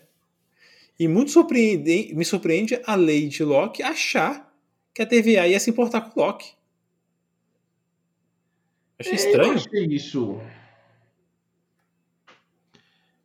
E 0.99 1.09
muito 1.09 1.31
surpreende, 1.31 2.15
me 2.15 2.25
surpreende 2.25 2.81
a 2.87 2.95
Lady 2.95 3.43
Locke 3.43 3.83
achar 3.83 4.53
que 4.95 5.03
a 5.03 5.07
TVA 5.07 5.49
ia 5.49 5.59
se 5.59 5.71
importar 5.71 6.03
com 6.03 6.21
o 6.21 6.25
Locke. 6.25 6.53
Achei 8.99 9.13
é, 9.13 9.17
estranho. 9.17 9.53
Eu 9.53 9.57
achei 9.57 9.85
isso. 9.87 10.41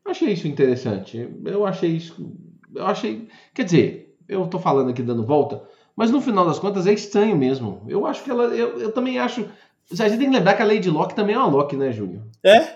Eu 0.04 0.12
achei 0.12 0.34
isso 0.34 0.48
interessante. 0.48 1.30
Eu 1.46 1.66
achei 1.66 1.92
isso. 1.92 2.36
Eu 2.74 2.86
achei. 2.86 3.28
Quer 3.54 3.64
dizer, 3.66 4.18
eu 4.28 4.48
tô 4.48 4.60
falando 4.60 4.90
aqui 4.90 5.04
dando 5.04 5.26
volta, 5.26 5.68
mas 5.98 6.12
no 6.12 6.22
final 6.22 6.46
das 6.46 6.60
contas 6.60 6.86
é 6.86 6.94
estranho 6.94 7.36
mesmo. 7.36 7.84
Eu 7.88 8.06
acho 8.06 8.24
que 8.24 8.30
ela. 8.30 8.56
Eu, 8.56 8.80
eu 8.80 8.92
também 8.92 9.18
acho. 9.18 9.50
A 9.92 10.08
gente 10.08 10.20
tem 10.20 10.30
que 10.30 10.38
lembrar 10.38 10.54
que 10.54 10.62
a 10.62 10.66
Lady 10.66 10.92
Locke 10.92 11.16
também 11.16 11.34
é 11.34 11.40
uma 11.40 11.48
Locke, 11.48 11.76
né, 11.76 11.92
Júlio? 11.92 12.24
É? 12.44 12.76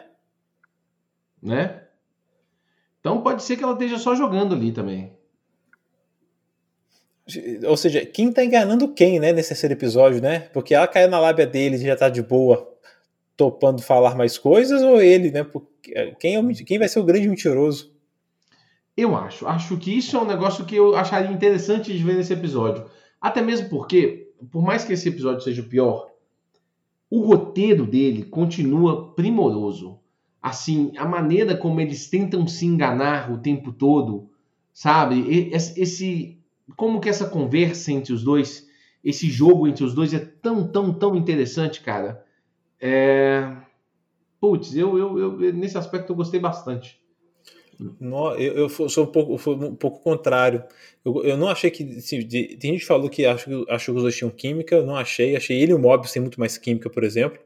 Né? 1.41 1.83
Então 2.99 3.21
pode 3.21 3.43
ser 3.43 3.57
que 3.57 3.63
ela 3.63 3.73
esteja 3.73 3.99
só 3.99 4.15
jogando 4.15 4.55
ali 4.55 4.71
também. 4.71 5.13
Ou 7.67 7.77
seja, 7.77 8.03
quem 8.05 8.33
tá 8.33 8.43
enganando 8.43 8.91
quem, 8.91 9.19
né, 9.19 9.31
nesse 9.31 9.49
terceiro 9.49 9.73
episódio, 9.73 10.19
né? 10.19 10.39
Porque 10.51 10.73
ela 10.73 10.87
caiu 10.87 11.07
na 11.07 11.19
lábia 11.19 11.45
dele 11.45 11.75
e 11.75 11.85
já 11.85 11.95
tá 11.95 12.09
de 12.09 12.23
boa, 12.23 12.67
topando 13.37 13.83
falar 13.83 14.15
mais 14.15 14.37
coisas, 14.37 14.81
ou 14.81 14.99
ele, 14.99 15.29
né? 15.29 15.43
Porque 15.43 15.93
quem, 16.19 16.35
é 16.35 16.39
o, 16.39 16.47
quem 16.65 16.79
vai 16.79 16.87
ser 16.87 16.99
o 16.99 17.03
grande 17.03 17.29
mentiroso? 17.29 17.93
Eu 18.97 19.15
acho. 19.15 19.47
Acho 19.47 19.77
que 19.77 19.95
isso 19.95 20.17
é 20.17 20.19
um 20.19 20.25
negócio 20.25 20.65
que 20.65 20.75
eu 20.75 20.95
acharia 20.95 21.31
interessante 21.31 21.95
de 21.95 22.03
ver 22.03 22.15
nesse 22.15 22.33
episódio. 22.33 22.89
Até 23.21 23.41
mesmo 23.41 23.69
porque, 23.69 24.33
por 24.51 24.63
mais 24.63 24.83
que 24.83 24.93
esse 24.93 25.07
episódio 25.07 25.41
seja 25.41 25.61
o 25.61 25.69
pior, 25.69 26.09
o 27.09 27.21
roteiro 27.21 27.85
dele 27.85 28.23
continua 28.23 29.13
primoroso 29.13 30.01
assim, 30.41 30.91
a 30.97 31.05
maneira 31.05 31.55
como 31.55 31.79
eles 31.79 32.09
tentam 32.09 32.47
se 32.47 32.65
enganar 32.65 33.31
o 33.31 33.37
tempo 33.37 33.71
todo, 33.71 34.29
sabe? 34.73 35.49
Esse 35.53 36.39
como 36.75 37.01
que 37.01 37.09
essa 37.09 37.27
conversa 37.27 37.91
entre 37.91 38.13
os 38.13 38.23
dois, 38.23 38.67
esse 39.03 39.29
jogo 39.29 39.67
entre 39.67 39.83
os 39.83 39.93
dois 39.93 40.13
é 40.13 40.19
tão, 40.19 40.65
tão, 40.67 40.93
tão 40.93 41.15
interessante, 41.15 41.81
cara. 41.81 42.25
É... 42.79 43.55
Putz, 44.39 44.73
eu, 44.75 44.97
eu, 44.97 45.41
eu, 45.41 45.53
nesse 45.53 45.77
aspecto 45.77 46.11
eu 46.11 46.15
gostei 46.15 46.39
bastante. 46.39 47.00
No, 47.99 48.35
eu, 48.35 48.69
eu 48.69 48.89
sou 48.89 49.05
um 49.05 49.07
pouco, 49.07 49.51
um 49.51 49.75
pouco 49.75 49.99
contrário. 50.01 50.63
Eu, 51.03 51.23
eu 51.23 51.37
não 51.37 51.49
achei 51.49 51.71
que. 51.71 51.83
Assim, 51.97 52.21
tem 52.27 52.73
gente 52.73 52.81
que 52.81 52.85
falou 52.85 53.09
que 53.09 53.25
achou, 53.25 53.65
que 53.65 53.91
os 53.91 54.03
dois 54.03 54.15
tinham 54.15 54.29
química, 54.29 54.75
eu 54.75 54.85
não 54.85 54.95
achei. 54.95 55.35
Achei 55.35 55.59
ele 55.59 55.71
e 55.71 55.75
o 55.75 55.79
Mobius 55.79 56.11
têm 56.11 56.21
muito 56.21 56.39
mais 56.39 56.57
química, 56.57 56.89
por 56.89 57.03
exemplo 57.03 57.39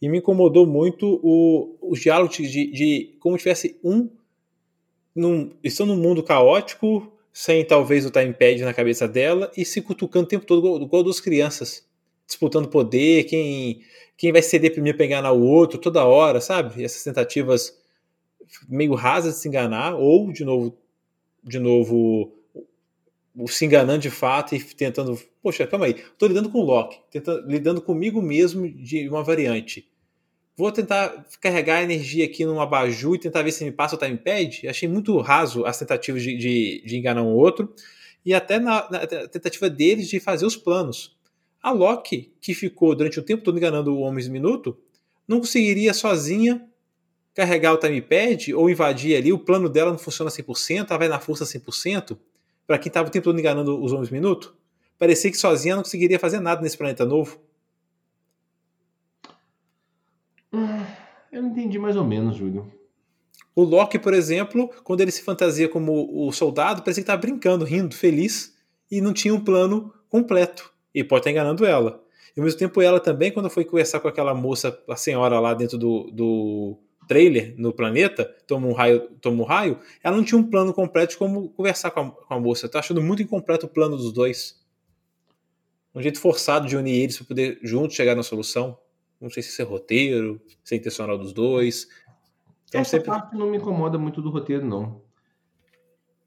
e 0.00 0.08
me 0.08 0.18
incomodou 0.18 0.66
muito 0.66 1.20
o, 1.22 1.76
os 1.82 2.00
diálogos 2.00 2.36
de, 2.36 2.70
de 2.70 3.16
como 3.20 3.36
tivesse 3.36 3.78
um 3.84 4.08
num, 5.14 5.52
estão 5.62 5.84
num 5.84 5.96
mundo 5.96 6.22
caótico, 6.22 7.12
sem 7.32 7.64
talvez 7.64 8.06
o 8.06 8.10
timepad 8.10 8.62
na 8.62 8.72
cabeça 8.72 9.06
dela 9.06 9.50
e 9.56 9.64
se 9.64 9.82
cutucando 9.82 10.24
o 10.24 10.28
tempo 10.28 10.46
todo 10.46 10.60
igual, 10.60 10.82
igual 10.82 11.02
duas 11.02 11.20
crianças, 11.20 11.86
disputando 12.26 12.68
poder, 12.68 13.24
quem 13.24 13.82
quem 14.16 14.32
vai 14.32 14.42
ceder 14.42 14.72
primeiro 14.72 15.02
enganar 15.02 15.32
o 15.32 15.42
outro 15.42 15.78
toda 15.78 16.04
hora, 16.04 16.42
sabe? 16.42 16.84
Essas 16.84 17.02
tentativas 17.02 17.79
meio 18.68 18.94
rasas 18.94 19.34
de 19.34 19.40
se 19.40 19.48
enganar 19.48 19.94
ou 19.94 20.32
de 20.32 20.44
novo 20.44 20.76
de 21.42 21.58
novo 21.58 22.32
se 23.46 23.64
enganando 23.64 24.00
de 24.00 24.10
fato 24.10 24.54
e 24.54 24.60
tentando, 24.62 25.18
poxa, 25.42 25.66
calma 25.66 25.86
aí, 25.86 25.92
estou 25.92 26.28
lidando 26.28 26.50
com 26.50 26.58
o 26.58 26.64
Loki, 26.64 26.98
tentando, 27.10 27.46
lidando 27.46 27.80
comigo 27.80 28.20
mesmo 28.20 28.68
de 28.68 29.08
uma 29.08 29.22
variante. 29.22 29.88
Vou 30.56 30.70
tentar 30.70 31.24
carregar 31.40 31.78
a 31.78 31.82
energia 31.82 32.24
aqui 32.24 32.44
num 32.44 32.60
abajur 32.60 33.14
e 33.14 33.18
tentar 33.18 33.42
ver 33.42 33.52
se 33.52 33.64
me 33.64 33.72
passa 33.72 33.96
o 33.96 33.98
timepad. 33.98 34.68
Achei 34.68 34.86
muito 34.86 35.16
raso 35.18 35.64
as 35.64 35.78
tentativas 35.78 36.22
de, 36.22 36.36
de, 36.36 36.82
de 36.84 36.96
enganar 36.98 37.22
um 37.22 37.32
outro 37.32 37.72
e 38.24 38.34
até 38.34 38.58
na, 38.58 38.86
na, 38.90 39.06
tentativa 39.06 39.70
deles 39.70 40.08
de 40.08 40.20
fazer 40.20 40.44
os 40.44 40.56
planos. 40.56 41.16
A 41.62 41.70
Loki, 41.70 42.32
que 42.40 42.52
ficou 42.52 42.94
durante 42.94 43.18
o 43.18 43.22
tempo 43.22 43.42
todo 43.42 43.56
enganando 43.56 43.94
o 43.94 44.00
Homens 44.00 44.28
Minuto, 44.28 44.76
não 45.26 45.38
conseguiria 45.38 45.94
sozinha 45.94 46.68
carregar 47.34 47.72
o 47.72 47.78
timepad 47.78 48.52
ou 48.54 48.68
invadir 48.68 49.16
ali. 49.16 49.32
O 49.32 49.38
plano 49.38 49.68
dela 49.68 49.90
não 49.90 49.98
funciona 49.98 50.30
100%, 50.30 50.86
ela 50.88 50.98
vai 50.98 51.08
na 51.08 51.20
força 51.20 51.44
100% 51.44 52.16
para 52.70 52.78
quem 52.78 52.88
estava 52.88 53.08
o 53.08 53.10
tempo 53.10 53.24
todo 53.24 53.36
enganando 53.36 53.82
os 53.82 53.92
homens 53.92 54.10
minuto, 54.10 54.54
parecia 54.96 55.28
que 55.28 55.36
sozinha 55.36 55.74
não 55.74 55.82
conseguiria 55.82 56.20
fazer 56.20 56.38
nada 56.38 56.62
nesse 56.62 56.78
planeta 56.78 57.04
novo. 57.04 57.40
Ah, 60.52 60.86
eu 61.32 61.44
entendi 61.44 61.80
mais 61.80 61.96
ou 61.96 62.04
menos, 62.04 62.36
Júlio. 62.36 62.72
O 63.56 63.64
Loki, 63.64 63.98
por 63.98 64.14
exemplo, 64.14 64.70
quando 64.84 65.00
ele 65.00 65.10
se 65.10 65.20
fantasia 65.20 65.68
como 65.68 66.24
o 66.24 66.30
soldado, 66.30 66.82
parecia 66.82 67.02
que 67.02 67.10
estava 67.10 67.20
brincando, 67.20 67.64
rindo, 67.64 67.92
feliz, 67.92 68.56
e 68.88 69.00
não 69.00 69.12
tinha 69.12 69.34
um 69.34 69.42
plano 69.42 69.92
completo. 70.08 70.72
E 70.94 71.02
pode 71.02 71.22
estar 71.22 71.32
enganando 71.32 71.66
ela. 71.66 72.00
E 72.36 72.40
ao 72.40 72.44
mesmo 72.44 72.60
tempo, 72.60 72.80
ela 72.80 73.00
também, 73.00 73.32
quando 73.32 73.50
foi 73.50 73.64
conversar 73.64 73.98
com 73.98 74.06
aquela 74.06 74.32
moça, 74.32 74.80
a 74.88 74.94
senhora 74.94 75.40
lá 75.40 75.54
dentro 75.54 75.76
do, 75.76 76.08
do 76.12 76.78
trailer 77.10 77.56
no 77.58 77.72
planeta, 77.72 78.24
toma 78.46 78.68
um 78.68 78.72
raio, 78.72 79.00
toma 79.20 79.42
um 79.42 79.44
raio, 79.44 79.80
ela 80.00 80.16
não 80.16 80.22
tinha 80.22 80.40
um 80.40 80.48
plano 80.48 80.72
completo 80.72 81.14
de 81.14 81.18
como 81.18 81.48
conversar 81.48 81.90
com 81.90 82.00
a, 82.02 82.10
com 82.12 82.34
a 82.34 82.38
moça. 82.38 82.66
Eu 82.66 82.70
tô 82.70 82.78
achando 82.78 83.02
muito 83.02 83.20
incompleto 83.20 83.66
o 83.66 83.68
plano 83.68 83.96
dos 83.96 84.12
dois. 84.12 84.64
Um 85.92 86.00
jeito 86.00 86.20
forçado 86.20 86.68
de 86.68 86.76
unir 86.76 87.02
eles 87.02 87.16
para 87.16 87.26
poder 87.26 87.58
juntos 87.64 87.96
chegar 87.96 88.14
na 88.14 88.22
solução. 88.22 88.78
Não 89.20 89.28
sei 89.28 89.42
se 89.42 89.48
isso 89.48 89.60
é 89.60 89.64
roteiro, 89.64 90.40
se 90.62 90.76
é 90.76 90.78
intencional 90.78 91.18
dos 91.18 91.32
dois. 91.32 91.88
Então, 92.68 92.80
Essa 92.80 92.90
sempre... 92.90 93.06
parte 93.06 93.36
não 93.36 93.50
me 93.50 93.56
incomoda 93.56 93.98
muito 93.98 94.22
do 94.22 94.30
roteiro, 94.30 94.64
não. 94.64 95.02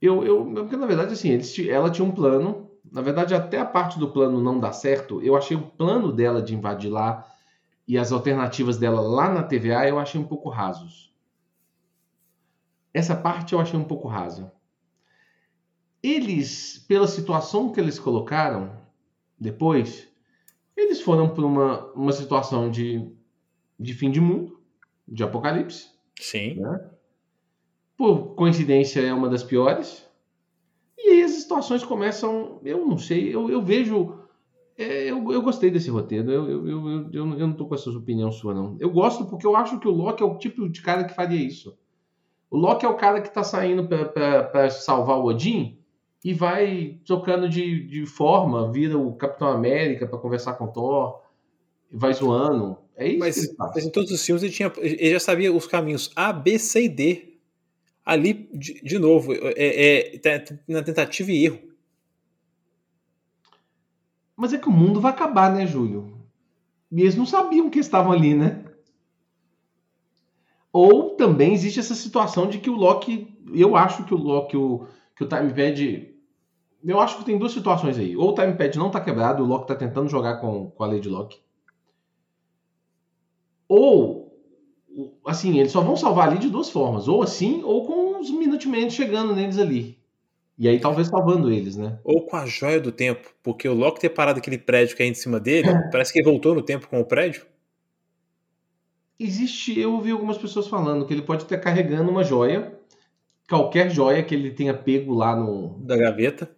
Eu, 0.01 0.21
eu, 0.25 0.43
porque 0.53 0.75
na 0.75 0.85
verdade, 0.85 1.13
assim, 1.13 1.29
eles, 1.29 1.57
ela 1.59 1.89
tinha 1.89 2.05
um 2.05 2.11
plano. 2.11 2.69
Na 2.91 3.01
verdade, 3.01 3.33
até 3.33 3.57
a 3.57 3.65
parte 3.65 3.97
do 3.97 4.09
plano 4.09 4.41
não 4.41 4.59
dar 4.59 4.73
certo, 4.73 5.21
eu 5.21 5.37
achei 5.37 5.55
o 5.55 5.61
plano 5.61 6.11
dela 6.11 6.41
de 6.41 6.53
invadir 6.53 6.91
lá 6.91 7.32
e 7.87 7.97
as 7.97 8.11
alternativas 8.11 8.77
dela 8.77 9.01
lá 9.01 9.29
na 9.31 9.43
TVA 9.43 9.87
eu 9.87 9.99
achei 9.99 10.19
um 10.19 10.25
pouco 10.25 10.49
rasos. 10.49 11.13
Essa 12.93 13.15
parte 13.15 13.53
eu 13.53 13.59
achei 13.59 13.77
um 13.77 13.83
pouco 13.83 14.07
rasa. 14.07 14.51
Eles, 16.01 16.77
pela 16.87 17.07
situação 17.07 17.71
que 17.71 17.79
eles 17.79 17.97
colocaram 17.97 18.77
depois, 19.39 20.07
eles 20.75 21.01
foram 21.01 21.33
para 21.33 21.45
uma, 21.45 21.91
uma 21.93 22.11
situação 22.11 22.69
de, 22.69 23.09
de 23.79 23.93
fim 23.93 24.11
de 24.11 24.21
mundo, 24.21 24.61
de 25.07 25.23
apocalipse. 25.23 25.89
Sim. 26.19 26.55
Né? 26.55 26.89
Por 27.97 28.35
coincidência, 28.35 29.01
é 29.01 29.13
uma 29.13 29.29
das 29.29 29.43
piores. 29.43 30.05
E 30.97 31.09
aí 31.09 31.23
as 31.23 31.31
situações 31.31 31.83
começam. 31.83 32.59
Eu 32.63 32.85
não 32.85 32.97
sei, 32.97 33.33
eu, 33.33 33.49
eu 33.49 33.61
vejo. 33.61 34.22
É, 34.77 35.11
eu, 35.11 35.31
eu 35.31 35.41
gostei 35.41 35.69
desse 35.69 35.89
roteiro. 35.89 36.31
Eu, 36.31 36.49
eu, 36.49 36.67
eu, 36.67 37.09
eu, 37.13 37.25
não 37.25 37.53
tô 37.53 37.67
com 37.67 37.75
essa 37.75 37.89
opinião 37.91 38.31
sua, 38.31 38.53
não. 38.53 38.75
Eu 38.79 38.89
gosto 38.89 39.25
porque 39.25 39.45
eu 39.45 39.55
acho 39.55 39.79
que 39.79 39.87
o 39.87 39.91
Loki 39.91 40.23
é 40.23 40.25
o 40.25 40.37
tipo 40.37 40.67
de 40.67 40.81
cara 40.81 41.03
que 41.03 41.13
faria 41.13 41.39
isso. 41.39 41.77
O 42.49 42.57
Loki 42.57 42.85
é 42.85 42.89
o 42.89 42.95
cara 42.95 43.21
que 43.21 43.33
tá 43.33 43.43
saindo 43.43 43.87
para 43.87 44.69
salvar 44.69 45.17
o 45.17 45.25
Odin 45.25 45.77
e 46.23 46.33
vai 46.33 46.99
trocando 47.05 47.49
de, 47.49 47.85
de 47.87 48.05
forma, 48.05 48.71
vira 48.71 48.97
o 48.97 49.13
Capitão 49.15 49.47
América 49.47 50.07
para 50.07 50.19
conversar 50.19 50.53
com 50.53 50.65
o 50.65 50.71
Thor, 50.71 51.21
vai 51.91 52.13
zoando. 52.13 52.77
É 52.95 53.07
isso 53.07 53.19
mas, 53.19 53.47
que. 53.47 53.55
Mas 53.57 53.85
em 53.85 53.91
todos 53.91 54.11
os 54.11 54.23
filmes 54.23 54.43
ele, 54.43 54.53
tinha, 54.53 54.71
ele 54.77 55.11
já 55.11 55.19
sabia 55.19 55.53
os 55.53 55.67
caminhos 55.67 56.11
A, 56.15 56.31
B, 56.31 56.57
C 56.57 56.85
e 56.85 56.89
D. 56.89 57.29
Ali, 58.05 58.49
de, 58.53 58.81
de 58.83 58.99
novo, 58.99 59.33
é, 59.33 59.53
é, 59.55 60.17
tá 60.19 60.55
na 60.67 60.83
tentativa 60.83 61.31
e 61.31 61.45
erro. 61.45 61.72
Mas 64.35 64.53
é 64.53 64.57
que 64.57 64.67
o 64.67 64.71
mundo 64.71 64.99
vai 64.99 65.11
acabar, 65.11 65.51
né, 65.51 65.65
Júlio? 65.65 66.17
E 66.91 67.01
eles 67.01 67.15
não 67.15 67.25
sabiam 67.25 67.69
que 67.69 67.79
estavam 67.79 68.11
ali, 68.11 68.33
né? 68.33 68.63
Ou 70.71 71.11
também 71.11 71.53
existe 71.53 71.79
essa 71.79 71.93
situação 71.93 72.47
de 72.47 72.57
que 72.57 72.69
o 72.69 72.75
Loki. 72.75 73.31
Eu 73.53 73.75
acho 73.75 74.05
que 74.05 74.13
o 74.13 74.17
Loki, 74.17 74.57
o, 74.57 74.87
que 75.15 75.23
o 75.23 75.27
Timepad. 75.27 76.11
Eu 76.83 76.99
acho 76.99 77.17
que 77.17 77.25
tem 77.25 77.37
duas 77.37 77.51
situações 77.51 77.97
aí. 77.97 78.17
Ou 78.17 78.29
o 78.29 78.33
Timepad 78.33 78.75
não 78.77 78.89
tá 78.89 78.99
quebrado, 78.99 79.43
o 79.43 79.45
Loki 79.45 79.67
tá 79.67 79.75
tentando 79.75 80.09
jogar 80.09 80.37
com, 80.37 80.71
com 80.71 80.83
a 80.83 80.87
Lady 80.87 81.07
Loki. 81.07 81.39
Ou, 83.69 84.35
assim, 85.25 85.57
eles 85.59 85.71
só 85.71 85.81
vão 85.81 85.95
salvar 85.95 86.27
ali 86.27 86.39
de 86.39 86.49
duas 86.49 86.69
formas. 86.69 87.07
Ou 87.07 87.21
assim, 87.21 87.63
ou 87.63 87.85
com 87.85 88.19
os 88.19 88.31
Minutemen 88.31 88.89
chegando 88.89 89.35
neles 89.35 89.57
ali. 89.57 90.02
E 90.57 90.67
aí 90.67 90.79
talvez 90.79 91.07
salvando 91.07 91.51
eles, 91.51 91.75
né? 91.75 91.99
Ou 92.03 92.25
com 92.25 92.35
a 92.35 92.45
joia 92.45 92.79
do 92.79 92.91
tempo. 92.91 93.33
Porque 93.41 93.67
o 93.67 93.73
Loki 93.73 93.99
ter 93.99 94.09
parado 94.09 94.39
aquele 94.39 94.57
prédio 94.57 94.95
que 94.95 95.03
é 95.03 95.05
em 95.05 95.13
cima 95.13 95.39
dele, 95.39 95.67
parece 95.91 96.13
que 96.13 96.19
ele 96.19 96.29
voltou 96.29 96.53
no 96.53 96.61
tempo 96.61 96.87
com 96.87 96.99
o 96.99 97.05
prédio 97.05 97.45
existe, 99.19 99.79
eu 99.79 99.93
ouvi 99.93 100.11
algumas 100.11 100.37
pessoas 100.37 100.67
falando 100.67 101.05
que 101.05 101.13
ele 101.13 101.21
pode 101.21 101.43
estar 101.43 101.57
carregando 101.57 102.11
uma 102.11 102.23
joia, 102.23 102.77
qualquer 103.47 103.89
joia 103.89 104.23
que 104.23 104.33
ele 104.33 104.51
tenha 104.51 104.73
pego 104.73 105.13
lá 105.13 105.35
no 105.35 105.79
da 105.79 105.95
gaveta, 105.95 106.53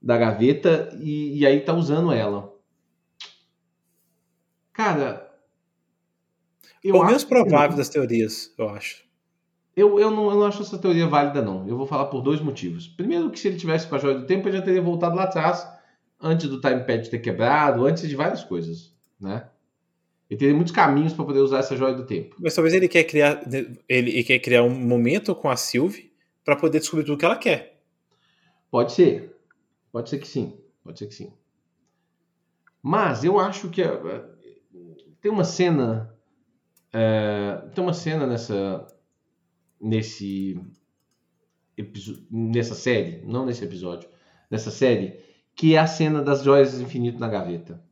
da 0.00 0.16
gaveta 0.16 0.96
e, 1.00 1.38
e 1.38 1.46
aí 1.46 1.60
tá 1.60 1.72
usando 1.72 2.12
ela. 2.12 2.54
Cara, 4.72 5.26
eu 6.84 6.96
o 6.96 7.04
menos 7.04 7.24
provável 7.24 7.70
que... 7.70 7.76
das 7.76 7.88
teorias, 7.88 8.54
eu 8.58 8.68
acho. 8.68 9.05
Eu, 9.76 10.00
eu, 10.00 10.10
não, 10.10 10.30
eu 10.30 10.36
não 10.36 10.46
acho 10.46 10.62
essa 10.62 10.78
teoria 10.78 11.06
válida, 11.06 11.42
não. 11.42 11.68
Eu 11.68 11.76
vou 11.76 11.86
falar 11.86 12.06
por 12.06 12.22
dois 12.22 12.40
motivos. 12.40 12.88
Primeiro, 12.88 13.30
que 13.30 13.38
se 13.38 13.46
ele 13.46 13.58
tivesse 13.58 13.86
com 13.86 13.94
a 13.94 13.98
joia 13.98 14.18
do 14.18 14.26
tempo, 14.26 14.48
ele 14.48 14.56
já 14.56 14.62
teria 14.62 14.80
voltado 14.80 15.14
lá 15.14 15.24
atrás, 15.24 15.68
antes 16.18 16.48
do 16.48 16.60
timepad 16.60 17.08
ter 17.10 17.18
quebrado, 17.18 17.84
antes 17.86 18.08
de 18.08 18.16
várias 18.16 18.42
coisas, 18.42 18.94
né? 19.20 19.48
Ele 20.28 20.40
teria 20.40 20.54
muitos 20.54 20.72
caminhos 20.72 21.12
para 21.12 21.24
poder 21.24 21.40
usar 21.40 21.58
essa 21.58 21.76
joia 21.76 21.94
do 21.94 22.06
tempo. 22.06 22.36
Mas 22.40 22.54
talvez 22.54 22.74
ele 22.74 22.88
quer 22.88 23.04
criar, 23.04 23.42
ele, 23.46 23.78
ele 23.88 24.24
quer 24.24 24.38
criar 24.38 24.62
um 24.62 24.70
momento 24.70 25.34
com 25.34 25.48
a 25.48 25.56
Sylvie 25.56 26.10
para 26.44 26.56
poder 26.56 26.80
descobrir 26.80 27.04
tudo 27.04 27.18
que 27.18 27.24
ela 27.24 27.36
quer. 27.36 27.80
Pode 28.70 28.92
ser. 28.92 29.36
Pode 29.92 30.08
ser 30.08 30.18
que 30.18 30.26
sim. 30.26 30.58
Pode 30.82 30.98
ser 30.98 31.06
que 31.06 31.14
sim. 31.14 31.32
Mas 32.82 33.24
eu 33.24 33.38
acho 33.38 33.68
que 33.68 33.82
uh, 33.82 34.24
tem 35.20 35.30
uma 35.30 35.44
cena. 35.44 36.14
Uh, 36.88 37.68
tem 37.70 37.82
uma 37.82 37.92
cena 37.92 38.26
nessa. 38.26 38.86
Nesse. 39.80 40.60
Nessa 42.30 42.74
série. 42.74 43.22
Não 43.24 43.44
nesse 43.46 43.64
episódio. 43.64 44.08
Nessa 44.50 44.70
série. 44.70 45.20
Que 45.54 45.74
é 45.74 45.78
a 45.78 45.86
cena 45.86 46.22
das 46.22 46.42
joias 46.42 46.76
do 46.76 46.82
infinito 46.82 47.18
na 47.18 47.28
gaveta. 47.28 47.82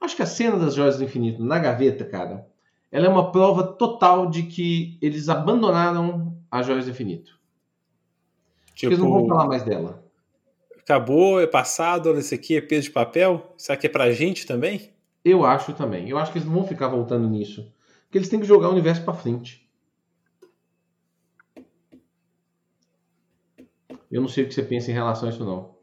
Acho 0.00 0.16
que 0.16 0.22
a 0.22 0.26
cena 0.26 0.56
das 0.56 0.74
joias 0.74 0.98
do 0.98 1.04
infinito 1.04 1.42
na 1.42 1.58
gaveta, 1.58 2.04
cara, 2.04 2.46
ela 2.92 3.06
é 3.06 3.08
uma 3.08 3.32
prova 3.32 3.64
total 3.64 4.28
de 4.28 4.44
que 4.44 4.98
eles 5.00 5.28
abandonaram 5.28 6.36
as 6.50 6.66
joias 6.66 6.84
do 6.84 6.90
infinito. 6.90 7.38
Tipo, 8.74 8.92
eles 8.92 8.98
não 8.98 9.10
vão 9.10 9.26
falar 9.26 9.46
mais 9.46 9.62
dela. 9.62 10.04
Acabou, 10.78 11.40
é 11.40 11.46
passado, 11.46 12.10
olha, 12.10 12.20
isso 12.20 12.34
aqui 12.34 12.56
é 12.56 12.60
peso 12.60 12.84
de 12.84 12.92
papel? 12.92 13.54
Será 13.56 13.76
que 13.76 13.86
é 13.86 13.90
pra 13.90 14.12
gente 14.12 14.46
também? 14.46 14.90
Eu 15.24 15.44
acho 15.44 15.72
também. 15.72 16.08
Eu 16.08 16.18
acho 16.18 16.30
que 16.30 16.38
eles 16.38 16.46
não 16.46 16.54
vão 16.54 16.68
ficar 16.68 16.86
voltando 16.86 17.28
nisso. 17.28 17.72
Porque 18.04 18.18
eles 18.18 18.28
têm 18.28 18.38
que 18.38 18.46
jogar 18.46 18.68
o 18.68 18.72
universo 18.72 19.02
pra 19.02 19.14
frente. 19.14 19.65
Eu 24.10 24.20
não 24.20 24.28
sei 24.28 24.44
o 24.44 24.48
que 24.48 24.54
você 24.54 24.62
pensa 24.62 24.90
em 24.90 24.94
relação 24.94 25.28
a 25.28 25.32
isso, 25.32 25.44
não. 25.44 25.76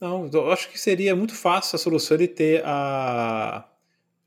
Não, 0.00 0.28
eu 0.32 0.52
acho 0.52 0.68
que 0.70 0.78
seria 0.78 1.14
muito 1.14 1.34
fácil 1.34 1.76
a 1.76 1.78
solução 1.78 2.16
de 2.16 2.28
ter 2.28 2.62
a 2.64 3.68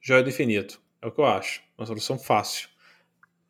Joia 0.01 0.23
do 0.23 0.30
Infinito. 0.30 0.80
É 1.01 1.07
o 1.07 1.11
que 1.11 1.19
eu 1.19 1.25
acho. 1.25 1.61
Uma 1.78 1.86
solução 1.86 2.17
fácil. 2.17 2.69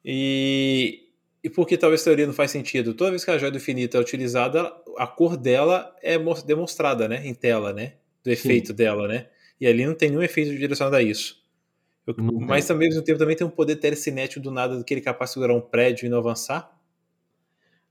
E, 0.03 1.07
e 1.43 1.49
por 1.49 1.67
que 1.67 1.77
talvez 1.77 2.01
a 2.01 2.05
teoria 2.05 2.25
não 2.25 2.33
faz 2.33 2.51
sentido? 2.51 2.93
Toda 2.93 3.11
vez 3.11 3.23
que 3.23 3.31
a 3.31 3.37
Joia 3.37 3.51
do 3.51 3.57
Infinito 3.57 3.95
é 3.95 3.99
utilizada, 3.99 4.73
a 4.97 5.07
cor 5.07 5.37
dela 5.37 5.95
é 6.01 6.17
demonstrada 6.45 7.07
né, 7.07 7.25
em 7.25 7.33
tela, 7.33 7.71
né? 7.71 7.93
Do 8.23 8.31
efeito 8.31 8.69
Sim. 8.69 8.73
dela, 8.73 9.07
né? 9.07 9.27
E 9.59 9.65
ali 9.65 9.85
não 9.85 9.95
tem 9.95 10.09
nenhum 10.09 10.21
efeito 10.21 10.51
direcionado 10.51 10.95
a 10.95 11.01
isso. 11.01 11.41
Eu, 12.05 12.15
mas 12.17 12.65
também, 12.65 12.87
ao 12.87 12.93
mesmo 12.93 13.03
tempo, 13.03 13.19
também 13.19 13.35
tem 13.35 13.45
um 13.45 13.49
poder 13.49 13.75
telecinético 13.75 14.41
do 14.41 14.51
nada, 14.51 14.81
que 14.83 14.93
ele 14.93 15.01
é 15.01 15.03
capaz 15.03 15.29
de 15.29 15.33
segurar 15.35 15.53
um 15.53 15.61
prédio 15.61 16.05
e 16.05 16.09
não 16.09 16.17
avançar. 16.17 16.76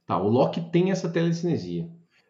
Tá, 0.07 0.17
o 0.17 0.29
Loki 0.29 0.61
tem 0.71 0.89
essa 0.89 1.09
telecinesia. 1.09 1.87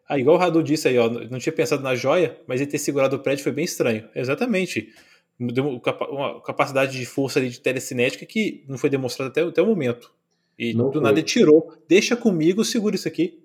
Ah, 0.08 0.18
igual 0.18 0.36
o 0.36 0.38
Radu 0.38 0.62
disse 0.62 0.88
aí, 0.88 0.98
ó, 0.98 1.08
não 1.08 1.38
tinha 1.38 1.52
pensado 1.52 1.82
na 1.82 1.94
joia, 1.94 2.40
mas 2.46 2.60
ele 2.60 2.70
ter 2.70 2.78
segurado 2.78 3.14
o 3.14 3.20
prédio 3.20 3.44
foi 3.44 3.52
bem 3.52 3.64
estranho. 3.64 4.08
Exatamente. 4.14 4.92
Deu 5.38 5.80
uma 6.10 6.42
capacidade 6.42 6.98
de 6.98 7.06
força 7.06 7.38
ali 7.38 7.48
de 7.48 7.60
telecinética 7.60 8.26
que 8.26 8.64
não 8.66 8.76
foi 8.76 8.90
demonstrada 8.90 9.30
até, 9.30 9.42
até 9.42 9.62
o 9.62 9.66
momento. 9.66 10.12
E 10.58 10.74
não 10.74 10.86
do 10.86 10.94
foi. 10.94 11.02
nada 11.02 11.20
ele 11.20 11.26
tirou. 11.26 11.72
Deixa 11.88 12.16
comigo, 12.16 12.64
segura 12.64 12.96
isso 12.96 13.06
aqui. 13.06 13.40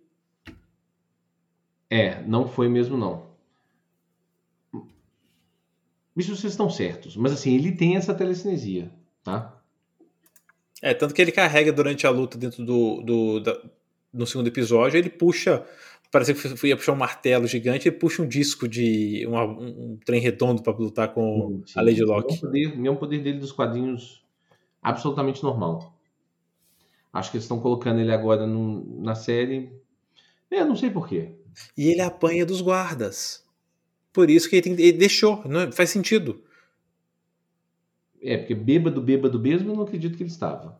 É, 1.87 2.23
não 2.23 2.47
foi 2.47 2.67
mesmo 2.67 2.97
não. 2.97 3.31
Isso 6.17 6.35
vocês 6.35 6.53
estão 6.53 6.69
certos. 6.71 7.15
Mas 7.15 7.33
assim, 7.33 7.53
ele 7.53 7.73
tem 7.73 7.97
essa 7.97 8.15
telecinesia, 8.15 8.91
tá? 9.23 9.61
É, 10.81 10.93
tanto 10.93 11.13
que 11.13 11.21
ele 11.21 11.31
carrega 11.31 11.71
durante 11.71 12.07
a 12.07 12.09
luta 12.09 12.37
dentro 12.37 12.65
do, 12.65 13.01
do 13.01 13.39
da, 13.39 13.61
no 14.13 14.25
segundo 14.27 14.47
episódio, 14.47 14.97
ele 14.97 15.09
puxa 15.09 15.65
parece 16.13 16.35
que 16.35 16.67
ia 16.67 16.77
puxar 16.77 16.93
um 16.93 16.97
martelo 16.97 17.47
gigante 17.47 17.87
e 17.87 17.91
puxa 17.91 18.21
um 18.21 18.27
disco 18.27 18.67
de 18.67 19.25
um, 19.27 19.35
um, 19.35 19.99
trem 20.05 20.21
redondo 20.21 20.61
para 20.61 20.71
lutar 20.77 21.11
com 21.11 21.63
sim, 21.65 21.79
a 21.79 21.81
Lady 21.81 22.03
Locke. 22.03 22.45
O 22.45 22.51
mesmo 22.51 22.97
poder 22.97 23.17
dele 23.23 23.39
dos 23.39 23.51
quadrinhos 23.51 24.23
absolutamente 24.79 25.41
normal. 25.41 25.97
Acho 27.11 27.31
que 27.31 27.37
eles 27.37 27.45
estão 27.45 27.59
colocando 27.59 27.99
ele 27.99 28.11
agora 28.11 28.45
no, 28.45 29.01
na 29.01 29.15
série. 29.15 29.71
É, 30.51 30.63
não 30.63 30.75
sei 30.75 30.91
porquê. 30.91 31.31
E 31.75 31.89
ele 31.89 32.01
apanha 32.01 32.45
dos 32.45 32.61
guardas. 32.61 33.43
Por 34.11 34.29
isso 34.29 34.47
que 34.47 34.57
ele, 34.57 34.61
tem, 34.61 34.73
ele 34.73 34.97
deixou. 34.97 35.41
Não 35.47 35.61
é, 35.61 35.71
faz 35.71 35.89
sentido. 35.89 36.43
É, 38.21 38.37
porque 38.37 38.53
bêbado, 38.53 39.01
bêbado 39.01 39.39
mesmo, 39.39 39.71
eu 39.71 39.75
não 39.75 39.83
acredito 39.83 40.15
que 40.15 40.21
ele 40.21 40.29
estava. 40.29 40.79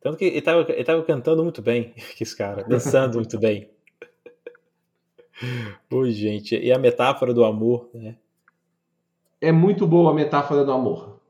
Tanto 0.00 0.16
que 0.16 0.24
ele 0.24 0.42
tava, 0.42 0.66
ele 0.68 0.84
tava 0.84 1.02
cantando 1.02 1.42
muito 1.42 1.60
bem, 1.60 1.92
que 2.16 2.22
esse 2.22 2.36
cara, 2.36 2.64
dançando 2.64 3.16
muito 3.16 3.38
bem. 3.38 3.70
Oi, 5.90 6.10
gente. 6.10 6.56
E 6.56 6.72
a 6.72 6.78
metáfora 6.78 7.32
do 7.32 7.44
amor, 7.44 7.88
né? 7.94 8.16
É 9.40 9.52
muito 9.52 9.86
boa 9.86 10.10
a 10.10 10.14
metáfora 10.14 10.64
do 10.64 10.72
amor. 10.72 11.20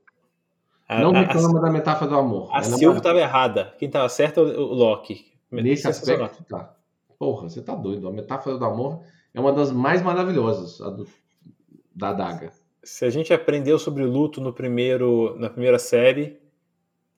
A, 0.88 1.00
não 1.00 1.12
reclama 1.12 1.60
da 1.60 1.70
metáfora 1.70 2.10
do 2.10 2.16
amor. 2.16 2.48
A 2.50 2.62
Silvia 2.62 2.96
estava 2.96 3.20
errada. 3.20 3.74
Quem 3.78 3.86
estava 3.88 4.08
certo 4.08 4.40
é 4.40 4.56
o 4.56 4.72
Loki. 4.72 5.26
Nesse 5.50 5.86
aspecto, 5.86 6.42
tá. 6.44 6.74
Porra, 7.18 7.48
você 7.48 7.60
tá 7.60 7.74
doido. 7.74 8.08
A 8.08 8.12
metáfora 8.12 8.56
do 8.56 8.64
amor 8.64 9.02
é 9.34 9.40
uma 9.40 9.52
das 9.52 9.70
mais 9.70 10.00
maravilhosas 10.00 10.78
do, 10.78 11.06
da 11.94 12.14
Daga. 12.14 12.50
Se 12.82 13.04
a 13.04 13.10
gente 13.10 13.34
aprendeu 13.34 13.78
sobre 13.78 14.04
luto 14.04 14.40
no 14.40 14.52
primeiro, 14.52 15.36
na 15.38 15.50
primeira 15.50 15.78
série, 15.78 16.40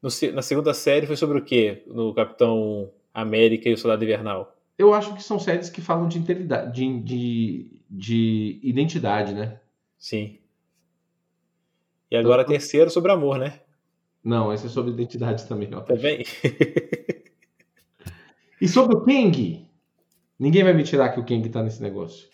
no, 0.02 0.08
na 0.32 0.42
segunda 0.42 0.72
série 0.74 1.06
foi 1.06 1.16
sobre 1.16 1.38
o 1.38 1.44
quê? 1.44 1.82
No 1.86 2.14
Capitão 2.14 2.90
América 3.12 3.68
e 3.68 3.72
o 3.72 3.78
Soldado 3.78 4.04
Invernal? 4.04 4.56
Eu 4.78 4.94
acho 4.94 5.14
que 5.14 5.22
são 5.22 5.38
séries 5.38 5.68
que 5.68 5.80
falam 5.82 6.08
de, 6.08 6.18
integridade, 6.18 6.72
de, 6.72 7.00
de, 7.02 7.82
de 7.90 8.60
identidade, 8.62 9.34
né? 9.34 9.60
Sim. 9.98 10.38
E 12.10 12.16
agora 12.16 12.42
Então- 12.42 12.52
terceiro 12.52 12.90
sobre 12.90 13.12
amor, 13.12 13.38
né? 13.38 13.60
Não, 14.22 14.52
esse 14.52 14.66
é 14.66 14.68
sobre 14.68 14.90
identidade 14.92 15.46
também. 15.46 15.74
Ó. 15.74 15.80
Também. 15.80 16.24
E 18.60 18.68
sobre 18.68 18.94
o 18.94 19.00
Kang? 19.00 19.66
Ninguém 20.38 20.62
vai 20.62 20.74
me 20.74 20.82
tirar 20.84 21.08
que 21.08 21.18
o 21.18 21.24
Kang 21.24 21.48
tá 21.48 21.62
nesse 21.62 21.82
negócio. 21.82 22.28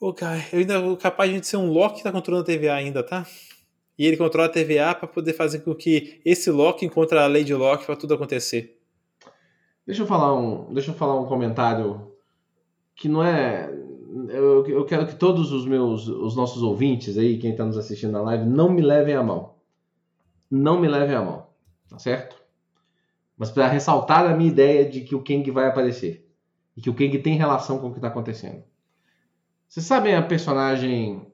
Ô, 0.00 0.12
cara, 0.14 0.40
eu 0.52 0.60
ainda 0.60 0.80
vou 0.80 0.96
capaz 0.96 1.28
de 1.32 1.44
ser 1.44 1.56
um 1.56 1.70
Loki 1.72 1.96
que 1.98 2.02
tá 2.04 2.12
controlando 2.12 2.48
a 2.50 2.54
TVA 2.54 2.74
ainda, 2.74 3.02
tá? 3.02 3.26
E 3.98 4.06
ele 4.06 4.16
controla 4.16 4.48
a 4.48 4.50
TVA 4.50 4.94
pra 4.94 5.06
poder 5.06 5.32
fazer 5.34 5.60
com 5.60 5.74
que 5.74 6.20
esse 6.24 6.50
Loki 6.50 6.86
encontre 6.86 7.18
a 7.18 7.26
Lady 7.26 7.54
Loki 7.54 7.84
pra 7.84 7.96
tudo 7.96 8.14
acontecer. 8.14 8.78
Deixa 9.86 10.02
eu 10.02 10.06
falar 10.06 10.34
um, 10.34 10.72
deixa 10.72 10.90
eu 10.90 10.94
falar 10.94 11.20
um 11.20 11.26
comentário 11.26 12.12
que 12.94 13.08
não 13.08 13.22
é. 13.22 13.70
Eu, 14.28 14.66
eu 14.66 14.84
quero 14.84 15.06
que 15.06 15.16
todos 15.16 15.52
os 15.52 15.66
meus, 15.66 16.06
os 16.06 16.36
nossos 16.36 16.62
ouvintes 16.62 17.18
aí, 17.18 17.38
quem 17.38 17.52
está 17.52 17.64
nos 17.64 17.76
assistindo 17.76 18.12
na 18.12 18.22
live, 18.22 18.44
não 18.44 18.70
me 18.70 18.82
levem 18.82 19.14
a 19.14 19.22
mão. 19.22 19.54
Não 20.50 20.78
me 20.78 20.86
levem 20.86 21.16
a 21.16 21.22
mão, 21.22 21.46
tá 21.88 21.98
certo? 21.98 22.36
Mas 23.36 23.50
para 23.50 23.66
ressaltar 23.66 24.30
a 24.30 24.36
minha 24.36 24.50
ideia 24.50 24.88
de 24.88 25.00
que 25.00 25.14
o 25.14 25.24
Kang 25.24 25.50
vai 25.50 25.66
aparecer 25.66 26.30
e 26.76 26.80
que 26.80 26.90
o 26.90 26.94
Kang 26.94 27.18
tem 27.18 27.36
relação 27.36 27.78
com 27.78 27.88
o 27.88 27.90
que 27.90 27.98
está 27.98 28.08
acontecendo. 28.08 28.62
Vocês 29.66 29.86
sabem 29.86 30.14
a 30.14 30.22
personagem 30.22 31.26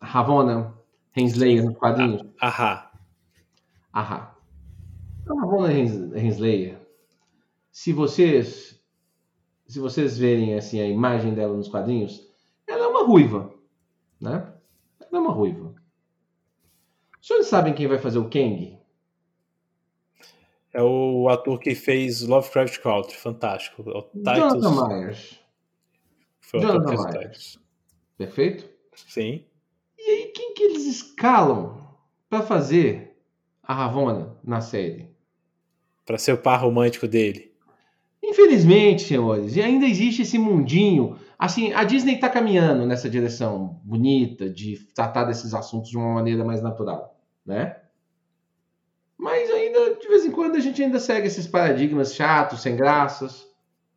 Ravonna 0.00 0.73
Henslayer 1.16 1.64
nos 1.64 1.76
quadrinhos? 1.78 2.22
Ahá. 2.40 2.90
Ahá. 3.92 4.36
A 5.26 5.34
Ravonna 5.40 5.72
Hens- 5.72 6.12
Henslayer, 6.14 6.78
se 7.70 7.92
vocês 7.92 8.74
se 9.66 9.78
vocês 9.80 10.18
verem 10.18 10.54
assim 10.54 10.80
a 10.80 10.86
imagem 10.86 11.32
dela 11.34 11.56
nos 11.56 11.68
quadrinhos, 11.68 12.28
ela 12.66 12.84
é 12.84 12.86
uma 12.86 13.04
ruiva, 13.06 13.52
né? 14.20 14.52
Ela 15.00 15.10
é 15.12 15.18
uma 15.18 15.32
ruiva. 15.32 15.74
Os 17.20 17.26
senhores 17.26 17.46
sabem 17.46 17.72
quem 17.74 17.86
vai 17.86 17.98
fazer 17.98 18.18
o 18.18 18.28
Kang? 18.28 18.78
É 20.72 20.82
o 20.82 21.28
ator 21.30 21.58
que 21.60 21.74
fez 21.74 22.20
Lovecraft 22.22 22.78
Country, 22.80 23.16
fantástico. 23.16 23.82
É 23.88 23.96
o 23.96 24.02
Titus. 24.02 24.36
Jonathan 24.36 24.88
Myers. 24.88 25.40
Foi 26.40 26.60
Jonathan 26.60 27.10
Myers. 27.10 27.58
Perfeito? 28.18 28.68
Sim. 28.94 29.46
E 29.96 30.02
aí, 30.02 30.32
quem 30.34 30.52
que 30.52 30.73
eles 30.84 30.96
escalam 30.96 31.78
para 32.28 32.42
fazer 32.42 33.16
a 33.62 33.74
Ravonna 33.74 34.36
na 34.44 34.60
série? 34.60 35.10
Pra 36.04 36.18
ser 36.18 36.32
o 36.32 36.38
par 36.38 36.60
romântico 36.60 37.08
dele. 37.08 37.52
Infelizmente, 38.22 39.02
senhores, 39.02 39.56
e 39.56 39.62
ainda 39.62 39.86
existe 39.86 40.22
esse 40.22 40.38
mundinho. 40.38 41.18
Assim, 41.38 41.72
a 41.72 41.84
Disney 41.84 42.14
está 42.14 42.28
caminhando 42.28 42.86
nessa 42.86 43.08
direção 43.08 43.80
bonita 43.84 44.48
de 44.48 44.78
tratar 44.94 45.24
desses 45.24 45.52
assuntos 45.54 45.90
de 45.90 45.96
uma 45.96 46.14
maneira 46.14 46.44
mais 46.44 46.62
natural, 46.62 47.18
né? 47.44 47.76
Mas 49.16 49.50
ainda, 49.50 49.94
de 49.94 50.08
vez 50.08 50.24
em 50.24 50.30
quando, 50.30 50.56
a 50.56 50.60
gente 50.60 50.82
ainda 50.82 50.98
segue 50.98 51.26
esses 51.26 51.46
paradigmas 51.46 52.14
chatos, 52.14 52.62
sem 52.62 52.76
graças, 52.76 53.46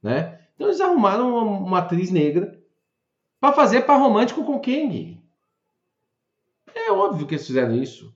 né? 0.01 0.39
Então 0.55 0.67
eles 0.67 0.81
arrumaram 0.81 1.29
uma, 1.29 1.41
uma 1.41 1.79
atriz 1.79 2.11
negra 2.11 2.59
para 3.39 3.53
fazer 3.53 3.81
par 3.81 3.99
romântico 3.99 4.43
com 4.43 4.59
Kang. 4.59 5.16
É 6.87 6.91
óbvio 6.91 7.27
que 7.27 7.35
eles 7.35 7.45
fizeram 7.45 7.75
isso. 7.75 8.13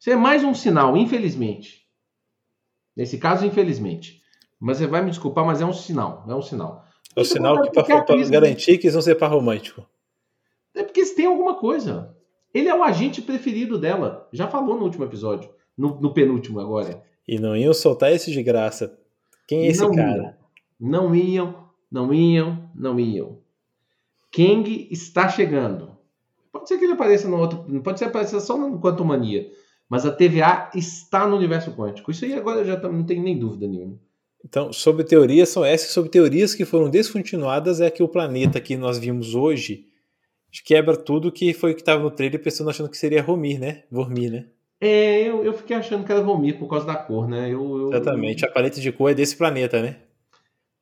Isso 0.00 0.10
é 0.10 0.16
mais 0.16 0.42
um 0.42 0.54
sinal, 0.54 0.96
infelizmente. 0.96 1.84
Nesse 2.96 3.18
caso, 3.18 3.44
infelizmente. 3.44 4.22
Mas 4.58 4.78
você 4.78 4.86
vai 4.86 5.02
me 5.02 5.10
desculpar, 5.10 5.44
mas 5.44 5.60
é 5.60 5.66
um 5.66 5.72
sinal. 5.72 6.24
É 6.28 6.34
um 6.34 6.42
sinal. 6.42 6.84
É 7.14 7.20
o 7.20 7.24
Você 7.24 7.34
sinal 7.34 7.60
que 7.62 7.70
pra, 7.70 7.82
que 7.84 7.92
a 7.92 8.02
pra 8.02 8.14
atriz- 8.14 8.30
garantir 8.30 8.78
que 8.78 8.86
eles 8.86 8.94
vão 8.94 9.02
ser 9.02 9.14
par 9.16 9.30
romântico. 9.30 9.86
É 10.74 10.82
porque 10.82 11.00
eles 11.00 11.14
têm 11.14 11.26
alguma 11.26 11.54
coisa. 11.56 12.16
Ele 12.52 12.68
é 12.68 12.74
o 12.74 12.82
agente 12.82 13.20
preferido 13.20 13.78
dela. 13.78 14.28
Já 14.32 14.48
falou 14.48 14.76
no 14.76 14.84
último 14.84 15.04
episódio. 15.04 15.50
No, 15.76 16.00
no 16.00 16.14
penúltimo 16.14 16.60
agora. 16.60 17.02
E 17.26 17.38
não 17.38 17.56
iam 17.56 17.74
soltar 17.74 18.12
esse 18.12 18.30
de 18.30 18.42
graça. 18.42 18.96
Quem 19.46 19.62
é 19.64 19.66
esse 19.68 19.80
não 19.82 19.92
cara? 19.92 20.22
Iam. 20.22 20.34
Não 20.80 21.14
iam, 21.14 21.68
não 21.90 22.12
iam, 22.14 22.70
não 22.74 22.98
iam. 23.00 23.38
Kang 24.32 24.88
está 24.90 25.28
chegando. 25.28 25.93
Pode 26.64 26.68
ser 26.70 26.78
que 26.78 26.84
ele 26.84 26.92
apareça 26.94 27.28
no 27.28 27.36
outro. 27.38 27.58
Pode 27.82 27.98
ser 27.98 28.06
que 28.06 28.08
apareça 28.10 28.40
só 28.40 28.56
no 28.56 28.80
Quantum 28.80 29.04
Mania. 29.04 29.46
Mas 29.86 30.06
a 30.06 30.10
TVA 30.10 30.70
está 30.74 31.28
no 31.28 31.36
universo 31.36 31.70
quântico. 31.72 32.10
Isso 32.10 32.24
aí 32.24 32.32
agora 32.32 32.64
já 32.64 32.74
tá- 32.74 32.88
não 32.88 33.04
tem 33.04 33.20
nem 33.20 33.38
dúvida 33.38 33.66
nenhuma. 33.68 33.98
Então, 34.42 34.72
sobre 34.72 35.04
teorias 35.04 35.50
são 35.50 35.62
essas. 35.62 35.90
Sobre 35.90 36.08
teorias 36.10 36.54
que 36.54 36.64
foram 36.64 36.88
descontinuadas 36.88 37.82
é 37.82 37.90
que 37.90 38.02
o 38.02 38.08
planeta 38.08 38.58
que 38.62 38.78
nós 38.78 38.98
vimos 38.98 39.34
hoje 39.34 39.84
quebra 40.64 40.96
tudo 40.96 41.30
que 41.30 41.52
foi 41.52 41.72
o 41.72 41.74
que 41.74 41.82
estava 41.82 42.02
no 42.02 42.10
trailer, 42.10 42.42
pensando 42.42 42.70
achando 42.70 42.88
que 42.88 42.96
seria 42.96 43.22
Romir, 43.22 43.60
né? 43.60 43.82
Vormir, 43.90 44.30
né? 44.32 44.46
É, 44.80 45.20
eu, 45.28 45.44
eu 45.44 45.52
fiquei 45.52 45.76
achando 45.76 46.04
que 46.04 46.12
era 46.12 46.22
Vomir 46.22 46.58
por 46.58 46.66
causa 46.68 46.86
da 46.86 46.96
cor, 46.96 47.28
né? 47.28 47.48
Eu, 47.52 47.78
eu- 47.78 47.92
Exatamente. 47.92 48.44
A 48.46 48.50
paleta 48.50 48.80
de 48.80 48.90
cor 48.90 49.10
é 49.10 49.14
desse 49.14 49.36
planeta, 49.36 49.82
né? 49.82 49.96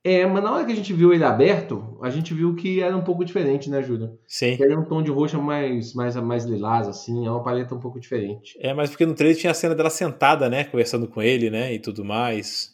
É, 0.04 0.26
mas 0.26 0.42
na 0.42 0.52
hora 0.52 0.64
que 0.64 0.72
a 0.72 0.74
gente 0.74 0.92
viu 0.92 1.12
ele 1.14 1.22
aberto, 1.22 1.96
a 2.02 2.10
gente 2.10 2.34
viu 2.34 2.56
que 2.56 2.80
era 2.80 2.96
um 2.96 3.04
pouco 3.04 3.24
diferente, 3.24 3.70
né, 3.70 3.80
Júlio? 3.82 4.18
Sim. 4.26 4.56
Que 4.56 4.64
era 4.64 4.78
um 4.78 4.84
tom 4.84 5.00
de 5.00 5.12
roxa 5.12 5.38
mais, 5.38 5.94
mais, 5.94 6.16
mais 6.16 6.44
lilás, 6.44 6.88
assim, 6.88 7.24
é 7.24 7.30
uma 7.30 7.42
paleta 7.42 7.74
um 7.74 7.78
pouco 7.78 8.00
diferente. 8.00 8.58
É, 8.60 8.74
mas 8.74 8.90
porque 8.90 9.06
no 9.06 9.14
trailer 9.14 9.38
tinha 9.38 9.52
a 9.52 9.54
cena 9.54 9.76
dela 9.76 9.90
sentada, 9.90 10.48
né? 10.48 10.64
Conversando 10.64 11.06
com 11.06 11.22
ele, 11.22 11.50
né? 11.50 11.72
E 11.72 11.78
tudo 11.78 12.04
mais. 12.04 12.72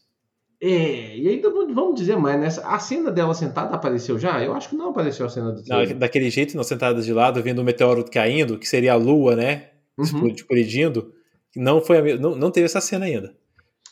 É, 0.61 1.17
e 1.19 1.29
ainda 1.29 1.51
vamos 1.51 2.01
dizer 2.01 2.17
mais, 2.17 2.41
né? 2.41 2.63
A 2.65 2.79
cena 2.79 3.11
dela 3.13 3.35
sentada 3.35 3.75
apareceu 3.75 4.19
já? 4.19 4.43
Eu 4.43 4.55
acho 4.55 4.71
que 4.71 4.77
não 4.77 4.89
apareceu 4.91 5.27
a 5.27 5.29
cena 5.29 5.53
do 5.53 5.59
Não, 5.59 5.65
trailer. 5.65 5.97
daquele 5.99 6.31
jeito, 6.31 6.57
não 6.57 6.65
sentada 6.65 7.01
de 7.03 7.13
lado, 7.13 7.43
vendo 7.43 7.59
o 7.61 7.65
meteoro 7.65 8.05
caindo, 8.11 8.59
que 8.59 8.67
seria 8.67 8.95
a 8.95 8.97
lua, 8.97 9.37
né? 9.37 9.69
Uhum. 9.99 10.35
Colidindo. 10.49 11.13
Não, 11.55 11.81
foi 11.81 11.99
a 11.99 12.17
não, 12.19 12.35
não 12.35 12.51
teve 12.51 12.65
essa 12.67 12.81
cena 12.81 13.05
ainda. 13.05 13.37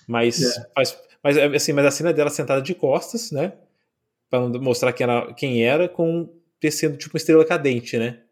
Mas, 0.09 0.41
É. 0.43 0.67
mas, 0.77 0.99
mas, 1.35 1.55
assim, 1.55 1.73
mas 1.73 1.87
a 1.87 1.91
cena 1.91 2.13
dela 2.13 2.31
sentada 2.31 2.61
de 2.63 2.75
costas, 2.75 3.31
né? 3.31 3.53
Pra 4.31 4.41
mostrar 4.41 4.93
quem 4.93 5.05
era, 5.05 5.33
quem 5.35 5.65
era 5.65 5.89
com 5.89 6.29
descendo 6.61 6.97
tipo 6.97 7.15
uma 7.15 7.19
estrela 7.19 7.45
cadente, 7.45 7.99
né? 7.99 8.23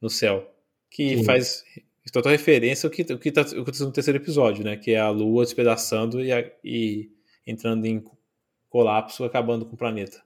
No 0.00 0.08
céu. 0.10 0.48
Que 0.90 1.18
Sim. 1.18 1.24
faz 1.24 1.64
total 2.12 2.32
referência 2.32 2.86
ao 2.86 2.90
que, 2.90 3.02
o 3.02 3.18
que 3.18 3.30
tá 3.32 3.42
acontecendo 3.42 3.88
no 3.88 3.92
terceiro 3.92 4.18
episódio, 4.18 4.64
né? 4.64 4.76
Que 4.76 4.92
é 4.92 5.00
a 5.00 5.10
lua 5.10 5.44
despedaçando 5.44 6.22
e, 6.22 6.32
a- 6.32 6.50
e 6.64 7.10
entrando 7.46 7.84
em 7.84 8.02
colapso, 8.70 9.24
acabando 9.24 9.66
com 9.66 9.74
o 9.74 9.78
planeta. 9.78 10.22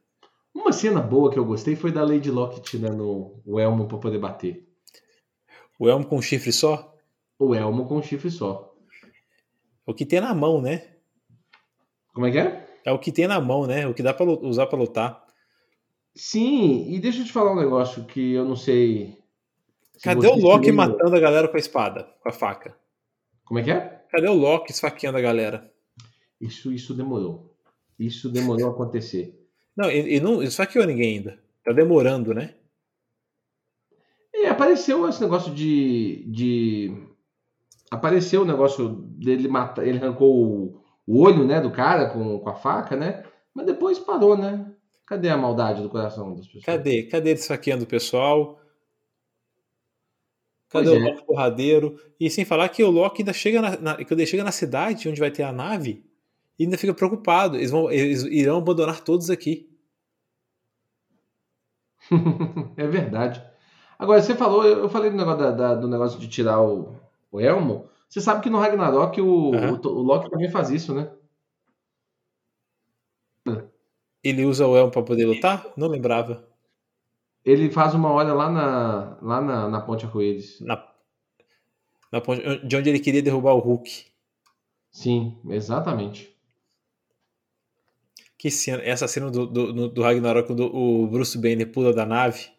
Uma 0.55 0.73
cena 0.73 1.01
boa 1.01 1.33
que 1.33 1.39
eu 1.39 1.45
gostei 1.45 1.75
foi 1.75 1.91
da 1.91 2.05
Lady 2.05 2.31
Lockett, 2.31 2.77
né, 2.79 2.91
no 2.91 3.41
o 3.47 3.59
Elmo 3.59 3.89
pra 3.89 3.97
poder 3.99 4.19
bater. 4.19 4.69
O 5.79 5.89
elmo 5.89 6.05
com 6.07 6.17
um 6.19 6.23
chifre 6.23 6.53
só, 6.53 6.95
O 7.39 7.55
Elmo 7.55 7.87
com 7.87 7.97
um 7.97 8.03
chifre 8.03 8.31
só. 8.31 8.73
é 9.87 9.91
o 9.91 9.95
que 9.95 10.05
tem 10.07 10.21
na 10.21 10.35
mão, 10.35 10.61
né? 10.61 10.92
Como 12.13 12.27
é 12.27 12.31
que 12.31 12.39
é? 12.39 12.67
É 12.85 12.93
o 12.93 12.99
que 12.99 13.13
tem 13.13 13.27
na 13.27 13.41
mão, 13.41 13.67
né? 13.67 13.87
O 13.87 13.95
que 13.95 14.03
dá 14.03 14.13
pra 14.13 14.25
lu- 14.27 14.41
usar 14.47 14.67
pra 14.67 14.79
lutar. 14.79 15.25
Sim, 16.15 16.93
e 16.93 16.99
deixa 17.01 17.21
eu 17.21 17.25
te 17.25 17.33
falar 17.33 17.53
um 17.53 17.61
negócio 17.61 18.05
que 18.05 18.33
eu 18.33 18.45
não 18.45 18.57
sei. 18.57 19.19
se 19.97 20.03
Cadê 20.05 20.27
o 20.27 20.37
Loki 20.37 20.71
matando 20.73 21.17
a 21.17 21.21
galera 21.21 21.49
com 21.49 21.57
a 21.57 21.61
espada, 21.61 22.05
com 22.23 22.29
a 22.29 22.33
faca? 22.33 22.77
Como 23.45 23.59
é 23.61 23.63
que 23.63 23.71
é? 23.71 24.03
Cadê 24.11 24.29
o 24.29 24.35
Loki 24.35 24.73
esfaqueando 24.73 25.17
a 25.17 25.23
galera? 25.23 25.73
Isso, 26.41 26.73
isso 26.73 26.93
demorou. 26.93 27.55
Isso 27.99 28.29
demorou 28.29 28.69
a 28.69 28.73
acontecer. 28.73 29.39
Não, 29.77 29.91
ele, 29.91 30.15
ele 30.17 30.21
não 30.25 30.43
esfaqueou 30.43 30.85
ninguém 30.87 31.17
ainda. 31.19 31.43
Tá 31.65 31.73
demorando, 31.73 32.35
né? 32.35 32.57
É, 34.35 34.49
apareceu 34.49 35.09
esse 35.09 35.21
negócio 35.21 35.55
de. 35.55 36.25
de... 36.27 37.07
Apareceu 37.91 38.43
o 38.43 38.47
negócio 38.47 38.89
dele 38.89 39.47
matar. 39.49 39.87
Ele 39.87 39.99
arrancou 39.99 40.82
o, 41.07 41.21
olho 41.23 41.45
né, 41.47 41.61
do 41.61 41.71
cara 41.71 42.11
com, 42.11 42.39
com 42.39 42.49
a 42.49 42.55
faca, 42.55 42.97
né? 42.97 43.25
Mas 43.55 43.67
depois 43.67 43.99
parou, 43.99 44.37
né? 44.37 44.73
Cadê 45.07 45.29
a 45.29 45.37
maldade 45.37 45.83
do 45.83 45.89
coração 45.91 46.35
das 46.35 46.47
pessoas? 46.47 46.65
Cadê? 46.65 47.05
Cadê 47.05 47.31
ele 47.31 47.39
esfaqueando 47.39 47.85
o 47.85 47.87
pessoal? 47.87 48.59
Cadê 50.71 50.89
Pois 50.89 50.91
o 50.91 50.97
é. 50.97 50.99
Loki 51.11 51.27
porradeiro? 51.27 52.01
E 52.19 52.31
sem 52.31 52.45
falar 52.45 52.69
que 52.69 52.83
o 52.83 52.91
Loki 52.91 53.23
ainda 53.23 53.33
chega 53.33 53.61
na, 53.61 53.77
na- 53.79 53.97
quando 54.05 54.21
ele 54.21 54.27
chega 54.27 54.45
na 54.45 54.53
cidade 54.53 55.09
onde 55.09 55.21
vai 55.21 55.31
ter 55.31 55.43
a 55.43 55.53
nave, 55.53 56.05
e 56.59 56.65
ainda 56.65 56.79
fica 56.79 56.95
preocupado. 56.95 57.57
Eles, 57.57 57.71
vão, 57.71 57.91
eles 57.91 58.23
irão 58.25 58.59
abandonar 58.59 59.01
todos 59.01 59.29
aqui. 59.31 59.69
é 62.77 62.87
verdade. 62.87 63.43
Agora, 63.99 64.21
você 64.21 64.35
falou, 64.35 64.65
eu 64.65 64.79
eu 64.81 64.89
falei 64.89 65.11
do 65.11 65.17
negócio, 65.17 65.39
da- 65.41 65.51
da- 65.53 65.75
do 65.75 65.89
negócio 65.89 66.19
de 66.19 66.29
tirar 66.29 66.61
o, 66.61 66.95
o 67.31 67.41
elmo. 67.41 67.89
Você 68.13 68.21
sabe 68.21 68.43
que 68.43 68.51
no 68.51 68.59
Ragnarok 68.59 69.19
o, 69.23 69.55
Aham. 69.55 69.81
o, 69.83 69.89
o 69.89 70.03
Loki 70.03 70.29
também 70.29 70.51
faz 70.51 70.69
isso, 70.69 70.95
né? 70.95 71.11
Ele 74.23 74.45
usa 74.45 74.67
o 74.67 74.77
elmo 74.77 74.93
pra 74.93 75.03
poder 75.03 75.25
lutar? 75.25 75.73
Não 75.79 75.89
lembrava. 75.89 76.47
Ele 77.43 77.71
faz 77.71 77.95
uma 77.95 78.13
hora 78.13 78.35
lá 78.35 78.51
na, 78.51 79.19
lá 79.23 79.41
na, 79.41 79.67
na 79.67 79.81
Ponte 79.81 80.05
Arco-Íris. 80.05 80.61
Na, 80.61 80.87
na 82.13 82.21
ponte, 82.21 82.43
de 82.67 82.77
onde 82.77 82.91
ele 82.91 83.01
queria 83.01 83.23
derrubar 83.23 83.55
o 83.55 83.61
Hulk. 83.61 84.05
Sim, 84.91 85.41
exatamente. 85.49 86.37
Que 88.37 88.51
cena, 88.51 88.83
essa 88.83 89.09
cena 89.09 89.31
do, 89.31 89.47
do, 89.47 89.89
do 89.89 90.03
Ragnarok, 90.03 90.49
quando 90.49 90.67
o 90.67 91.07
Bruce 91.07 91.39
Banner 91.39 91.73
pula 91.73 91.95
da 91.95 92.05
nave 92.05 92.51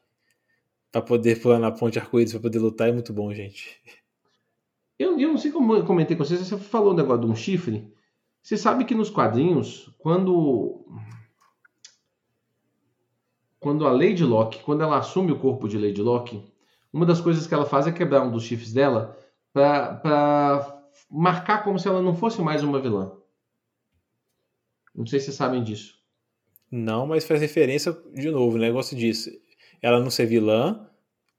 para 0.91 1.03
poder 1.03 1.39
pular 1.39 1.59
na 1.59 1.71
ponte 1.71 1.99
arco-íris 1.99 2.31
para 2.31 2.41
poder 2.41 2.57
lutar, 2.57 2.89
é 2.89 2.91
muito 2.91 3.13
bom, 3.13 3.31
gente. 3.31 3.79
Eu, 5.03 5.19
eu 5.19 5.29
não 5.29 5.37
sei 5.37 5.51
como 5.51 5.75
eu 5.75 5.85
comentei 5.85 6.15
com 6.15 6.23
vocês, 6.23 6.39
você 6.39 6.57
falou 6.57 6.93
o 6.93 6.95
negócio 6.95 7.25
de 7.25 7.31
um 7.31 7.35
chifre. 7.35 7.93
Você 8.41 8.55
sabe 8.57 8.85
que 8.85 8.95
nos 8.95 9.09
quadrinhos, 9.09 9.93
quando. 9.97 10.85
Quando 13.59 13.85
a 13.85 13.91
Lady 13.91 14.23
Locke, 14.23 14.63
quando 14.63 14.81
ela 14.81 14.97
assume 14.97 15.31
o 15.31 15.39
corpo 15.39 15.69
de 15.69 15.77
Lady 15.77 16.01
Locke, 16.01 16.43
uma 16.91 17.05
das 17.05 17.21
coisas 17.21 17.47
que 17.47 17.53
ela 17.53 17.65
faz 17.65 17.87
é 17.87 17.91
quebrar 17.91 18.21
um 18.21 18.31
dos 18.31 18.43
chifres 18.43 18.73
dela 18.73 19.17
para 19.53 20.83
marcar 21.09 21.63
como 21.63 21.79
se 21.79 21.87
ela 21.87 22.01
não 22.01 22.13
fosse 22.13 22.41
mais 22.41 22.61
uma 22.61 22.79
vilã. 22.79 23.13
Não 24.93 25.05
sei 25.05 25.19
se 25.19 25.25
vocês 25.25 25.37
sabem 25.37 25.63
disso. 25.63 25.97
Não, 26.69 27.07
mas 27.07 27.25
faz 27.25 27.39
referência 27.39 27.97
de 28.13 28.29
novo, 28.29 28.57
o 28.57 28.59
negócio 28.59 28.97
disso. 28.97 29.29
Ela 29.81 30.01
não 30.01 30.09
ser 30.09 30.25
vilã, 30.25 30.87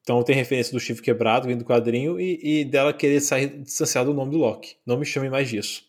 então 0.04 0.22
tem 0.22 0.36
referência 0.36 0.70
do 0.70 0.78
chifre 0.78 1.02
quebrado 1.02 1.48
vindo 1.48 1.60
do 1.60 1.64
quadrinho 1.64 2.20
e, 2.20 2.60
e, 2.60 2.64
dela 2.66 2.92
querer 2.92 3.22
sair 3.22 3.62
distanciada 3.62 4.10
do 4.10 4.14
nome 4.14 4.32
do 4.32 4.36
Loki. 4.36 4.76
Não 4.84 4.98
me 4.98 5.06
chame 5.06 5.30
mais 5.30 5.48
disso. 5.48 5.82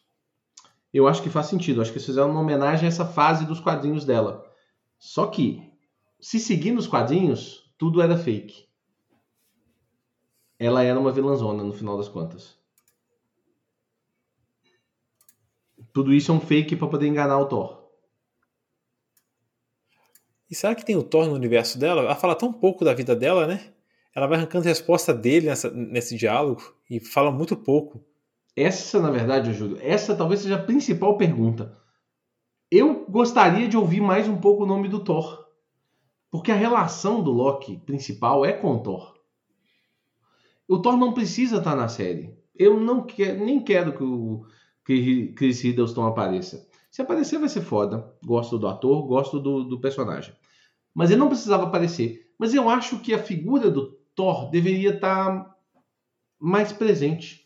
Eu 0.94 1.06
acho 1.06 1.22
que 1.22 1.30
faz 1.30 1.48
sentido. 1.48 1.82
Acho 1.82 1.92
que 1.92 1.98
eles 1.98 2.06
fizeram 2.06 2.32
uma 2.32 2.40
homenagem 2.40 2.86
a 2.86 2.88
essa 2.88 3.06
fase 3.06 3.46
dos 3.46 3.60
quadrinhos 3.60 4.06
dela. 4.06 4.50
Só 4.98 5.28
que, 5.28 5.70
se 6.22 6.40
seguir 6.40 6.72
nos 6.72 6.88
quadrinhos, 6.88 7.70
tudo 7.78 8.02
era 8.02 8.18
fake. 8.18 8.66
Ela 10.58 10.82
era 10.82 10.98
uma 10.98 11.12
vilãzona 11.12 11.62
no 11.62 11.74
final 11.74 11.98
das 11.98 12.08
contas. 12.08 12.58
Tudo 15.92 16.14
isso 16.14 16.32
é 16.32 16.36
um 16.36 16.40
fake 16.40 16.78
para 16.78 16.88
poder 16.88 17.08
enganar 17.08 17.38
o 17.38 17.48
Thor. 17.48 17.84
E 20.50 20.56
será 20.56 20.74
que 20.74 20.86
tem 20.86 20.96
o 20.96 21.04
Thor 21.04 21.26
no 21.28 21.34
universo 21.34 21.78
dela? 21.78 22.02
Ela 22.02 22.16
fala 22.16 22.34
tão 22.34 22.54
pouco 22.54 22.86
da 22.86 22.94
vida 22.94 23.14
dela, 23.14 23.46
né? 23.46 23.75
Ela 24.16 24.28
vai 24.28 24.38
arrancando 24.38 24.64
resposta 24.64 25.14
dele 25.14 25.48
nessa, 25.48 25.70
nesse 25.70 26.16
diálogo 26.16 26.74
e 26.90 27.02
fala 27.02 27.30
muito 27.30 27.58
pouco. 27.58 28.02
Essa, 28.56 29.02
na 29.02 29.12
verdade, 29.12 29.52
Júlio, 29.52 29.78
essa 29.82 30.16
talvez 30.16 30.40
seja 30.40 30.56
a 30.56 30.64
principal 30.64 31.18
pergunta. 31.18 31.78
Eu 32.72 33.06
gostaria 33.10 33.68
de 33.68 33.76
ouvir 33.76 34.00
mais 34.00 34.30
um 34.30 34.38
pouco 34.38 34.64
o 34.64 34.66
nome 34.66 34.88
do 34.88 35.04
Thor. 35.04 35.46
Porque 36.32 36.52
a 36.52 36.56
relação 36.56 37.22
do 37.22 37.32
Loki 37.32 37.78
principal 37.86 38.46
é 38.46 38.54
com 38.54 38.72
o 38.76 38.80
Thor. 38.80 39.16
O 40.68 40.80
Thor 40.80 40.96
não 40.96 41.14
precisa 41.14 41.58
estar 41.58 41.76
na 41.76 41.90
série. 41.90 42.34
Eu 42.56 42.80
não 42.80 43.04
quero, 43.04 43.44
nem 43.44 43.60
quero 43.60 43.94
que 43.98 44.04
o 44.04 44.46
Chris 44.84 45.64
Hiddleston 45.64 46.06
apareça. 46.06 46.66
Se 46.90 47.02
aparecer 47.02 47.38
vai 47.38 47.50
ser 47.50 47.62
foda. 47.62 48.14
Gosto 48.26 48.58
do 48.58 48.68
ator, 48.68 49.06
gosto 49.06 49.40
do, 49.40 49.66
do 49.66 49.80
personagem. 49.80 50.34
Mas 50.94 51.12
ele 51.12 51.20
não 51.20 51.28
precisava 51.28 51.64
aparecer. 51.64 52.32
Mas 52.38 52.54
eu 52.54 52.70
acho 52.70 53.00
que 53.00 53.14
a 53.14 53.22
figura 53.22 53.70
do 53.70 53.95
Thor 54.16 54.50
deveria 54.50 54.96
estar 54.96 55.56
mais 56.40 56.72
presente. 56.72 57.46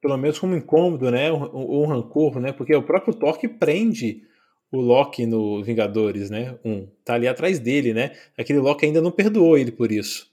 Pelo 0.00 0.16
menos 0.16 0.38
como 0.38 0.56
incômodo, 0.56 1.10
né? 1.10 1.30
Ou 1.30 1.84
um 1.84 1.86
rancor, 1.86 2.40
né? 2.40 2.52
Porque 2.52 2.72
é 2.72 2.76
o 2.76 2.82
próprio 2.82 3.14
Thor 3.14 3.38
que 3.38 3.48
prende 3.48 4.22
o 4.70 4.80
Loki 4.80 5.26
no 5.26 5.62
Vingadores, 5.62 6.30
né? 6.30 6.58
Um 6.64 6.88
tá 7.04 7.14
ali 7.14 7.28
atrás 7.28 7.58
dele, 7.58 7.92
né? 7.92 8.12
Aquele 8.36 8.58
Loki 8.58 8.86
ainda 8.86 9.02
não 9.02 9.10
perdoou 9.10 9.58
ele 9.58 9.70
por 9.70 9.92
isso. 9.92 10.32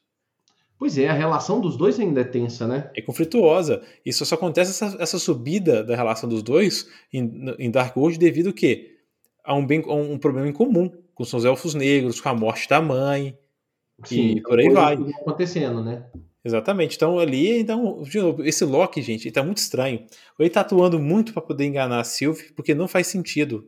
Pois 0.77 0.97
é, 0.97 1.09
a 1.09 1.13
relação 1.13 1.59
dos 1.59 1.75
dois 1.75 1.99
ainda 1.99 2.21
é 2.21 2.23
tensa, 2.23 2.65
né? 2.65 2.89
É 2.95 3.01
conflituosa. 3.01 3.83
Isso 4.05 4.25
só 4.25 4.35
acontece 4.35 4.71
essa, 4.71 4.95
essa 4.97 5.19
subida 5.19 5.83
da 5.83 5.93
relação 5.93 6.29
dos 6.29 6.41
dois 6.41 6.89
em, 7.11 7.53
em 7.59 7.69
Dark 7.69 7.97
World 7.97 8.17
devido 8.17 8.53
que 8.53 8.95
a 9.43 9.53
um, 9.53 9.65
bem, 9.65 9.83
a 9.85 9.93
um 9.93 10.17
problema 10.17 10.47
em 10.47 10.53
comum 10.53 10.89
com 11.13 11.23
os 11.23 11.45
elfos 11.45 11.73
negros, 11.73 12.21
com 12.21 12.29
a 12.29 12.33
morte 12.33 12.69
da 12.69 12.81
mãe 12.81 13.37
Sim, 14.03 14.37
e 14.37 14.41
por 14.41 14.59
aí 14.59 14.69
vai. 14.69 14.93
acontecendo, 15.21 15.83
né? 15.83 16.05
Exatamente. 16.43 16.95
Então 16.95 17.19
ali, 17.19 17.59
então, 17.59 18.01
de 18.03 18.19
novo, 18.19 18.43
esse 18.43 18.63
Loki, 18.63 19.01
gente, 19.01 19.27
ele 19.27 19.33
tá 19.33 19.43
muito 19.43 19.57
estranho. 19.57 20.05
Ele 20.39 20.49
tá 20.49 20.61
atuando 20.61 20.99
muito 20.99 21.33
para 21.33 21.41
poder 21.41 21.65
enganar 21.65 21.99
a 21.99 22.03
Sylvie, 22.03 22.53
porque 22.53 22.73
não 22.73 22.87
faz 22.87 23.07
sentido. 23.07 23.67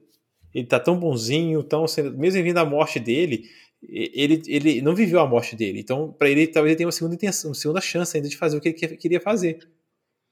Ele 0.54 0.66
tá 0.66 0.80
tão 0.80 0.98
bonzinho, 0.98 1.64
tão 1.64 1.86
mesmo 2.16 2.44
vindo 2.44 2.58
a 2.58 2.66
morte 2.66 3.00
dele, 3.00 3.46
ele, 3.82 4.42
ele 4.48 4.82
não 4.82 4.94
viveu 4.94 5.20
a 5.20 5.28
morte 5.28 5.56
dele. 5.56 5.80
Então, 5.80 6.12
para 6.12 6.30
ele, 6.30 6.48
talvez 6.48 6.72
ele 6.72 6.78
tenha 6.78 6.88
uma 6.88 6.92
segunda 6.92 7.16
intenção, 7.16 7.50
uma 7.50 7.56
segunda 7.56 7.82
chance 7.82 8.16
ainda 8.16 8.30
de 8.30 8.38
fazer 8.38 8.58
o 8.58 8.62
que 8.62 8.70
ele 8.70 8.98
queria 8.98 9.20
fazer, 9.20 9.68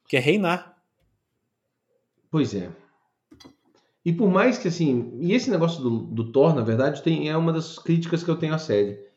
que 0.08 0.18
é 0.18 0.20
reinar. 0.20 0.78
Pois 2.30 2.54
é. 2.54 2.70
E 4.06 4.14
por 4.14 4.30
mais 4.30 4.58
que 4.58 4.68
assim, 4.68 5.18
e 5.20 5.34
esse 5.34 5.50
negócio 5.50 5.82
do, 5.82 5.90
do 5.90 6.32
Thor, 6.32 6.56
na 6.56 6.64
verdade, 6.64 7.04
tem, 7.04 7.30
é 7.30 7.36
uma 7.36 7.52
das 7.52 7.78
críticas 7.78 8.24
que 8.24 8.30
eu 8.30 8.38
tenho 8.38 8.54
à 8.54 8.58
série. 8.58 9.09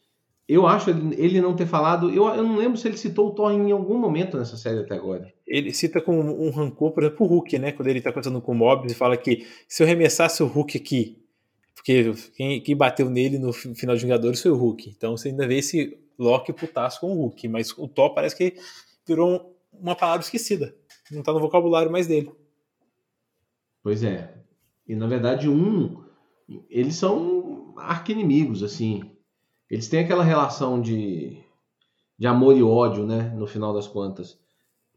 Eu 0.48 0.66
acho 0.66 0.90
ele, 0.90 1.40
não 1.40 1.54
ter 1.54 1.66
falado. 1.66 2.10
Eu, 2.10 2.26
eu 2.28 2.42
não 2.42 2.56
lembro 2.56 2.76
se 2.76 2.86
ele 2.88 2.96
citou 2.96 3.28
o 3.28 3.30
Thor 3.30 3.52
em 3.52 3.70
algum 3.70 3.96
momento 3.96 4.36
nessa 4.36 4.56
série 4.56 4.80
até 4.80 4.94
agora. 4.94 5.32
Ele 5.46 5.72
cita 5.72 6.00
com 6.00 6.18
um 6.18 6.50
rancor, 6.50 6.92
por 6.92 7.04
exemplo, 7.04 7.26
o 7.26 7.28
Hulk, 7.28 7.58
né? 7.58 7.72
Quando 7.72 7.88
ele 7.88 8.00
tá 8.00 8.10
conversando 8.10 8.40
com 8.40 8.52
o 8.52 8.54
Mobius 8.54 8.92
e 8.92 8.96
fala 8.96 9.16
que 9.16 9.46
se 9.68 9.82
eu 9.82 9.86
remessasse 9.86 10.42
o 10.42 10.46
Hulk 10.46 10.76
aqui 10.76 11.22
porque 11.74 12.12
quem, 12.36 12.60
quem, 12.60 12.76
bateu 12.76 13.10
nele 13.10 13.40
no 13.40 13.52
final 13.52 13.96
de 13.96 14.02
Vingadores 14.02 14.40
foi 14.40 14.52
o 14.52 14.56
Hulk. 14.56 14.90
Então 14.90 15.16
você 15.16 15.28
ainda 15.30 15.48
vê 15.48 15.58
esse 15.58 15.98
Loki 16.16 16.52
putaço 16.52 17.00
com 17.00 17.12
o 17.12 17.14
Hulk. 17.14 17.48
Mas 17.48 17.76
o 17.76 17.88
Thor 17.88 18.14
parece 18.14 18.36
que 18.36 18.54
virou 19.04 19.58
uma 19.72 19.96
palavra 19.96 20.22
esquecida. 20.22 20.74
Não 21.10 21.24
tá 21.24 21.32
no 21.32 21.40
vocabulário 21.40 21.90
mais 21.90 22.06
dele. 22.06 22.30
Pois 23.82 24.04
é. 24.04 24.32
E 24.86 24.94
na 24.94 25.08
verdade, 25.08 25.48
um. 25.48 26.04
Eles 26.70 26.94
são 26.94 27.74
arqui-inimigos, 27.76 28.62
assim. 28.62 29.10
Eles 29.72 29.88
têm 29.88 30.00
aquela 30.00 30.22
relação 30.22 30.80
de, 30.80 31.42
de 32.18 32.26
amor 32.26 32.56
e 32.56 32.62
ódio, 32.62 33.06
né? 33.06 33.32
No 33.34 33.46
final 33.46 33.72
das 33.72 33.88
contas. 33.88 34.38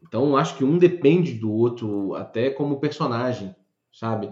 Então 0.02 0.36
acho 0.36 0.56
que 0.56 0.64
um 0.64 0.76
depende 0.76 1.32
do 1.32 1.50
outro, 1.50 2.14
até 2.14 2.50
como 2.50 2.78
personagem, 2.78 3.56
sabe? 3.90 4.30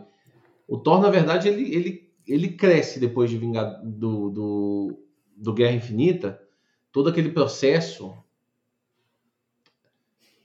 O 0.68 0.78
Thor, 0.78 1.01
na 1.01 1.11
verdade, 1.11 1.49
ele, 1.49 1.74
ele 1.74 2.05
ele 2.26 2.49
cresce 2.49 2.99
depois 2.99 3.30
de 3.30 3.38
vingar 3.38 3.80
do, 3.82 4.30
do, 4.30 4.99
do 5.36 5.53
Guerra 5.53 5.76
Infinita, 5.76 6.40
todo 6.90 7.09
aquele 7.09 7.30
processo. 7.30 8.14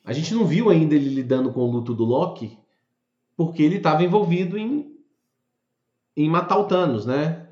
A 0.04 0.14
gente 0.14 0.34
não 0.34 0.46
viu 0.46 0.70
ainda 0.70 0.96
ele 0.96 1.10
lidando 1.10 1.54
com 1.54 1.62
o 1.62 1.72
luto 1.72 1.94
do 1.94 2.04
Loki, 2.04 2.58
porque 3.36 3.64
ele 3.64 3.78
estava 3.78 4.04
envolvido 4.04 4.58
em, 4.58 4.98
em 6.16 6.30
matar 6.30 6.58
o 6.58 6.68
Thanos, 6.68 7.06
né? 7.06 7.49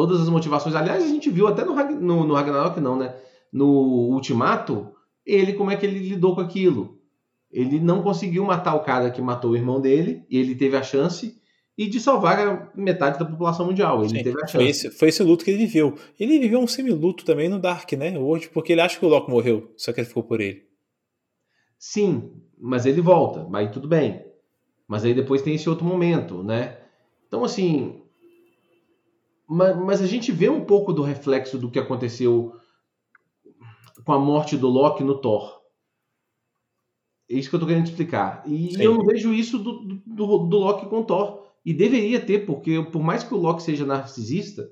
Todas 0.00 0.22
as 0.22 0.30
motivações. 0.30 0.74
Aliás, 0.74 1.04
a 1.04 1.06
gente 1.06 1.28
viu 1.28 1.46
até 1.46 1.62
no, 1.62 1.74
no, 1.74 2.24
no 2.24 2.32
Ragnarok, 2.32 2.80
não, 2.80 2.96
né? 2.96 3.14
No 3.52 3.66
Ultimato, 3.66 4.94
ele 5.26 5.52
como 5.52 5.70
é 5.70 5.76
que 5.76 5.84
ele 5.84 5.98
lidou 5.98 6.34
com 6.34 6.40
aquilo. 6.40 6.98
Ele 7.52 7.78
não 7.78 8.02
conseguiu 8.02 8.42
matar 8.42 8.74
o 8.76 8.80
cara 8.80 9.10
que 9.10 9.20
matou 9.20 9.50
o 9.50 9.56
irmão 9.56 9.78
dele, 9.78 10.24
e 10.30 10.38
ele 10.38 10.54
teve 10.54 10.74
a 10.74 10.82
chance 10.82 11.38
e 11.76 11.86
de 11.86 12.00
salvar 12.00 12.72
metade 12.74 13.18
da 13.18 13.26
população 13.26 13.66
mundial. 13.66 14.00
Ele 14.00 14.08
Sim, 14.16 14.24
teve 14.24 14.42
a 14.42 14.46
chance. 14.46 14.52
Foi 14.52 14.66
esse, 14.68 14.90
foi 14.90 15.08
esse 15.10 15.22
luto 15.22 15.44
que 15.44 15.50
ele 15.50 15.66
viveu. 15.66 15.98
Ele 16.18 16.38
viveu 16.38 16.60
um 16.60 16.66
semi-luto 16.66 17.22
também 17.22 17.50
no 17.50 17.58
Dark, 17.58 17.92
né? 17.92 18.18
Hoje, 18.18 18.48
porque 18.48 18.72
ele 18.72 18.80
acha 18.80 18.98
que 18.98 19.04
o 19.04 19.08
Loki 19.08 19.30
morreu, 19.30 19.70
só 19.76 19.92
que 19.92 20.00
ele 20.00 20.08
ficou 20.08 20.22
por 20.22 20.40
ele. 20.40 20.62
Sim, 21.78 22.32
mas 22.58 22.86
ele 22.86 23.02
volta, 23.02 23.46
aí 23.52 23.70
tudo 23.70 23.86
bem. 23.86 24.24
Mas 24.88 25.04
aí 25.04 25.12
depois 25.12 25.42
tem 25.42 25.56
esse 25.56 25.68
outro 25.68 25.84
momento, 25.84 26.42
né? 26.42 26.78
Então, 27.28 27.44
assim. 27.44 27.99
Mas, 29.52 29.76
mas 29.76 30.00
a 30.00 30.06
gente 30.06 30.30
vê 30.30 30.48
um 30.48 30.64
pouco 30.64 30.92
do 30.92 31.02
reflexo 31.02 31.58
do 31.58 31.68
que 31.68 31.80
aconteceu 31.80 32.54
com 34.04 34.12
a 34.12 34.18
morte 34.18 34.56
do 34.56 34.68
Loki 34.68 35.02
no 35.02 35.18
Thor. 35.18 35.60
É 37.28 37.34
isso 37.34 37.50
que 37.50 37.56
eu 37.56 37.60
tô 37.60 37.66
querendo 37.66 37.86
explicar. 37.86 38.44
E 38.46 38.74
Sim. 38.74 38.82
eu 38.82 38.94
não 38.94 39.04
vejo 39.04 39.34
isso 39.34 39.58
do, 39.58 40.00
do, 40.06 40.38
do 40.46 40.56
Loki 40.56 40.86
com 40.86 41.00
o 41.00 41.04
Thor. 41.04 41.48
E 41.66 41.74
deveria 41.74 42.20
ter, 42.20 42.46
porque 42.46 42.80
por 42.92 43.02
mais 43.02 43.24
que 43.24 43.34
o 43.34 43.38
Loki 43.38 43.64
seja 43.64 43.84
narcisista, 43.84 44.70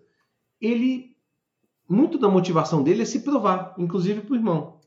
ele. 0.61 1.17
Muito 1.89 2.19
da 2.19 2.29
motivação 2.29 2.83
dele 2.83 3.03
é 3.03 3.07
se 3.07 3.21
provar, 3.21 3.75
inclusive 3.79 4.21
pro 4.21 4.37
irmão. 4.37 4.79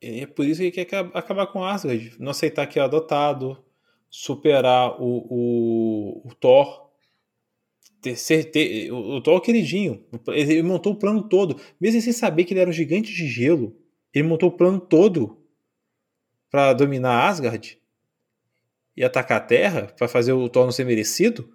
É 0.00 0.24
por 0.26 0.46
isso 0.46 0.60
que 0.60 0.66
ele 0.66 0.86
quer 0.86 1.10
acabar 1.12 1.48
com 1.48 1.64
Asgard. 1.64 2.14
Não 2.18 2.30
aceitar 2.30 2.66
que 2.68 2.78
é 2.78 2.82
adotado, 2.82 3.58
superar 4.08 4.96
o, 4.98 5.26
o, 5.28 6.28
o 6.28 6.34
Thor. 6.36 6.89
Ter, 8.00 8.44
ter, 8.44 8.90
o, 8.92 9.20
Thor 9.20 9.34
é 9.34 9.36
o 9.36 9.40
queridinho. 9.40 10.04
Ele 10.28 10.62
montou 10.62 10.94
o 10.94 10.96
plano 10.96 11.22
todo. 11.22 11.60
Mesmo 11.80 12.00
sem 12.00 12.12
saber 12.12 12.44
que 12.44 12.54
ele 12.54 12.60
era 12.60 12.70
um 12.70 12.72
gigante 12.72 13.12
de 13.12 13.26
gelo, 13.26 13.76
ele 14.12 14.26
montou 14.26 14.48
o 14.48 14.56
plano 14.56 14.80
todo 14.80 15.38
para 16.50 16.72
dominar 16.72 17.28
Asgard 17.28 17.78
e 18.96 19.04
atacar 19.04 19.38
a 19.38 19.44
Terra 19.44 19.94
para 19.96 20.08
fazer 20.08 20.32
o 20.32 20.48
Thor 20.48 20.64
não 20.64 20.72
ser 20.72 20.84
merecido 20.84 21.54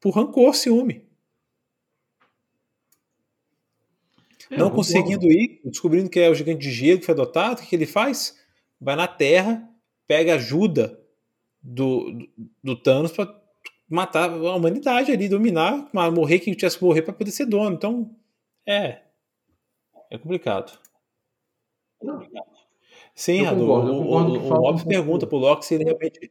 por 0.00 0.10
rancor, 0.10 0.54
ciúme. 0.54 1.04
É, 4.50 4.56
não 4.56 4.70
conseguindo 4.70 5.26
ir, 5.26 5.60
descobrindo 5.64 6.08
que 6.08 6.20
é 6.20 6.30
o 6.30 6.34
gigante 6.34 6.60
de 6.60 6.70
gelo 6.70 7.00
que 7.00 7.06
foi 7.06 7.14
adotado, 7.14 7.58
o 7.58 7.62
que, 7.62 7.70
que 7.70 7.76
ele 7.76 7.86
faz? 7.86 8.38
Vai 8.80 8.94
na 8.94 9.08
Terra, 9.08 9.68
pega 10.06 10.34
ajuda 10.34 11.00
do, 11.60 12.12
do, 12.12 12.28
do 12.62 12.76
Thanos 12.76 13.10
para 13.10 13.26
matar 13.88 14.30
a 14.30 14.54
humanidade 14.54 15.12
ali, 15.12 15.28
dominar, 15.28 15.88
morrer 16.10 16.38
quem 16.40 16.54
tivesse 16.54 16.78
que 16.78 16.84
morrer 16.84 17.02
para 17.02 17.12
poder 17.14 17.30
ser 17.30 17.46
dono. 17.46 17.74
Então, 17.74 18.10
é. 18.66 19.02
É 20.10 20.18
complicado. 20.18 20.78
Não. 22.02 22.26
Sim, 23.14 23.38
Eu 23.40 23.44
Radu. 23.46 23.60
concordo, 23.60 23.92
o, 23.92 24.02
concordo 24.02 24.78
o, 24.78 24.82
o 24.82 24.88
pergunta 24.88 25.26
pro 25.26 25.38
Loki 25.38 25.64
se 25.64 25.74
ele 25.74 25.84
realmente. 25.84 26.30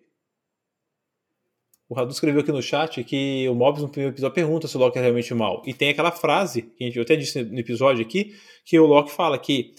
O 1.87 1.93
Radu 1.93 2.11
escreveu 2.11 2.41
aqui 2.41 2.51
no 2.51 2.61
chat 2.61 3.03
que 3.03 3.47
o 3.47 3.53
Mobius 3.55 3.83
no 3.83 3.89
primeiro 3.89 4.13
episódio 4.13 4.33
pergunta 4.33 4.67
se 4.67 4.75
o 4.75 4.79
Loki 4.79 4.97
é 4.97 5.01
realmente 5.01 5.33
mal. 5.33 5.61
E 5.65 5.73
tem 5.73 5.89
aquela 5.89 6.11
frase, 6.11 6.63
que 6.63 6.83
a 6.83 6.87
gente- 6.87 6.97
eu 6.97 7.03
até 7.03 7.15
disse 7.15 7.43
no 7.43 7.59
episódio 7.59 8.03
aqui, 8.03 8.35
que 8.63 8.79
o 8.79 8.85
Loki 8.85 9.11
fala 9.11 9.37
que 9.37 9.73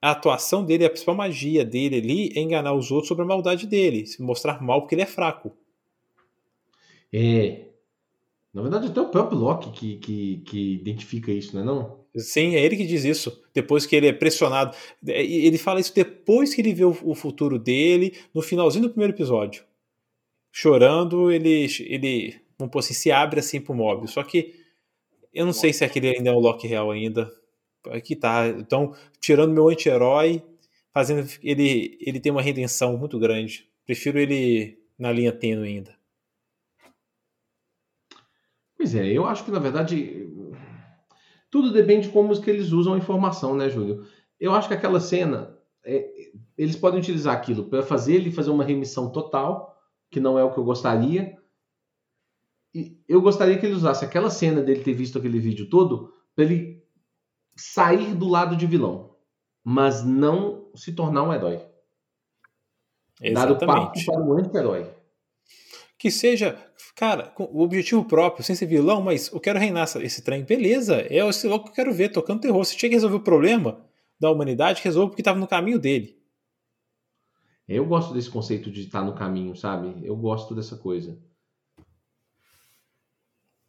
a 0.00 0.12
atuação 0.12 0.64
dele, 0.64 0.84
a 0.84 0.90
principal 0.90 1.14
magia 1.14 1.64
dele 1.64 1.96
ali 1.96 2.32
é 2.36 2.40
enganar 2.40 2.72
os 2.74 2.90
outros 2.90 3.08
sobre 3.08 3.24
a 3.24 3.26
maldade 3.26 3.66
dele, 3.66 4.06
se 4.06 4.22
mostrar 4.22 4.62
mal 4.62 4.80
porque 4.82 4.94
ele 4.94 5.02
é 5.02 5.06
fraco. 5.06 5.56
É. 7.12 7.66
Na 8.52 8.62
verdade, 8.62 8.86
até 8.88 9.00
o 9.00 9.08
próprio 9.08 9.38
Loki 9.38 9.70
que, 9.70 9.96
que, 9.98 10.36
que 10.38 10.74
identifica 10.74 11.30
isso, 11.30 11.54
não 11.54 11.62
é 11.62 11.64
não? 11.64 12.06
Sim, 12.16 12.54
é 12.56 12.64
ele 12.64 12.76
que 12.76 12.86
diz 12.86 13.04
isso. 13.04 13.42
Depois 13.52 13.84
que 13.84 13.94
ele 13.94 14.06
é 14.08 14.12
pressionado. 14.12 14.76
É, 15.06 15.22
Ele 15.22 15.58
fala 15.58 15.80
isso 15.80 15.94
depois 15.94 16.54
que 16.54 16.60
ele 16.60 16.72
vê 16.72 16.84
o, 16.84 17.14
futuro 17.14 17.58
dele, 17.58 18.16
no 18.34 18.42
finalzinho 18.42 18.84
do 18.84 18.90
primeiro 18.90 19.12
episódio. 19.12 19.64
Chorando, 20.50 21.30
ele, 21.30 21.66
ele 21.80 22.40
vamos 22.58 22.72
pôr 22.72 22.78
assim, 22.78 22.94
se 22.94 23.10
abre 23.12 23.40
assim 23.40 23.60
pro 23.60 23.74
Mobius. 23.74 24.12
Só 24.12 24.22
que 24.22 24.54
eu 25.32 25.44
não 25.44 25.52
sei 25.52 25.72
se 25.72 25.84
aquele 25.84 26.08
ainda 26.08 26.30
é 26.30 26.32
o 26.32 26.38
Loki 26.38 26.66
real 26.66 26.90
ainda. 26.90 27.30
Aqui 27.90 28.16
tá. 28.16 28.48
Então, 28.48 28.94
tirando 29.20 29.52
meu 29.52 29.68
anti-herói, 29.68 30.42
fazendo 30.92 31.28
ele, 31.42 31.98
ele 32.00 32.20
tem 32.20 32.32
uma 32.32 32.42
redenção 32.42 32.96
muito 32.96 33.18
grande. 33.18 33.68
Prefiro 33.84 34.18
ele 34.18 34.78
na 34.98 35.12
linha 35.12 35.32
tênue 35.32 35.68
ainda. 35.68 35.95
Pois 38.76 38.94
é, 38.94 39.06
eu 39.06 39.26
acho 39.26 39.44
que 39.44 39.50
na 39.50 39.58
verdade 39.58 40.26
tudo 41.50 41.72
depende 41.72 42.08
de 42.08 42.12
como 42.12 42.38
que 42.40 42.50
eles 42.50 42.72
usam 42.72 42.94
a 42.94 42.98
informação, 42.98 43.54
né, 43.54 43.70
Júlio? 43.70 44.04
Eu 44.38 44.54
acho 44.54 44.68
que 44.68 44.74
aquela 44.74 45.00
cena, 45.00 45.56
é, 45.84 46.30
eles 46.58 46.76
podem 46.76 47.00
utilizar 47.00 47.34
aquilo 47.34 47.64
para 47.64 47.82
fazer 47.82 48.16
ele 48.16 48.30
fazer 48.30 48.50
uma 48.50 48.64
remissão 48.64 49.10
total, 49.10 49.74
que 50.10 50.20
não 50.20 50.38
é 50.38 50.44
o 50.44 50.52
que 50.52 50.58
eu 50.58 50.64
gostaria. 50.64 51.38
E 52.74 53.00
eu 53.08 53.22
gostaria 53.22 53.58
que 53.58 53.64
ele 53.64 53.74
usasse 53.74 54.04
aquela 54.04 54.28
cena 54.28 54.60
dele 54.60 54.82
ter 54.82 54.92
visto 54.92 55.16
aquele 55.16 55.38
vídeo 55.38 55.70
todo 55.70 56.12
para 56.34 56.44
ele 56.44 56.84
sair 57.56 58.14
do 58.14 58.28
lado 58.28 58.54
de 58.54 58.66
vilão, 58.66 59.16
mas 59.64 60.04
não 60.04 60.70
se 60.74 60.92
tornar 60.92 61.22
um 61.22 61.32
herói. 61.32 61.56
Dar 61.56 63.50
o 63.50 63.56
Exatamente. 63.56 64.04
para 64.04 64.20
um 64.20 64.32
anti-herói. 64.36 64.90
Que 66.06 66.10
seja, 66.18 66.56
cara, 66.94 67.26
com 67.28 67.44
o 67.44 67.60
objetivo 67.62 68.04
próprio, 68.04 68.44
sem 68.44 68.54
ser 68.54 68.66
vilão, 68.66 69.00
mas 69.02 69.28
eu 69.32 69.40
quero 69.40 69.58
reinar 69.58 69.88
esse 70.00 70.22
trem. 70.22 70.44
Beleza, 70.44 71.00
é 71.10 71.16
esse 71.28 71.46
louco 71.48 71.64
que 71.66 71.70
eu 71.72 71.74
quero 71.74 71.92
ver, 71.92 72.10
tocando 72.10 72.40
terror. 72.40 72.64
Se 72.64 72.76
tinha 72.76 72.88
que 72.88 72.94
resolver 72.94 73.16
o 73.16 73.20
problema 73.20 73.84
da 74.20 74.30
humanidade, 74.30 74.80
resolve 74.82 75.10
porque 75.10 75.20
estava 75.22 75.38
no 75.38 75.46
caminho 75.48 75.78
dele. 75.78 76.16
Eu 77.68 77.84
gosto 77.84 78.14
desse 78.14 78.30
conceito 78.30 78.70
de 78.70 78.82
estar 78.82 79.02
no 79.02 79.14
caminho, 79.14 79.56
sabe? 79.56 80.06
Eu 80.06 80.16
gosto 80.16 80.54
dessa 80.54 80.76
coisa. 80.76 81.18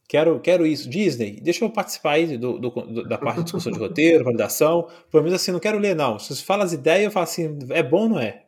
Quero, 0.08 0.40
quero 0.40 0.66
isso. 0.66 0.88
Disney, 0.90 1.42
deixa 1.42 1.66
eu 1.66 1.70
participar 1.70 2.12
aí 2.12 2.38
do, 2.38 2.60
do- 2.60 2.70
do- 2.70 3.04
da 3.10 3.18
parte 3.18 3.38
de 3.40 3.44
discussão 3.46 3.72
de 3.74 3.80
roteiro, 3.80 4.24
validação. 4.26 4.88
Pelo 5.12 5.24
menos 5.24 5.42
assim, 5.42 5.52
não 5.52 5.60
quero 5.60 5.80
ler, 5.80 5.96
não. 5.96 6.18
Se 6.20 6.34
você 6.36 6.44
fala 6.44 6.64
as 6.64 6.72
ideias, 6.74 7.06
eu 7.06 7.12
falo 7.12 7.24
assim, 7.26 7.58
é 7.72 7.82
bom 7.84 8.04
ou 8.04 8.10
não 8.10 8.20
é? 8.20 8.46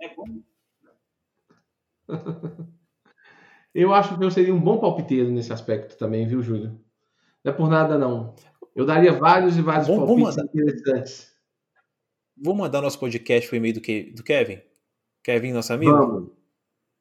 Eu 3.74 3.94
acho 3.94 4.18
que 4.18 4.24
eu 4.24 4.32
seria 4.32 4.54
um 4.54 4.60
bom 4.60 4.80
palpiteiro 4.80 5.30
nesse 5.30 5.54
aspecto 5.54 5.98
também, 5.98 6.28
viu, 6.28 6.42
Júlio? 6.42 6.80
Não 7.44 7.52
é 7.52 7.56
por 7.56 7.70
nada, 7.70 7.98
não. 7.98 8.36
Eu 8.76 8.86
daria 8.86 9.14
vários 9.14 9.58
e 9.58 9.62
vários 9.62 9.88
Vamos- 9.88 10.06
palpites 10.08 10.36
vamos 10.36 10.50
interessantes. 10.56 11.34
Vou 12.38 12.56
mandar 12.56 12.82
nosso 12.82 13.00
podcast 13.00 13.48
pro 13.48 13.58
e-mail 13.58 13.74
do, 13.76 13.82
Ke- 13.82 14.12
do 14.16 14.24
Kevin. 14.24 14.60
Kevin, 15.24 15.52
nosso 15.54 15.74
amigo. 15.74 15.92
Vamos. 15.92 16.30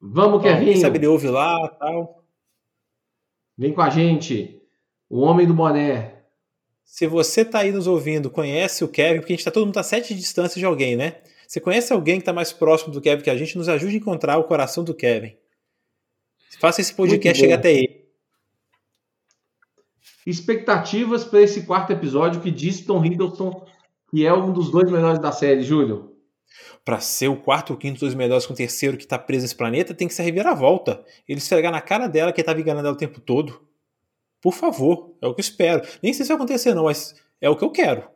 Vamos, 0.01 0.39
Ó, 0.39 0.41
Quem 0.41 0.57
Kevin. 0.65 0.75
sabe 0.79 0.97
ele 0.97 1.07
ouve 1.07 1.27
lá 1.27 1.67
tal. 1.79 2.23
Vem 3.57 3.73
com 3.73 3.81
a 3.81 3.89
gente. 3.89 4.61
O 5.09 5.19
homem 5.21 5.47
do 5.47 5.53
boné. 5.53 6.23
Se 6.83 7.05
você 7.07 7.43
tá 7.45 7.59
aí 7.59 7.71
nos 7.71 7.87
ouvindo, 7.87 8.29
conhece 8.29 8.83
o 8.83 8.87
Kevin, 8.87 9.19
porque 9.19 9.33
a 9.33 9.35
gente 9.35 9.45
tá 9.45 9.51
todo 9.51 9.65
mundo 9.65 9.77
a 9.77 9.83
sete 9.83 10.13
de 10.13 10.19
distância 10.19 10.59
de 10.59 10.65
alguém, 10.65 10.95
né? 10.95 11.21
Você 11.47 11.59
conhece 11.59 11.91
alguém 11.93 12.19
que 12.19 12.25
tá 12.25 12.33
mais 12.33 12.51
próximo 12.53 12.91
do 12.93 13.01
Kevin 13.01 13.23
que 13.23 13.29
a 13.29 13.37
gente, 13.37 13.57
nos 13.57 13.67
ajude 13.69 13.95
a 13.95 13.97
encontrar 13.99 14.37
o 14.37 14.43
coração 14.43 14.83
do 14.83 14.93
Kevin. 14.93 15.35
Faça 16.59 16.81
esse 16.81 16.93
podcast 16.93 17.39
chegar 17.39 17.55
até 17.55 17.73
ele. 17.73 17.99
Expectativas 20.25 21.23
para 21.23 21.41
esse 21.41 21.65
quarto 21.65 21.91
episódio 21.93 22.41
que 22.41 22.51
diz 22.51 22.81
Tom 22.81 23.03
Hiddleston 23.03 23.65
que 24.09 24.25
é 24.25 24.33
um 24.33 24.51
dos 24.51 24.71
dois 24.71 24.91
melhores 24.91 25.19
da 25.19 25.31
série, 25.31 25.61
Júlio. 25.61 26.15
Pra 26.83 26.99
ser 26.99 27.27
o 27.27 27.37
quarto 27.37 27.71
ou 27.71 27.77
quinto 27.77 27.99
dos 27.99 28.15
melhores 28.15 28.45
com 28.45 28.53
o 28.53 28.55
terceiro 28.55 28.97
que 28.97 29.05
tá 29.05 29.19
preso 29.19 29.43
nesse 29.43 29.55
planeta, 29.55 29.93
tem 29.93 30.07
que 30.07 30.13
ser 30.13 30.23
a 30.23 30.25
reviravolta. 30.25 31.03
Ele 31.27 31.37
esfregar 31.37 31.71
na 31.71 31.81
cara 31.81 32.07
dela 32.07 32.31
que 32.33 32.41
ele 32.41 32.45
tava 32.45 32.59
enganando 32.59 32.87
ela 32.87 32.95
o 32.95 32.99
tempo 32.99 33.21
todo. 33.21 33.61
Por 34.41 34.53
favor, 34.53 35.15
é 35.21 35.27
o 35.27 35.33
que 35.33 35.41
eu 35.41 35.43
espero. 35.43 35.81
Nem 36.01 36.13
sei 36.13 36.25
se 36.25 36.29
vai 36.29 36.37
acontecer, 36.37 36.73
não, 36.73 36.85
mas 36.85 37.15
é 37.39 37.49
o 37.49 37.55
que 37.55 37.63
eu 37.63 37.71
quero. 37.71 38.07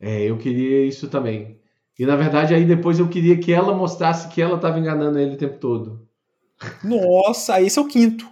É, 0.00 0.22
eu 0.22 0.38
queria 0.38 0.86
isso 0.86 1.08
também. 1.08 1.60
E 1.98 2.06
na 2.06 2.16
verdade, 2.16 2.54
aí 2.54 2.64
depois 2.64 2.98
eu 2.98 3.08
queria 3.08 3.38
que 3.38 3.52
ela 3.52 3.74
mostrasse 3.74 4.28
que 4.28 4.40
ela 4.40 4.56
estava 4.56 4.78
enganando 4.78 5.18
ele 5.18 5.34
o 5.34 5.38
tempo 5.38 5.58
todo. 5.58 6.05
Nossa, 6.82 7.60
esse 7.60 7.78
é 7.78 7.82
o 7.82 7.86
quinto. 7.86 8.28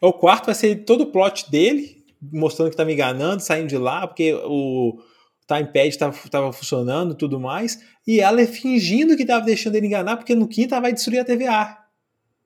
É 0.00 0.06
o 0.06 0.12
quarto, 0.12 0.46
vai 0.46 0.54
ser 0.54 0.84
todo 0.84 1.02
o 1.02 1.06
plot 1.06 1.50
dele, 1.50 2.04
mostrando 2.20 2.70
que 2.70 2.76
tá 2.76 2.84
me 2.84 2.92
enganando, 2.92 3.42
saindo 3.42 3.68
de 3.68 3.78
lá, 3.78 4.06
porque 4.06 4.34
o 4.34 4.98
timepad 5.46 5.96
tava, 5.96 6.16
tava 6.30 6.52
funcionando 6.52 7.14
e 7.14 7.16
tudo 7.16 7.40
mais. 7.40 7.82
E 8.06 8.20
ela 8.20 8.46
fingindo 8.46 9.16
que 9.16 9.24
tava 9.24 9.44
deixando 9.44 9.76
ele 9.76 9.86
enganar, 9.86 10.16
porque 10.16 10.34
no 10.34 10.48
quinto 10.48 10.74
ela 10.74 10.82
vai 10.82 10.92
destruir 10.92 11.20
a 11.20 11.24
TVA. 11.24 11.78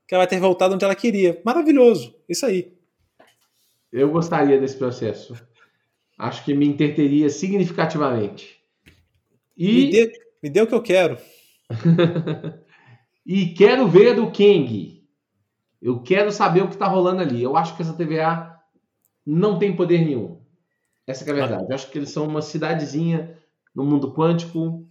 Que 0.07 0.15
ela 0.15 0.23
vai 0.23 0.27
ter 0.27 0.41
voltado 0.41 0.75
onde 0.75 0.85
ela 0.85 0.95
queria. 0.95 1.41
Maravilhoso. 1.45 2.15
Isso 2.29 2.47
aí. 2.47 2.73
Eu 3.93 4.11
gostaria 4.11 4.61
desse 4.61 4.77
processo. 4.77 5.35
Acho 6.19 6.45
que 6.45 6.55
me 6.55 6.67
interteria 6.67 7.29
significativamente. 7.29 8.57
Me 9.57 9.87
E, 9.87 9.91
dê, 9.91 10.13
me 10.43 10.51
dê 10.51 10.63
o 10.63 10.67
que 10.67 10.75
eu 10.75 10.83
quero. 10.83 11.19
e 13.29 13.53
quero 13.53 13.87
ver 13.87 14.19
o 14.19 14.33
Kang. 14.33 15.07
Eu 15.83 16.01
quero 16.01 16.33
saber 16.33 16.63
o 16.63 16.69
que 16.69 16.73
está 16.73 16.89
rolando 16.89 17.21
ali. 17.21 17.43
Eu 17.43 17.59
acho 17.59 17.77
que 17.77 17.83
essa 17.83 17.93
TVA 17.93 18.59
não 19.25 19.59
tem 19.59 19.77
poder 19.77 19.99
nenhum. 19.99 20.41
Essa 21.07 21.25
é 21.29 21.31
a 21.31 21.35
verdade. 21.35 21.67
Eu 21.69 21.75
acho 21.75 21.91
que 21.91 21.99
eles 21.99 22.09
são 22.09 22.27
uma 22.27 22.41
cidadezinha 22.41 23.39
no 23.75 23.85
mundo 23.85 24.15
quântico 24.15 24.89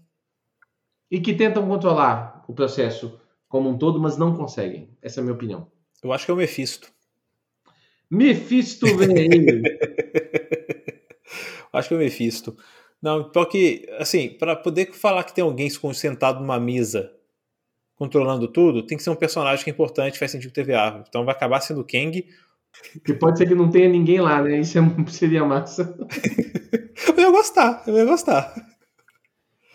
e 1.10 1.20
que 1.20 1.34
tentam 1.34 1.68
controlar 1.68 2.46
o 2.48 2.54
processo 2.54 3.20
como 3.50 3.70
um 3.70 3.78
todo, 3.78 4.00
mas 4.00 4.18
não 4.18 4.36
conseguem. 4.36 4.96
Essa 5.02 5.20
é 5.20 5.22
a 5.22 5.24
minha 5.24 5.36
opinião. 5.36 5.72
Eu 6.04 6.14
acho 6.14 6.26
que 6.26 6.30
é 6.30 6.34
o 6.36 6.38
Mephisto. 6.38 6.92
Mephisto 8.10 8.86
vem 8.98 9.18
aí. 9.18 9.62
Acho 11.74 11.88
que 11.90 11.94
é 11.96 11.98
o 11.98 12.00
Mephisto. 12.00 12.56
Não, 13.02 13.32
porque, 13.32 13.88
assim, 13.98 14.30
para 14.30 14.56
poder 14.56 14.94
falar 14.94 15.24
que 15.24 15.34
tem 15.34 15.44
alguém 15.44 15.70
sentado 15.70 16.40
numa 16.40 16.60
mesa 16.60 17.17
controlando 17.98 18.48
tudo, 18.48 18.84
tem 18.86 18.98
que 18.98 19.04
ser 19.04 19.10
um 19.10 19.16
personagem 19.16 19.64
que 19.64 19.70
é 19.70 19.74
importante, 19.74 20.20
faz 20.20 20.32
sentido 20.32 20.54
TVA. 20.54 21.04
Então 21.08 21.26
vai 21.26 21.34
acabar 21.34 21.60
sendo 21.60 21.82
o 21.82 21.84
Kang. 21.84 22.26
Que 23.04 23.14
pode 23.14 23.40
ser 23.40 23.48
que 23.48 23.56
não 23.56 23.70
tenha 23.70 23.90
ninguém 23.90 24.22
lá, 24.22 24.42
né? 24.42 24.60
Isso 24.60 24.78
é- 24.78 24.82
seria 25.10 25.44
massa. 25.44 25.98
Eu 27.18 27.24
ia 27.24 27.32
gostar, 27.32 27.84
eu 27.88 27.98
ia 27.98 28.06
gostar. 28.06 28.54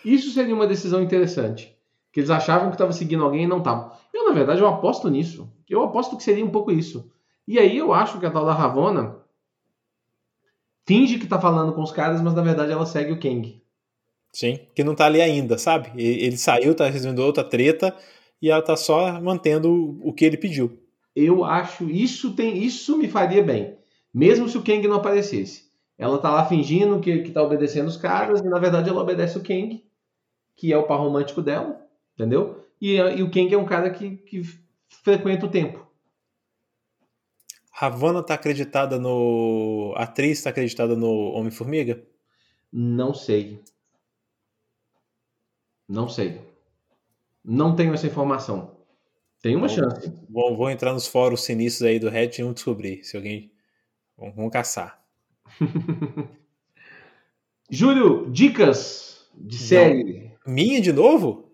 Isso 0.05 0.31
seria 0.31 0.55
uma 0.55 0.67
decisão 0.67 1.01
interessante. 1.01 1.75
Que 2.11 2.19
eles 2.19 2.29
achavam 2.29 2.69
que 2.69 2.75
estava 2.75 2.91
seguindo 2.93 3.23
alguém 3.23 3.43
e 3.43 3.47
não 3.47 3.57
estavam. 3.57 3.91
Eu, 4.13 4.25
na 4.25 4.33
verdade, 4.33 4.61
eu 4.61 4.67
aposto 4.67 5.09
nisso. 5.09 5.51
Eu 5.69 5.81
aposto 5.83 6.15
que 6.15 6.23
seria 6.23 6.45
um 6.45 6.49
pouco 6.51 6.71
isso. 6.71 7.11
E 7.47 7.57
aí 7.59 7.77
eu 7.77 7.91
acho 7.93 8.19
que 8.19 8.25
a 8.25 8.31
tal 8.31 8.45
da 8.45 8.53
Ravonna 8.53 9.17
finge 10.85 11.17
que 11.17 11.27
tá 11.27 11.39
falando 11.41 11.73
com 11.73 11.81
os 11.81 11.91
caras, 11.91 12.21
mas 12.21 12.33
na 12.33 12.41
verdade 12.41 12.71
ela 12.71 12.85
segue 12.85 13.11
o 13.11 13.19
Kang. 13.19 13.61
Sim, 14.33 14.59
que 14.73 14.83
não 14.83 14.95
tá 14.95 15.05
ali 15.05 15.21
ainda, 15.21 15.59
sabe? 15.59 15.91
Ele 15.95 16.35
saiu, 16.35 16.73
tá 16.73 16.89
resolvendo 16.89 17.19
outra 17.19 17.43
treta 17.43 17.95
e 18.41 18.49
ela 18.49 18.63
tá 18.63 18.75
só 18.75 19.21
mantendo 19.21 19.99
o 20.01 20.11
que 20.11 20.25
ele 20.25 20.37
pediu. 20.37 20.79
Eu 21.15 21.45
acho 21.45 21.87
isso 21.87 22.35
tem 22.35 22.57
isso 22.57 22.97
me 22.97 23.07
faria 23.07 23.43
bem. 23.43 23.77
Mesmo 24.11 24.49
se 24.49 24.57
o 24.57 24.63
Kang 24.63 24.87
não 24.87 24.97
aparecesse. 24.97 25.71
Ela 25.97 26.17
tá 26.17 26.31
lá 26.31 26.45
fingindo 26.45 26.99
que, 26.99 27.19
que 27.19 27.31
tá 27.31 27.43
obedecendo 27.43 27.87
os 27.87 27.95
caras 27.95 28.41
e 28.41 28.49
na 28.49 28.57
verdade 28.57 28.89
ela 28.89 29.01
obedece 29.01 29.37
o 29.37 29.43
Kang, 29.43 29.83
que 30.55 30.73
é 30.73 30.77
o 30.77 30.87
par 30.87 30.99
romântico 30.99 31.41
dela, 31.41 31.79
entendeu? 32.15 32.59
E, 32.81 32.95
e 32.95 33.21
o 33.21 33.29
Kang 33.29 33.53
é 33.53 33.57
um 33.57 33.65
cara 33.65 33.91
que, 33.91 34.17
que 34.17 34.41
frequenta 35.03 35.45
o 35.45 35.51
tempo. 35.51 35.87
Ravana 37.71 38.23
tá 38.23 38.33
acreditada 38.33 38.99
no. 38.99 39.93
A 39.95 40.03
atriz 40.03 40.41
tá 40.41 40.49
acreditada 40.49 40.95
no 40.95 41.31
Homem-Formiga? 41.31 42.03
Não 42.71 43.13
sei. 43.13 43.61
Não 45.87 46.07
sei. 46.07 46.41
Não 47.43 47.75
tenho 47.75 47.93
essa 47.93 48.07
informação. 48.07 48.77
Tem 49.41 49.55
uma 49.55 49.67
chance. 49.67 50.11
Vou, 50.29 50.55
vou, 50.55 50.69
entrar 50.69 50.93
nos 50.93 51.05
fóruns 51.05 51.43
sinistros 51.43 51.87
aí 51.87 51.99
do 51.99 52.09
Reddit 52.09 52.39
e 52.39 52.43
vamos 52.43 52.55
descobrir 52.55 53.03
se 53.03 53.17
alguém. 53.17 53.51
Vamos, 54.17 54.35
vamos 54.35 54.51
caçar. 54.53 55.03
Júlio, 57.69 58.31
dicas 58.31 59.27
de 59.35 59.57
série. 59.57 60.31
Minha 60.45 60.79
de 60.79 60.93
novo? 60.93 61.51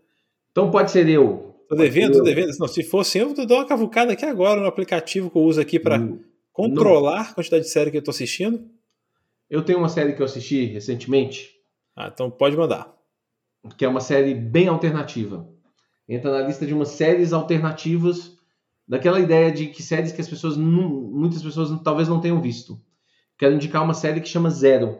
Então 0.51 0.69
pode 0.69 0.91
ser 0.91 1.07
eu. 1.09 1.55
Tô 1.67 1.75
devendo, 1.75 2.17
tô 2.17 2.23
devendo. 2.23 2.51
Não, 2.59 2.67
se 2.67 2.83
fosse 2.83 3.17
eu, 3.17 3.33
eu 3.35 3.45
dou 3.45 3.57
uma 3.57 3.65
cavucada 3.65 4.13
aqui 4.13 4.25
agora 4.25 4.59
no 4.59 4.67
aplicativo 4.67 5.29
que 5.31 5.37
eu 5.37 5.43
uso 5.43 5.61
aqui 5.61 5.79
para 5.79 5.99
hum, 5.99 6.19
controlar 6.51 7.23
não. 7.23 7.31
a 7.31 7.33
quantidade 7.33 7.63
de 7.63 7.69
série 7.71 7.89
que 7.89 7.97
eu 7.97 8.03
tô 8.03 8.11
assistindo. 8.11 8.69
Eu 9.49 9.63
tenho 9.63 9.79
uma 9.79 9.89
série 9.89 10.13
que 10.13 10.21
eu 10.21 10.25
assisti 10.25 10.65
recentemente. 10.65 11.55
Ah, 11.95 12.11
então 12.13 12.29
pode 12.29 12.55
mandar. 12.55 12.98
Que 13.77 13.85
é 13.85 13.87
uma 13.87 14.01
série 14.01 14.33
bem 14.33 14.67
alternativa. 14.67 15.47
Entra 16.07 16.31
na 16.31 16.47
lista 16.47 16.65
de 16.65 16.73
umas 16.73 16.89
séries 16.89 17.33
alternativas 17.33 18.37
daquela 18.87 19.19
ideia 19.19 19.51
de 19.51 19.67
que 19.67 19.83
séries 19.83 20.11
que 20.11 20.21
as 20.21 20.27
pessoas 20.27 20.57
não, 20.57 20.89
muitas 20.89 21.43
pessoas 21.43 21.69
talvez 21.83 22.07
não 22.07 22.19
tenham 22.19 22.41
visto. 22.41 22.81
Quero 23.37 23.53
indicar 23.53 23.83
uma 23.83 23.93
série 23.93 24.19
que 24.19 24.27
chama 24.27 24.49
Zero. 24.49 24.99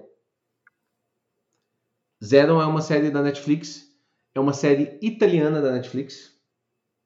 Zero 2.23 2.61
é 2.61 2.65
uma 2.65 2.81
série 2.81 3.09
da 3.09 3.21
Netflix, 3.23 3.87
é 4.35 4.39
uma 4.39 4.53
série 4.53 4.99
italiana 5.01 5.61
da 5.61 5.71
Netflix, 5.71 6.37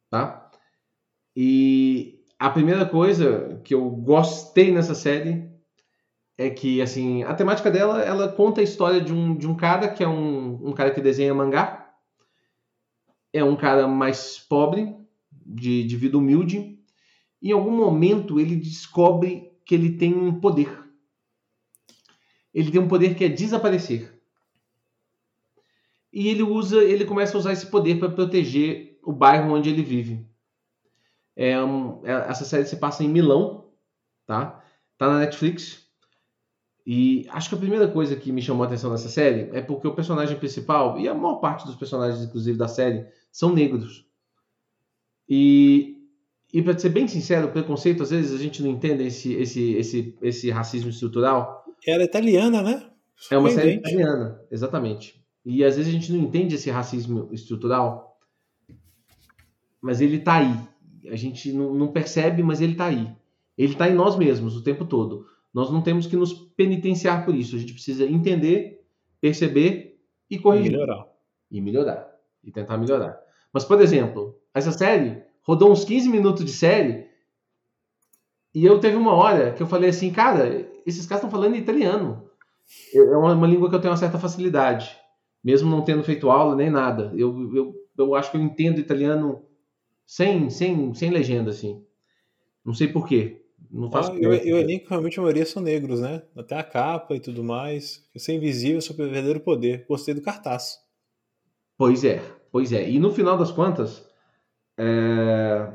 tá? 0.09 0.51
E 1.36 2.24
a 2.38 2.49
primeira 2.49 2.86
coisa 2.86 3.61
que 3.64 3.74
eu 3.74 3.89
gostei 3.89 4.72
nessa 4.72 4.93
série 4.93 5.53
é 6.38 6.50
que, 6.50 6.82
assim, 6.82 7.24
a 7.24 7.34
temática 7.34 7.70
dela, 7.70 8.02
ela 8.02 8.28
conta 8.28 8.62
a 8.62 8.64
história 8.64 9.00
de 9.00 9.14
um, 9.14 9.36
de 9.36 9.48
um 9.48 9.56
cara 9.56 9.88
que 9.88 10.04
é 10.04 10.08
um, 10.08 10.70
um 10.70 10.72
cara 10.74 10.92
que 10.92 11.02
desenha 11.02 11.34
mangá. 11.34 11.94
É 13.32 13.44
um 13.44 13.56
cara 13.56 13.88
mais 13.88 14.40
pobre, 14.40 14.96
de, 15.32 15.84
de 15.84 15.98
vida 15.98 16.18
humilde. 16.18 16.80
Em 17.42 17.52
algum 17.52 17.76
momento 17.76 18.40
ele 18.40 18.56
descobre 18.56 19.52
que 19.66 19.76
ele 19.76 19.98
tem 19.98 20.14
um 20.14 20.40
poder. 20.40 20.80
Ele 22.54 22.72
tem 22.72 22.82
um 22.82 22.88
poder 22.88 23.16
que 23.16 23.26
é 23.26 23.30
desaparecer 23.30 24.14
e 26.14 26.30
ele 26.30 26.44
usa, 26.44 26.84
ele 26.84 27.06
começa 27.06 27.36
a 27.36 27.40
usar 27.40 27.54
esse 27.54 27.66
poder 27.66 27.98
para 27.98 28.12
proteger 28.12 29.00
o 29.04 29.12
bairro 29.12 29.52
onde 29.52 29.70
ele 29.72 29.82
vive. 29.82 30.24
É 31.36 31.54
é, 31.54 32.12
essa 32.30 32.46
série 32.46 32.66
se 32.66 32.78
passa 32.78 33.04
em 33.04 33.10
Milão, 33.10 33.72
tá? 34.28 34.64
Tá 34.96 35.10
na 35.10 35.20
Netflix. 35.20 35.83
E 36.86 37.26
acho 37.30 37.50
que 37.50 37.56
a 37.56 37.60
primeira 37.60 37.88
coisa 37.88 38.16
que 38.16 38.32
me 38.32 38.42
chamou 38.42 38.64
a 38.64 38.68
atenção 38.68 38.92
nessa 38.92 39.08
série 39.08 39.50
é 39.54 39.62
porque 39.62 39.88
o 39.88 39.96
personagem 39.96 40.38
principal, 40.38 41.00
e 41.00 41.08
a 41.08 41.14
maior 41.14 41.36
parte 41.36 41.66
dos 41.66 41.76
personagens, 41.76 42.24
inclusive, 42.24 42.58
da 42.58 42.68
série, 42.68 43.06
são 43.32 43.54
negros. 43.54 44.06
E, 45.30 45.98
e 46.54 46.62
para 46.62 46.78
ser 46.78 46.90
bem 46.90 47.08
sincero, 47.08 47.48
o 47.48 47.52
preconceito, 47.52 48.04
às 48.04 48.10
vezes, 48.10 48.34
a 48.34 48.42
gente 48.42 48.62
não 48.62 48.70
entende 48.70 49.04
esse, 49.04 49.34
esse, 49.34 49.74
esse, 49.76 50.18
esse 50.22 50.52
racismo 50.52 50.90
estrutural. 50.90 51.64
Ela 51.88 52.04
é 52.04 52.06
italiana, 52.06 52.62
né? 52.62 52.86
É 53.32 53.38
uma 53.38 53.50
série 53.50 53.76
italiana, 53.76 54.42
exatamente. 54.52 55.24
E 55.46 55.64
às 55.64 55.76
vezes 55.76 55.90
a 55.90 55.98
gente 55.98 56.12
não 56.12 56.20
entende 56.20 56.56
esse 56.56 56.70
racismo 56.70 57.30
estrutural, 57.32 58.18
mas 59.82 60.00
ele 60.02 60.18
está 60.18 60.36
aí. 60.36 60.58
A 61.12 61.16
gente 61.16 61.52
não, 61.52 61.74
não, 61.74 61.88
percebe, 61.90 62.42
mas 62.42 62.62
ele 62.62 62.74
está 62.74 62.86
aí. 62.86 63.14
Ele 63.58 63.74
está 63.74 63.90
em 63.90 63.94
nós 63.94 64.16
mesmos 64.16 64.56
o 64.56 64.64
tempo 64.64 64.86
todo. 64.86 65.26
Nós 65.54 65.70
não 65.70 65.82
temos 65.82 66.08
que 66.08 66.16
nos 66.16 66.34
penitenciar 66.34 67.26
por 67.26 67.36
isso. 67.36 67.56
A 67.56 67.60
gente 67.60 67.74
precisa 67.74 68.06
entender, 68.06 68.84
perceber 69.22 69.99
e 70.30 70.39
corrigir. 70.39 70.68
E 70.68 70.72
melhorar. 70.72 71.08
E 71.51 71.62
melhorar. 71.62 72.16
E 72.43 72.51
tentar 72.51 72.78
melhorar. 72.78 73.20
Mas, 73.51 73.64
por 73.64 73.80
exemplo, 73.80 74.39
essa 74.54 74.72
série 74.72 75.22
rodou 75.41 75.72
uns 75.72 75.86
15 75.86 76.10
minutos 76.10 76.43
de 76.43 76.51
série 76.51 77.08
e 78.54 78.66
eu 78.66 78.80
teve 78.80 78.95
uma 78.95 79.14
hora 79.14 79.54
que 79.54 79.62
eu 79.62 79.68
falei 79.68 79.89
assim, 79.89 80.12
cara, 80.12 80.68
esses 80.86 81.06
caras 81.06 81.24
estão 81.24 81.30
falando 81.30 81.56
italiano. 81.56 82.28
É 82.93 83.01
uma, 83.01 83.34
uma 83.34 83.47
língua 83.47 83.70
que 83.70 83.76
eu 83.76 83.80
tenho 83.80 83.91
uma 83.91 83.97
certa 83.97 84.18
facilidade 84.18 84.97
mesmo 85.43 85.70
não 85.70 85.84
tendo 85.84 86.04
feito 86.04 86.30
aula 86.30 86.56
nem 86.56 86.70
nada. 86.70 87.12
Eu, 87.16 87.54
eu, 87.54 87.76
eu 87.97 88.16
acho 88.16 88.32
que 88.32 88.38
eu 88.38 88.41
entendo 88.41 88.80
italiano 88.80 89.45
sem, 90.06 90.49
sem, 90.49 90.93
sem 90.93 91.12
legenda, 91.12 91.49
assim. 91.49 91.84
Não 92.64 92.74
sei 92.74 92.88
porquê. 92.88 93.43
Não 93.74 93.90
faço 93.90 94.12
ah, 94.12 94.16
elenco 94.16 94.88
realmente 94.88 95.18
a 95.18 95.22
maioria 95.24 95.46
são 95.48 95.60
negros, 95.60 96.00
né? 96.00 96.22
Até 96.38 96.56
a 96.56 96.64
capa 96.64 97.16
e 97.16 97.20
tudo 97.20 97.44
mais. 97.44 98.08
Ser 98.16 98.36
invisível 98.36 98.80
sobre 98.80 99.02
o 99.02 99.06
verdadeiro 99.10 99.40
poder. 99.40 99.84
Gostei 99.90 100.14
do 100.14 100.22
cartaz. 100.22 100.80
Pois 101.76 102.04
é, 102.04 102.22
pois 102.52 102.72
é. 102.72 102.88
E 102.88 103.00
no 103.00 103.12
final 103.12 103.36
das 103.36 103.52
contas, 103.52 104.08
é... 104.78 105.74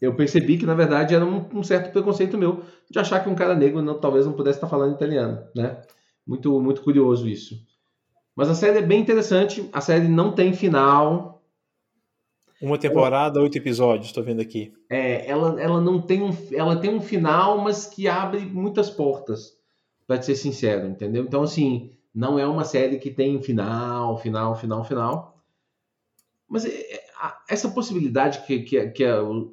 eu 0.00 0.16
percebi 0.16 0.58
que 0.58 0.66
na 0.66 0.74
verdade 0.74 1.14
era 1.14 1.24
um, 1.24 1.46
um, 1.54 1.62
certo 1.62 1.92
preconceito 1.92 2.36
meu 2.36 2.60
de 2.90 2.98
achar 2.98 3.22
que 3.22 3.30
um 3.30 3.36
cara 3.36 3.54
negro 3.54 3.80
não, 3.80 4.00
talvez 4.00 4.26
não 4.26 4.32
pudesse 4.32 4.56
estar 4.56 4.68
falando 4.68 4.96
italiano, 4.96 5.46
né? 5.54 5.80
Muito, 6.26 6.60
muito 6.60 6.82
curioso 6.82 7.28
isso. 7.28 7.64
Mas 8.34 8.50
a 8.50 8.54
série 8.56 8.78
é 8.78 8.82
bem 8.82 9.00
interessante. 9.00 9.70
A 9.72 9.80
série 9.80 10.08
não 10.08 10.32
tem 10.32 10.52
final. 10.52 11.35
Uma 12.60 12.78
temporada, 12.78 13.40
oito 13.40 13.58
episódios, 13.58 14.06
estou 14.06 14.24
vendo 14.24 14.40
aqui. 14.40 14.72
É, 14.88 15.28
ela, 15.30 15.60
ela 15.60 15.80
não 15.80 16.00
tem 16.00 16.22
um, 16.22 16.30
ela 16.52 16.76
tem 16.76 16.94
um 16.94 17.00
final, 17.00 17.58
mas 17.58 17.86
que 17.86 18.08
abre 18.08 18.40
muitas 18.40 18.88
portas, 18.88 19.56
para 20.06 20.22
ser 20.22 20.36
sincero, 20.36 20.86
entendeu? 20.88 21.24
Então 21.24 21.42
assim, 21.42 21.92
não 22.14 22.38
é 22.38 22.46
uma 22.46 22.64
série 22.64 22.98
que 22.98 23.10
tem 23.10 23.42
final, 23.42 24.16
final, 24.18 24.56
final, 24.56 24.84
final. 24.84 25.44
Mas 26.48 26.64
é, 26.64 26.70
é, 26.70 27.04
essa 27.48 27.68
possibilidade 27.68 28.46
que, 28.46 28.60
que, 28.60 28.88
que 28.88 29.04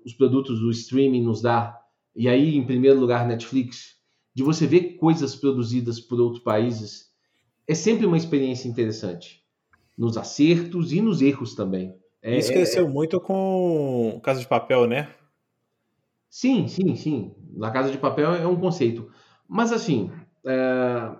os 0.05 0.13
produtos 0.13 0.59
do 0.59 0.71
streaming 0.71 1.23
nos 1.23 1.41
dá, 1.41 1.77
e 2.15 2.29
aí 2.29 2.55
em 2.55 2.65
primeiro 2.65 2.99
lugar 2.99 3.27
Netflix, 3.27 3.97
de 4.33 4.43
você 4.43 4.65
ver 4.65 4.95
coisas 4.95 5.35
produzidas 5.35 5.99
por 5.99 6.19
outros 6.19 6.41
países 6.41 7.11
é 7.67 7.73
sempre 7.73 8.05
uma 8.05 8.17
experiência 8.17 8.67
interessante. 8.67 9.43
Nos 9.97 10.17
acertos 10.17 10.91
e 10.91 11.01
nos 11.01 11.21
erros 11.21 11.55
também. 11.55 11.95
É, 12.23 12.37
Isso 12.37 12.53
cresceu 12.53 12.85
é, 12.85 12.89
muito 12.89 13.19
com 13.19 14.19
Casa 14.23 14.39
de 14.39 14.47
Papel, 14.47 14.87
né? 14.87 15.09
Sim, 16.29 16.69
sim, 16.69 16.95
sim. 16.95 17.35
Na 17.53 17.69
Casa 17.69 17.91
de 17.91 17.97
Papel 17.97 18.33
é 18.33 18.47
um 18.47 18.55
conceito. 18.55 19.11
Mas 19.47 19.73
assim, 19.73 20.09
é... 20.45 21.11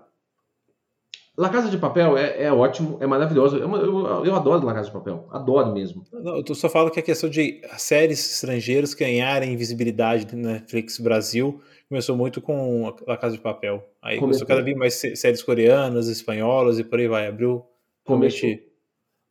La 1.36 1.48
Casa 1.50 1.68
de 1.68 1.76
Papel 1.76 2.16
é, 2.16 2.44
é 2.44 2.52
ótimo, 2.52 2.96
é 3.00 3.06
maravilhoso. 3.06 3.56
Eu, 3.56 3.68
eu, 3.76 4.24
eu, 4.24 4.34
adoro 4.34 4.64
La 4.64 4.72
Casa 4.72 4.86
de 4.86 4.92
Papel, 4.94 5.26
adoro 5.30 5.72
mesmo. 5.72 6.04
Não, 6.12 6.42
eu 6.46 6.54
só 6.54 6.68
falo 6.68 6.90
que 6.90 7.00
a 7.00 7.02
questão 7.02 7.28
de 7.28 7.60
séries 7.76 8.34
estrangeiras 8.34 8.94
ganharem 8.94 9.56
visibilidade 9.56 10.34
na 10.34 10.52
Netflix 10.52 10.98
Brasil 10.98 11.60
começou 11.88 12.16
muito 12.16 12.40
com 12.40 12.94
a 13.06 13.16
Casa 13.16 13.36
de 13.36 13.42
Papel. 13.42 13.84
Aí 14.00 14.18
começou, 14.18 14.20
começou 14.20 14.46
cada 14.46 14.62
vez 14.62 14.76
mais 14.76 14.94
séries 14.94 15.42
coreanas, 15.42 16.08
espanholas 16.08 16.78
e 16.78 16.84
por 16.84 16.98
aí 16.98 17.08
vai. 17.08 17.26
Abriu 17.26 17.64
começou. 18.04 18.50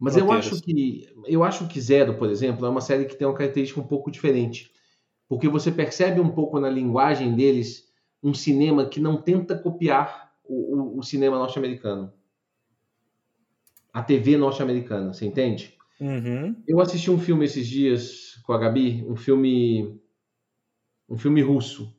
Mas 0.04 0.18
eu 0.18 0.32
acho 0.32 0.62
que 0.62 1.10
eu 1.26 1.44
acho 1.44 1.68
que 1.68 1.80
Zero, 1.80 2.18
por 2.18 2.30
exemplo, 2.30 2.66
é 2.66 2.70
uma 2.70 2.82
série 2.82 3.06
que 3.06 3.16
tem 3.16 3.26
uma 3.26 3.34
característica 3.34 3.80
um 3.80 3.88
pouco 3.88 4.12
diferente, 4.12 4.72
porque 5.30 5.48
você 5.48 5.72
percebe 5.72 6.20
um 6.20 6.30
pouco 6.30 6.60
na 6.60 6.70
linguagem 6.70 7.34
deles 7.36 7.90
um 8.22 8.34
cinema 8.34 8.86
que 8.86 9.00
não 9.00 9.22
tenta 9.22 9.58
copiar 9.58 10.34
o, 10.44 10.76
o, 10.76 11.00
o 11.00 11.04
cinema 11.04 11.38
norte-americano, 11.38 12.12
a 13.94 14.04
TV 14.04 14.36
norte-americana, 14.36 15.14
você 15.14 15.26
entende? 15.26 15.78
Uhum. 16.02 16.56
Eu 16.68 16.82
assisti 16.82 17.10
um 17.10 17.20
filme 17.20 17.46
esses 17.46 17.66
dias 17.66 18.42
com 18.44 18.52
a 18.52 18.58
Gabi, 18.58 19.06
um 19.08 19.16
filme 19.16 20.00
um 21.10 21.18
filme 21.18 21.42
russo 21.42 21.96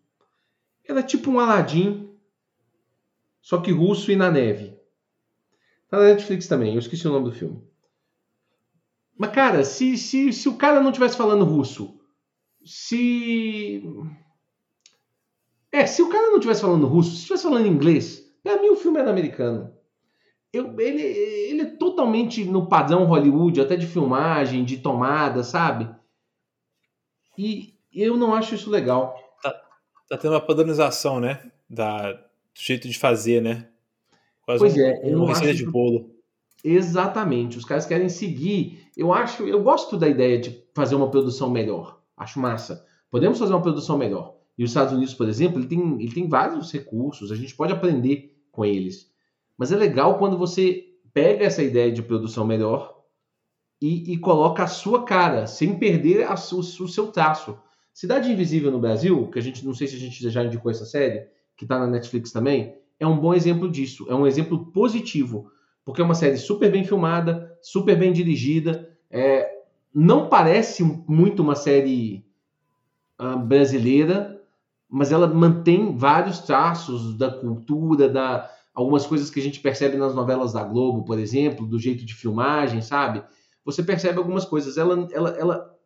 era 0.86 1.02
tipo 1.02 1.30
um 1.30 1.40
Aladdin, 1.40 2.10
só 3.40 3.58
que 3.58 3.70
russo 3.70 4.12
e 4.12 4.16
na 4.16 4.30
neve. 4.30 4.78
Tá 5.88 5.98
na 5.98 6.04
Netflix 6.04 6.46
também, 6.46 6.74
eu 6.74 6.78
esqueci 6.78 7.06
o 7.08 7.12
nome 7.12 7.30
do 7.30 7.32
filme. 7.32 7.62
Mas, 9.18 9.30
cara, 9.30 9.64
se, 9.64 9.96
se, 9.96 10.32
se 10.32 10.48
o 10.48 10.56
cara 10.56 10.80
não 10.80 10.92
tivesse 10.92 11.16
falando 11.16 11.44
russo, 11.44 12.00
se. 12.64 13.82
É, 15.70 15.86
se 15.86 16.02
o 16.02 16.08
cara 16.08 16.30
não 16.30 16.40
tivesse 16.40 16.60
falando 16.60 16.86
russo, 16.86 17.10
se 17.10 17.16
estivesse 17.16 17.44
falando 17.44 17.66
inglês, 17.66 18.32
pra 18.42 18.60
mim 18.60 18.68
o 18.68 18.76
filme 18.76 18.98
era 18.98 19.10
americano. 19.10 19.72
Eu, 20.52 20.78
ele, 20.78 21.02
ele 21.02 21.62
é 21.62 21.76
totalmente 21.76 22.44
no 22.44 22.68
padrão 22.68 23.04
Hollywood, 23.04 23.60
até 23.60 23.76
de 23.76 23.86
filmagem, 23.86 24.64
de 24.64 24.78
tomada, 24.78 25.42
sabe? 25.42 25.92
E 27.36 27.74
eu 27.92 28.16
não 28.16 28.32
acho 28.32 28.54
isso 28.54 28.70
legal. 28.70 29.16
Tá 30.08 30.18
tendo 30.18 30.32
uma 30.32 30.40
padronização, 30.40 31.18
né? 31.18 31.50
Da, 31.68 32.12
do 32.12 32.20
jeito 32.54 32.88
de 32.88 32.96
fazer, 32.96 33.42
né? 33.42 33.68
Quase 34.42 34.60
pois 34.60 34.76
um, 34.76 34.80
é, 34.80 35.16
uma 35.16 35.28
receita 35.28 35.54
de 35.54 35.66
bolo. 35.66 36.13
Exatamente. 36.64 37.58
Os 37.58 37.64
caras 37.66 37.84
querem 37.84 38.08
seguir. 38.08 38.88
Eu 38.96 39.12
acho, 39.12 39.42
eu 39.44 39.62
gosto 39.62 39.98
da 39.98 40.08
ideia 40.08 40.40
de 40.40 40.64
fazer 40.74 40.94
uma 40.94 41.10
produção 41.10 41.50
melhor. 41.50 42.00
Acho 42.16 42.40
massa. 42.40 42.86
Podemos 43.10 43.38
fazer 43.38 43.52
uma 43.52 43.62
produção 43.62 43.98
melhor. 43.98 44.34
E 44.56 44.64
os 44.64 44.70
Estados 44.70 44.94
Unidos, 44.94 45.12
por 45.12 45.28
exemplo, 45.28 45.60
ele 45.60 45.66
tem, 45.66 46.00
ele 46.00 46.12
tem 46.12 46.26
vários 46.26 46.72
recursos. 46.72 47.30
A 47.30 47.36
gente 47.36 47.54
pode 47.54 47.72
aprender 47.72 48.34
com 48.50 48.64
eles. 48.64 49.12
Mas 49.58 49.72
é 49.72 49.76
legal 49.76 50.16
quando 50.18 50.38
você 50.38 50.84
pega 51.12 51.44
essa 51.44 51.62
ideia 51.62 51.92
de 51.92 52.02
produção 52.02 52.46
melhor 52.46 52.94
e, 53.80 54.12
e 54.12 54.18
coloca 54.18 54.62
a 54.62 54.68
sua 54.68 55.04
cara, 55.04 55.46
sem 55.46 55.78
perder 55.78 56.24
a, 56.24 56.34
o, 56.34 56.58
o 56.58 56.88
seu 56.88 57.08
traço. 57.08 57.58
Cidade 57.92 58.32
Invisível 58.32 58.72
no 58.72 58.80
Brasil, 58.80 59.28
que 59.28 59.38
a 59.38 59.42
gente 59.42 59.64
não 59.64 59.74
sei 59.74 59.86
se 59.86 59.96
a 59.96 59.98
gente 59.98 60.30
já 60.30 60.42
indicou 60.42 60.70
essa 60.70 60.84
série, 60.84 61.28
que 61.56 61.64
está 61.64 61.78
na 61.78 61.86
Netflix 61.86 62.32
também, 62.32 62.74
é 62.98 63.06
um 63.06 63.18
bom 63.18 63.34
exemplo 63.34 63.70
disso. 63.70 64.06
É 64.08 64.14
um 64.14 64.26
exemplo 64.26 64.72
positivo, 64.72 65.50
porque 65.84 66.00
é 66.00 66.04
uma 66.04 66.14
série 66.14 66.36
super 66.36 66.70
bem 66.70 66.84
filmada, 66.84 67.56
super 67.60 67.98
bem 67.98 68.12
dirigida. 68.12 68.90
É, 69.10 69.58
não 69.94 70.28
parece 70.28 70.82
muito 71.06 71.42
uma 71.42 71.54
série 71.54 72.24
uh, 73.20 73.38
brasileira, 73.38 74.42
mas 74.88 75.12
ela 75.12 75.26
mantém 75.26 75.96
vários 75.96 76.40
traços 76.40 77.16
da 77.16 77.30
cultura, 77.30 78.08
da 78.08 78.50
algumas 78.74 79.06
coisas 79.06 79.30
que 79.30 79.38
a 79.38 79.42
gente 79.42 79.60
percebe 79.60 79.96
nas 79.96 80.14
novelas 80.14 80.52
da 80.52 80.64
Globo, 80.64 81.04
por 81.04 81.18
exemplo, 81.18 81.64
do 81.64 81.78
jeito 81.78 82.04
de 82.04 82.12
filmagem, 82.12 82.82
sabe? 82.82 83.22
Você 83.64 83.82
percebe 83.82 84.18
algumas 84.18 84.44
coisas. 84.44 84.76
Ela, 84.76 85.08
ela, 85.12 85.30
ela, 85.30 85.78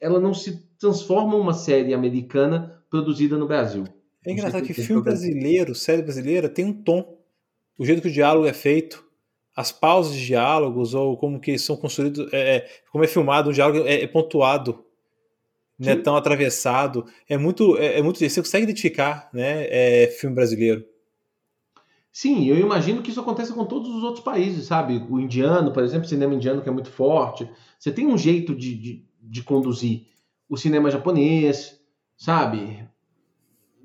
ela 0.00 0.18
não 0.18 0.32
se 0.32 0.66
transforma 0.78 1.36
em 1.36 1.40
uma 1.40 1.52
série 1.52 1.92
americana 1.92 2.82
produzida 2.88 3.36
no 3.36 3.46
Brasil. 3.46 3.84
É 4.24 4.32
engraçado 4.32 4.64
que 4.64 4.74
filme 4.74 5.02
brasileiro, 5.02 5.74
série 5.74 6.02
brasileira, 6.02 6.48
tem 6.48 6.64
um 6.64 6.72
tom. 6.72 7.19
O 7.80 7.84
jeito 7.86 8.02
que 8.02 8.08
o 8.08 8.12
diálogo 8.12 8.46
é 8.46 8.52
feito, 8.52 9.02
as 9.56 9.72
pausas 9.72 10.14
de 10.14 10.26
diálogos, 10.26 10.92
ou 10.92 11.16
como 11.16 11.40
que 11.40 11.58
são 11.58 11.78
construídos, 11.78 12.30
é, 12.30 12.56
é 12.56 12.68
como 12.92 13.02
é 13.02 13.06
filmado, 13.06 13.48
o 13.48 13.52
diálogo 13.54 13.86
é, 13.86 14.02
é 14.02 14.06
pontuado, 14.06 14.84
não 15.78 15.90
é 15.90 15.96
tão 15.96 16.14
atravessado. 16.14 17.06
É 17.26 17.38
muito, 17.38 17.78
é, 17.78 17.98
é, 17.98 18.02
muito. 18.02 18.18
Você 18.18 18.42
consegue 18.42 18.64
identificar, 18.64 19.30
né? 19.32 19.66
É, 19.70 20.08
filme 20.08 20.36
brasileiro. 20.36 20.84
Sim, 22.12 22.46
eu 22.46 22.58
imagino 22.58 23.00
que 23.00 23.10
isso 23.10 23.20
aconteça 23.20 23.54
com 23.54 23.64
todos 23.64 23.88
os 23.88 24.02
outros 24.02 24.22
países, 24.22 24.66
sabe? 24.66 25.02
O 25.08 25.18
indiano, 25.18 25.72
por 25.72 25.82
exemplo, 25.82 26.04
o 26.04 26.08
cinema 26.10 26.34
indiano 26.34 26.60
que 26.60 26.68
é 26.68 26.72
muito 26.72 26.90
forte. 26.90 27.48
Você 27.78 27.90
tem 27.90 28.06
um 28.06 28.18
jeito 28.18 28.54
de, 28.54 28.74
de, 28.74 29.06
de 29.22 29.42
conduzir 29.42 30.06
o 30.50 30.56
cinema 30.58 30.90
japonês, 30.90 31.80
sabe? 32.14 32.89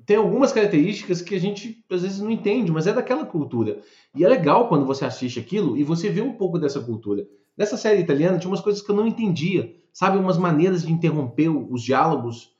Tem 0.06 0.16
algumas 0.16 0.52
características 0.52 1.20
que 1.20 1.34
a 1.34 1.40
gente 1.40 1.84
às 1.90 2.02
vezes 2.02 2.20
não 2.20 2.30
entende, 2.30 2.70
mas 2.70 2.86
é 2.86 2.92
daquela 2.92 3.26
cultura. 3.26 3.82
E 4.14 4.24
é 4.24 4.28
legal 4.28 4.68
quando 4.68 4.86
você 4.86 5.04
assiste 5.04 5.40
aquilo 5.40 5.76
e 5.76 5.82
você 5.82 6.08
vê 6.08 6.20
um 6.20 6.32
pouco 6.32 6.60
dessa 6.60 6.80
cultura. 6.80 7.26
Nessa 7.58 7.76
série 7.76 8.02
italiana 8.02 8.38
tinha 8.38 8.48
umas 8.48 8.60
coisas 8.60 8.80
que 8.80 8.88
eu 8.88 8.94
não 8.94 9.06
entendia, 9.06 9.74
sabe? 9.92 10.16
Umas 10.16 10.38
maneiras 10.38 10.86
de 10.86 10.92
interromper 10.92 11.48
os 11.48 11.82
diálogos 11.82 12.54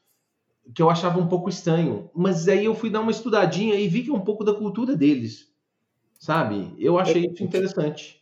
que 0.75 0.83
eu 0.83 0.91
achava 0.91 1.21
um 1.21 1.29
pouco 1.29 1.49
estranho. 1.49 2.11
Mas 2.13 2.49
aí 2.49 2.65
eu 2.65 2.75
fui 2.75 2.91
dar 2.91 3.01
uma 3.01 3.13
estudadinha 3.13 3.77
e 3.77 3.87
vi 3.87 4.03
que 4.03 4.11
é 4.11 4.15
um 4.15 4.25
pouco 4.25 4.43
da 4.43 4.53
cultura 4.53 4.97
deles, 4.97 5.47
sabe? 6.19 6.75
Eu 6.77 6.99
achei 6.99 7.27
isso 7.27 7.45
interessante. 7.45 8.21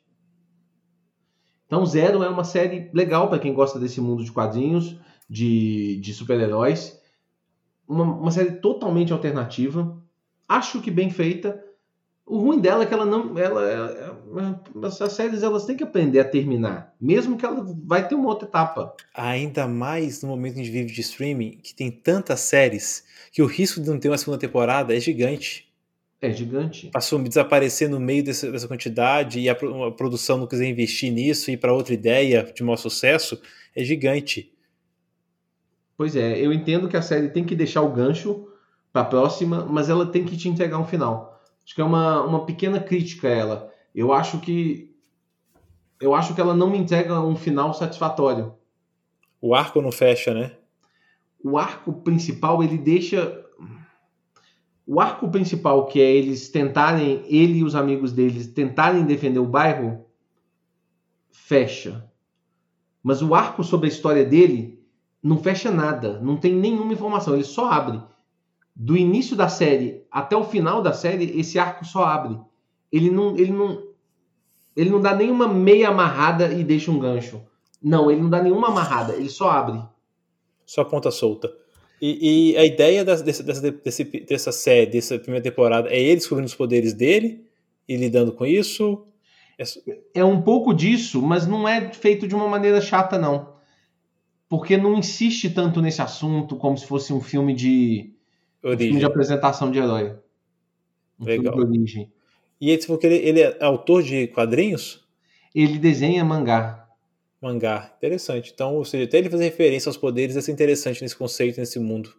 Então, 1.66 1.86
Zero 1.86 2.22
é 2.22 2.28
uma 2.28 2.44
série 2.44 2.90
legal 2.92 3.30
para 3.30 3.38
quem 3.38 3.54
gosta 3.54 3.78
desse 3.78 4.02
mundo 4.02 4.22
de 4.22 4.30
quadrinhos, 4.30 4.96
de, 5.30 5.96
de 5.96 6.12
super-heróis 6.12 7.02
uma, 7.88 8.04
uma 8.04 8.30
série 8.30 8.52
totalmente 8.52 9.12
alternativa, 9.12 9.96
acho 10.48 10.80
que 10.80 10.90
bem 10.90 11.10
feita. 11.10 11.62
O 12.26 12.38
ruim 12.38 12.58
dela 12.58 12.84
é 12.84 12.86
que 12.86 12.94
ela 12.94 13.04
não. 13.04 13.38
Ela, 13.38 13.70
ela, 13.70 13.90
é, 13.90 14.82
é, 14.82 14.86
as 14.86 15.12
séries 15.12 15.42
elas 15.42 15.66
têm 15.66 15.76
que 15.76 15.84
aprender 15.84 16.20
a 16.20 16.24
terminar. 16.24 16.94
Mesmo 16.98 17.36
que 17.36 17.44
ela 17.44 17.62
vai 17.84 18.08
ter 18.08 18.14
uma 18.14 18.28
outra 18.28 18.48
etapa. 18.48 18.94
Ainda 19.14 19.68
mais 19.68 20.22
no 20.22 20.28
momento 20.30 20.54
que 20.54 20.60
a 20.60 20.64
gente 20.64 20.72
vive 20.72 20.92
de 20.92 21.00
streaming, 21.02 21.58
que 21.62 21.74
tem 21.74 21.90
tantas 21.90 22.40
séries, 22.40 23.04
que 23.30 23.42
o 23.42 23.46
risco 23.46 23.80
de 23.80 23.90
não 23.90 23.98
ter 23.98 24.08
uma 24.08 24.16
segunda 24.16 24.38
temporada 24.38 24.96
é 24.96 25.00
gigante. 25.00 25.70
É 26.24 26.32
gigante. 26.32 26.86
Passou 26.86 27.18
a 27.18 27.22
desaparecer 27.22 27.90
no 27.90 28.00
meio 28.00 28.24
dessa, 28.24 28.50
dessa 28.50 28.66
quantidade 28.66 29.38
e 29.40 29.50
a, 29.50 29.52
a, 29.52 29.90
produção 29.90 30.38
não 30.38 30.46
quiser 30.46 30.66
investir 30.66 31.12
nisso 31.12 31.50
e 31.50 31.56
para 31.58 31.74
outra 31.74 31.92
ideia 31.92 32.50
de 32.54 32.62
maior 32.62 32.78
sucesso, 32.78 33.38
é 33.76 33.84
gigante. 33.84 34.53
Pois 35.96 36.16
é, 36.16 36.38
eu 36.38 36.52
entendo 36.52 36.88
que 36.88 36.96
a 36.96 37.02
série 37.02 37.28
tem 37.28 37.44
que 37.44 37.54
deixar 37.54 37.82
o 37.82 37.92
gancho 37.92 38.48
para 38.92 39.02
a 39.02 39.06
próxima, 39.06 39.64
mas 39.64 39.88
ela 39.88 40.06
tem 40.06 40.24
que 40.24 40.36
te 40.36 40.48
entregar 40.48 40.78
um 40.78 40.86
final. 40.86 41.40
Acho 41.64 41.74
que 41.74 41.80
é 41.80 41.84
uma, 41.84 42.22
uma 42.22 42.44
pequena 42.44 42.80
crítica 42.80 43.28
a 43.28 43.32
ela. 43.32 43.72
Eu 43.94 44.12
acho 44.12 44.40
que 44.40 44.92
eu 46.00 46.14
acho 46.14 46.34
que 46.34 46.40
ela 46.40 46.54
não 46.54 46.68
me 46.68 46.78
entrega 46.78 47.20
um 47.20 47.36
final 47.36 47.72
satisfatório. 47.72 48.54
O 49.40 49.54
arco 49.54 49.80
não 49.80 49.92
fecha, 49.92 50.34
né? 50.34 50.52
O 51.42 51.56
arco 51.56 51.92
principal 51.92 52.62
ele 52.62 52.76
deixa 52.76 53.44
o 54.86 55.00
arco 55.00 55.30
principal 55.30 55.86
que 55.86 56.00
é 56.00 56.12
eles 56.12 56.50
tentarem 56.50 57.24
ele 57.26 57.58
e 57.58 57.64
os 57.64 57.74
amigos 57.74 58.12
deles 58.12 58.46
tentarem 58.48 59.04
defender 59.04 59.38
o 59.38 59.46
bairro 59.46 60.04
fecha. 61.32 62.10
Mas 63.02 63.22
o 63.22 63.34
arco 63.34 63.64
sobre 63.64 63.86
a 63.86 63.92
história 63.92 64.24
dele 64.24 64.73
não 65.24 65.38
fecha 65.38 65.70
nada, 65.70 66.20
não 66.20 66.36
tem 66.36 66.54
nenhuma 66.54 66.92
informação, 66.92 67.32
ele 67.32 67.44
só 67.44 67.70
abre. 67.72 67.98
Do 68.76 68.94
início 68.94 69.34
da 69.34 69.48
série 69.48 70.04
até 70.10 70.36
o 70.36 70.44
final 70.44 70.82
da 70.82 70.92
série, 70.92 71.40
esse 71.40 71.58
arco 71.58 71.82
só 71.82 72.04
abre. 72.04 72.38
Ele 72.92 73.10
não, 73.10 73.34
ele 73.34 73.50
não, 73.50 73.82
ele 74.76 74.90
não 74.90 75.00
dá 75.00 75.16
nenhuma 75.16 75.48
meia 75.48 75.88
amarrada 75.88 76.52
e 76.52 76.62
deixa 76.62 76.90
um 76.90 76.98
gancho. 76.98 77.40
Não, 77.82 78.10
ele 78.10 78.20
não 78.20 78.28
dá 78.28 78.42
nenhuma 78.42 78.68
amarrada, 78.68 79.14
ele 79.14 79.30
só 79.30 79.50
abre. 79.50 79.82
Só 80.66 80.84
ponta 80.84 81.10
solta. 81.10 81.50
E, 82.02 82.52
e 82.52 82.56
a 82.58 82.64
ideia 82.66 83.02
dessa, 83.02 83.24
dessa, 83.24 83.42
dessa, 83.42 84.04
dessa 84.28 84.52
série, 84.52 84.90
dessa 84.90 85.18
primeira 85.18 85.42
temporada, 85.42 85.88
é 85.88 85.98
ele 85.98 86.16
descobrindo 86.16 86.48
os 86.48 86.54
poderes 86.54 86.92
dele 86.92 87.46
e 87.88 87.96
lidando 87.96 88.32
com 88.32 88.44
isso? 88.44 89.06
É, 89.58 90.20
é 90.20 90.24
um 90.24 90.42
pouco 90.42 90.74
disso, 90.74 91.22
mas 91.22 91.46
não 91.46 91.66
é 91.66 91.90
feito 91.94 92.28
de 92.28 92.34
uma 92.34 92.46
maneira 92.46 92.78
chata, 92.82 93.16
não 93.16 93.53
porque 94.48 94.76
não 94.76 94.96
insiste 94.96 95.50
tanto 95.50 95.80
nesse 95.80 96.02
assunto 96.02 96.56
como 96.56 96.76
se 96.76 96.86
fosse 96.86 97.12
um 97.12 97.20
filme 97.20 97.54
de, 97.54 98.14
um 98.62 98.76
filme 98.76 98.98
de 98.98 99.04
apresentação 99.04 99.70
de 99.70 99.78
herói. 99.78 100.16
Um 101.18 101.24
Legal. 101.24 101.54
filme 101.54 101.72
de 101.72 101.78
origem. 101.78 102.12
E 102.60 102.70
ele, 102.70 102.82
ele, 103.02 103.14
ele 103.16 103.40
é 103.40 103.64
autor 103.64 104.02
de 104.02 104.26
quadrinhos? 104.28 105.06
Ele 105.54 105.78
desenha 105.78 106.24
mangá. 106.24 106.88
Mangá, 107.40 107.92
interessante. 107.98 108.52
Então, 108.54 108.74
ou 108.74 108.84
seja, 108.84 109.04
até 109.04 109.18
ele 109.18 109.28
fazer 109.28 109.44
referência 109.44 109.88
aos 109.88 109.96
poderes 109.96 110.36
é 110.36 110.52
interessante 110.52 111.02
nesse 111.02 111.14
conceito, 111.14 111.60
nesse 111.60 111.78
mundo. 111.78 112.14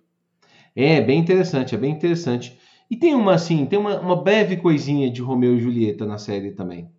É, 0.76 1.01
bem 1.01 1.19
interessante, 1.19 1.73
é 1.73 1.78
bem 1.78 1.91
interessante. 1.91 2.57
E 2.89 2.95
tem 2.95 3.15
uma, 3.15 3.34
assim, 3.34 3.65
tem 3.65 3.80
uma, 3.80 3.99
uma 3.99 4.21
breve 4.21 4.57
coisinha 4.57 5.09
de 5.09 5.21
Romeu 5.21 5.55
e 5.55 5.59
Julieta 5.59 6.05
na 6.05 6.17
série 6.17 6.51
também. 6.51 6.89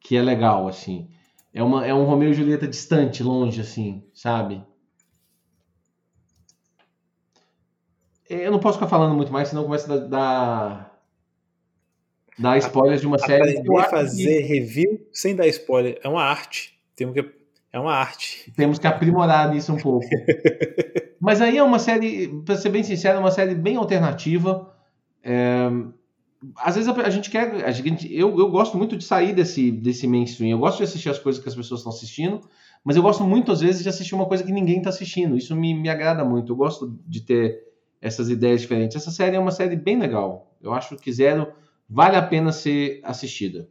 Que 0.00 0.16
é 0.16 0.22
legal, 0.22 0.66
assim. 0.66 1.08
É, 1.52 1.62
uma, 1.62 1.86
é 1.86 1.94
um 1.94 2.04
Romeu 2.04 2.30
e 2.30 2.34
Julieta 2.34 2.68
distante, 2.68 3.22
longe, 3.22 3.60
assim, 3.60 4.04
sabe? 4.12 4.62
Eu 8.28 8.52
não 8.52 8.60
posso 8.60 8.78
ficar 8.78 8.88
falando 8.88 9.14
muito 9.14 9.32
mais, 9.32 9.48
senão 9.48 9.64
começa 9.64 9.92
a 9.92 9.96
dar, 9.96 11.00
dar 12.38 12.58
spoilers 12.58 13.00
de 13.00 13.06
uma 13.06 13.18
série. 13.18 13.58
Aprender 13.58 13.88
fazer 13.88 14.42
que... 14.42 14.48
review 14.48 15.08
sem 15.12 15.34
dar 15.34 15.46
spoiler 15.46 15.98
é 16.02 16.08
uma 16.08 16.22
arte. 16.22 16.78
Temos 16.94 17.14
que 17.14 17.38
é 17.72 17.78
uma 17.78 17.94
arte. 17.94 18.52
Temos 18.56 18.78
que 18.78 18.86
aprimorar 18.86 19.50
nisso 19.50 19.72
um 19.72 19.78
pouco. 19.78 20.06
Mas 21.20 21.40
aí 21.40 21.58
é 21.58 21.62
uma 21.62 21.78
série, 21.78 22.28
para 22.44 22.56
ser 22.56 22.68
bem 22.68 22.82
sincero, 22.82 23.16
é 23.16 23.20
uma 23.20 23.30
série 23.30 23.54
bem 23.54 23.76
alternativa. 23.76 24.74
É, 25.22 25.68
às 26.56 26.76
vezes 26.76 26.88
a, 26.88 27.10
gente 27.10 27.30
quer. 27.30 27.64
A 27.64 27.70
gente, 27.70 28.12
eu, 28.14 28.38
eu 28.38 28.48
gosto 28.48 28.76
muito 28.76 28.96
de 28.96 29.04
sair 29.04 29.34
desse, 29.34 29.70
desse 29.70 30.06
mainstream. 30.06 30.50
Eu 30.50 30.58
gosto 30.58 30.78
de 30.78 30.84
assistir 30.84 31.08
as 31.08 31.18
coisas 31.18 31.42
que 31.42 31.48
as 31.48 31.54
pessoas 31.54 31.80
estão 31.80 31.92
assistindo, 31.92 32.40
mas 32.84 32.96
eu 32.96 33.02
gosto 33.02 33.24
muito, 33.24 33.50
às 33.50 33.60
vezes, 33.60 33.82
de 33.82 33.88
assistir 33.88 34.14
uma 34.14 34.26
coisa 34.26 34.44
que 34.44 34.52
ninguém 34.52 34.78
está 34.78 34.90
assistindo. 34.90 35.36
Isso 35.36 35.54
me, 35.56 35.74
me 35.74 35.88
agrada 35.88 36.24
muito. 36.24 36.52
Eu 36.52 36.56
gosto 36.56 36.96
de 37.06 37.22
ter 37.22 37.64
essas 38.00 38.30
ideias 38.30 38.60
diferentes. 38.60 38.96
Essa 38.96 39.10
série 39.10 39.36
é 39.36 39.38
uma 39.38 39.50
série 39.50 39.74
bem 39.74 39.98
legal. 39.98 40.54
Eu 40.62 40.72
acho 40.72 40.96
que 40.96 41.12
Zero 41.12 41.48
vale 41.88 42.16
a 42.16 42.22
pena 42.22 42.52
ser 42.52 43.00
assistida. 43.02 43.68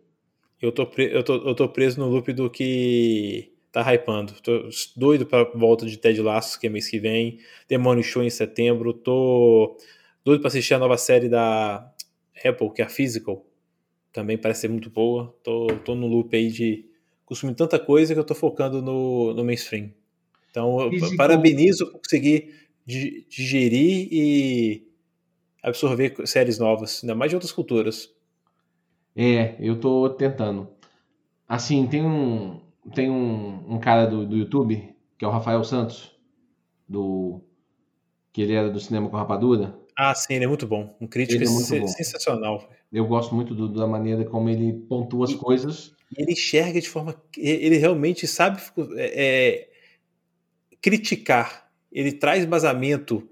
Eu 0.61 0.72
tô, 0.72 0.89
eu 0.97 1.24
tô, 1.24 1.36
eu 1.36 1.55
tô 1.55 1.70
preso 1.70 1.99
no 1.99 2.07
loop 2.07 2.34
do 2.34 2.49
que 2.49 3.53
tá 3.72 3.93
hypando. 3.93 4.34
Tô 4.41 4.68
doido 4.95 5.26
para 5.26 5.49
volta 5.55 5.86
de 5.86 5.97
Ted 5.97 6.22
Lasso, 6.22 6.59
que 6.59 6.68
é 6.68 6.70
mês 6.70 6.89
que 6.89 6.99
vem. 6.99 7.39
Demônio 7.70 8.03
Show 8.03 8.24
em 8.24 8.30
setembro. 8.30 8.91
Tô 8.91 9.78
doido 10.26 10.41
para 10.41 10.49
assistir 10.49 10.74
a 10.74 10.80
nova 10.80 10.97
série 10.97 11.30
da 11.30 11.93
Apple, 12.45 12.71
que 12.71 12.81
é 12.81 12.85
a 12.85 12.89
Physical, 12.89 13.45
também 14.11 14.38
parece 14.38 14.61
ser 14.61 14.69
muito 14.69 14.89
boa. 14.89 15.35
Tô, 15.43 15.67
tô 15.85 15.95
no 15.95 16.07
loop 16.07 16.35
aí 16.35 16.49
de 16.49 16.85
consumir 17.25 17.55
tanta 17.55 17.77
coisa 17.77 18.13
que 18.13 18.19
eu 18.19 18.23
tô 18.23 18.33
focando 18.33 18.81
no, 18.81 19.33
no 19.33 19.43
mainstream. 19.43 19.91
Então, 20.49 20.89
Physical... 20.89 21.17
parabenizo 21.17 21.91
por 21.91 21.99
conseguir 21.99 22.53
digerir 22.85 24.07
e 24.11 24.88
absorver 25.61 26.15
séries 26.25 26.57
novas, 26.57 27.03
ainda 27.03 27.13
mais 27.13 27.29
de 27.29 27.35
outras 27.35 27.51
culturas. 27.51 28.13
É, 29.15 29.55
eu 29.59 29.79
tô 29.79 30.09
tentando. 30.11 30.69
Assim, 31.47 31.88
tem 31.88 32.05
um, 32.05 32.61
tem 32.93 33.09
um, 33.09 33.73
um 33.73 33.79
cara 33.79 34.05
do, 34.05 34.25
do 34.25 34.38
YouTube, 34.38 34.95
que 35.17 35.25
é 35.25 35.27
o 35.27 35.31
Rafael 35.31 35.63
Santos, 35.63 36.15
do 36.88 37.41
que 38.31 38.41
ele 38.41 38.53
era 38.53 38.69
do 38.69 38.79
Cinema 38.79 39.09
com 39.09 39.17
Rapadura. 39.17 39.77
Ah, 39.97 40.13
sim, 40.13 40.35
ele 40.35 40.45
é 40.45 40.47
muito 40.47 40.67
bom. 40.67 40.95
Um 41.01 41.07
crítico 41.07 41.43
é 41.43 41.87
sensacional. 41.87 42.69
Eu 42.93 43.07
gosto 43.07 43.33
muito 43.33 43.55
do, 43.55 43.67
da 43.67 43.87
maneira 43.87 44.23
como 44.23 44.47
ele 44.47 44.71
pontua 44.87 45.25
as 45.25 45.31
E- 45.31 45.37
coisas. 45.37 45.91
Ele 46.15 46.33
enxerga 46.33 46.79
de 46.79 46.87
forma. 46.87 47.19
Ele 47.35 47.77
realmente 47.77 48.27
sabe 48.27 48.61
é, 48.95 49.25
é, 49.25 49.69
criticar. 50.81 51.69
Ele 51.91 52.11
traz 52.11 52.43
embasamento 52.45 53.27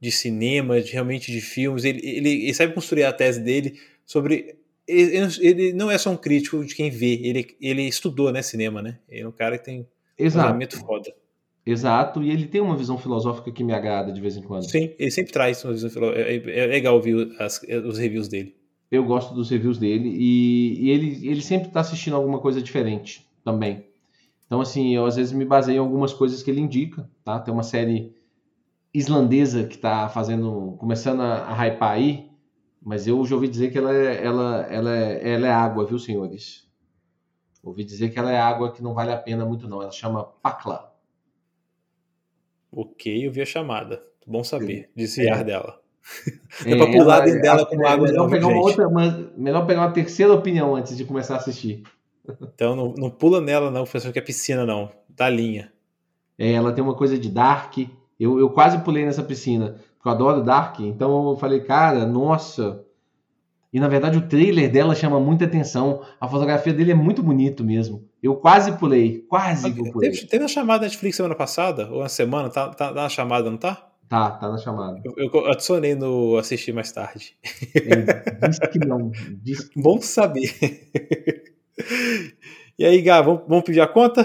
de 0.00 0.10
cinema, 0.12 0.80
de 0.80 0.92
realmente 0.92 1.32
de 1.32 1.40
filmes. 1.40 1.84
Ele, 1.84 2.00
ele, 2.02 2.44
ele 2.44 2.54
sabe 2.54 2.72
construir 2.72 3.04
a 3.04 3.12
tese 3.12 3.40
dele 3.40 3.78
sobre. 4.06 4.56
Ele, 4.86 5.18
ele 5.40 5.72
não 5.72 5.90
é 5.90 5.98
só 5.98 6.10
um 6.10 6.16
crítico 6.16 6.64
de 6.64 6.74
quem 6.74 6.90
vê, 6.90 7.14
ele, 7.22 7.56
ele 7.60 7.82
estudou 7.82 8.30
né, 8.30 8.42
cinema, 8.42 8.80
né? 8.82 8.98
Ele 9.08 9.22
é 9.22 9.28
um 9.28 9.32
cara 9.32 9.58
que 9.58 9.64
tem 9.64 9.80
um 9.80 9.86
Exato. 10.18 10.46
embasamento 10.46 10.78
foda. 10.78 11.12
Exato. 11.66 12.22
E 12.22 12.30
ele 12.30 12.46
tem 12.46 12.60
uma 12.60 12.76
visão 12.76 12.98
filosófica 12.98 13.50
que 13.50 13.64
me 13.64 13.72
agrada 13.72 14.12
de 14.12 14.20
vez 14.20 14.36
em 14.36 14.42
quando. 14.42 14.68
Sim, 14.70 14.92
ele 14.98 15.10
sempre 15.10 15.32
traz 15.32 15.64
uma 15.64 15.72
visão 15.72 15.88
filo- 15.90 16.12
é, 16.12 16.36
é 16.36 16.66
legal 16.66 16.94
ouvir 16.94 17.34
as- 17.40 17.60
os 17.86 17.98
reviews 17.98 18.28
dele. 18.28 18.54
Eu 18.90 19.04
gosto 19.04 19.34
dos 19.34 19.50
reviews 19.50 19.78
dele 19.78 20.08
e, 20.14 20.84
e 20.84 20.90
ele, 20.90 21.26
ele 21.28 21.40
sempre 21.42 21.68
está 21.68 21.80
assistindo 21.80 22.14
alguma 22.16 22.38
coisa 22.38 22.60
diferente 22.62 23.26
também. 23.44 23.86
Então, 24.46 24.60
assim, 24.60 24.94
eu 24.94 25.06
às 25.06 25.16
vezes 25.16 25.32
me 25.32 25.44
baseio 25.44 25.76
em 25.76 25.80
algumas 25.80 26.12
coisas 26.12 26.42
que 26.42 26.50
ele 26.50 26.60
indica, 26.60 27.08
tá? 27.24 27.40
Tem 27.40 27.52
uma 27.52 27.62
série 27.62 28.12
islandesa 28.92 29.64
que 29.64 29.74
está 29.74 30.08
fazendo, 30.08 30.76
começando 30.78 31.22
a, 31.22 31.48
a 31.48 31.54
hypar 31.66 31.92
aí, 31.92 32.30
mas 32.80 33.06
eu 33.06 33.24
já 33.24 33.34
ouvi 33.34 33.48
dizer 33.48 33.70
que 33.72 33.78
ela 33.78 33.92
é, 33.92 34.24
ela, 34.24 34.62
ela, 34.70 34.96
é, 34.96 35.32
ela 35.32 35.46
é 35.46 35.50
água, 35.50 35.86
viu, 35.86 35.98
senhores? 35.98 36.68
Ouvi 37.62 37.82
dizer 37.82 38.10
que 38.10 38.18
ela 38.18 38.30
é 38.30 38.38
água 38.38 38.70
que 38.70 38.82
não 38.82 38.92
vale 38.94 39.10
a 39.10 39.16
pena 39.16 39.44
muito, 39.44 39.66
não. 39.66 39.80
Ela 39.82 39.90
chama 39.90 40.22
Pakla. 40.22 40.93
Ok, 42.74 43.26
eu 43.26 43.30
vi 43.30 43.40
a 43.42 43.46
chamada. 43.46 44.02
Bom 44.26 44.42
saber. 44.42 44.90
Desviar 44.96 45.44
dela. 45.44 45.78
É, 46.66 46.70
Dá 46.70 46.76
pra 46.76 46.86
pular 46.86 47.16
ela- 47.16 47.24
dentro 47.24 47.40
dela 47.40 47.58
ela- 47.60 47.66
com 47.66 47.82
é 47.86 47.88
água, 47.88 48.06
melhor 48.08 48.22
não, 48.24 48.30
pegar 48.30 48.46
uma 48.48 48.60
outra, 48.60 48.88
uma- 48.88 49.30
melhor 49.36 49.66
pegar 49.66 49.80
uma 49.82 49.92
terceira 49.92 50.32
opinião 50.32 50.74
antes 50.76 50.96
de 50.96 51.04
começar 51.04 51.34
a 51.34 51.36
assistir. 51.38 51.82
Então 52.54 52.74
não, 52.76 52.94
não 52.96 53.10
pula 53.10 53.40
nela, 53.40 53.70
não, 53.70 53.84
pensando 53.84 54.12
que 54.12 54.18
é 54.18 54.22
piscina, 54.22 54.66
não. 54.66 54.90
Da 55.08 55.28
linha. 55.30 55.72
É, 56.38 56.52
ela 56.52 56.72
tem 56.72 56.82
uma 56.84 56.94
coisa 56.94 57.18
de 57.18 57.28
Dark. 57.30 57.78
Eu, 58.18 58.38
eu 58.38 58.50
quase 58.50 58.78
pulei 58.78 59.04
nessa 59.04 59.22
piscina, 59.22 59.76
porque 59.96 60.08
eu 60.08 60.12
adoro 60.12 60.42
Dark. 60.42 60.80
Então 60.80 61.30
eu 61.30 61.36
falei, 61.36 61.60
cara, 61.60 62.04
nossa. 62.06 62.83
E 63.74 63.80
na 63.80 63.88
verdade 63.88 64.16
o 64.16 64.28
trailer 64.28 64.70
dela 64.70 64.94
chama 64.94 65.18
muita 65.18 65.46
atenção. 65.46 66.00
A 66.20 66.28
fotografia 66.28 66.72
dele 66.72 66.92
é 66.92 66.94
muito 66.94 67.24
bonito 67.24 67.64
mesmo. 67.64 68.08
Eu 68.22 68.36
quase 68.36 68.70
pulei, 68.78 69.24
quase 69.28 69.72
que 69.72 69.80
eu 69.80 69.90
pulei. 69.90 70.12
Teve, 70.12 70.26
teve 70.28 70.44
uma 70.44 70.48
chamada 70.48 70.82
na 70.82 70.86
Netflix 70.86 71.16
semana 71.16 71.34
passada, 71.34 71.90
ou 71.90 71.98
uma 71.98 72.08
semana, 72.08 72.48
tá, 72.48 72.68
tá, 72.68 72.92
tá 72.92 73.02
na 73.02 73.08
chamada, 73.08 73.50
não 73.50 73.58
tá? 73.58 73.90
Tá, 74.08 74.30
tá 74.30 74.48
na 74.48 74.58
chamada. 74.58 75.02
Eu, 75.04 75.12
eu 75.16 75.46
adicionei 75.48 75.96
no 75.96 76.36
assistir 76.36 76.72
mais 76.72 76.92
tarde. 76.92 77.36
É, 77.74 78.46
diz 78.46 78.58
que 78.60 78.78
não. 78.78 79.10
Diz 79.42 79.68
que... 79.68 79.82
Bom 79.82 80.00
saber. 80.00 80.54
e 82.78 82.84
aí, 82.84 83.02
Gá, 83.02 83.22
vamos, 83.22 83.42
vamos 83.48 83.64
pedir 83.64 83.80
a 83.80 83.88
conta? 83.88 84.24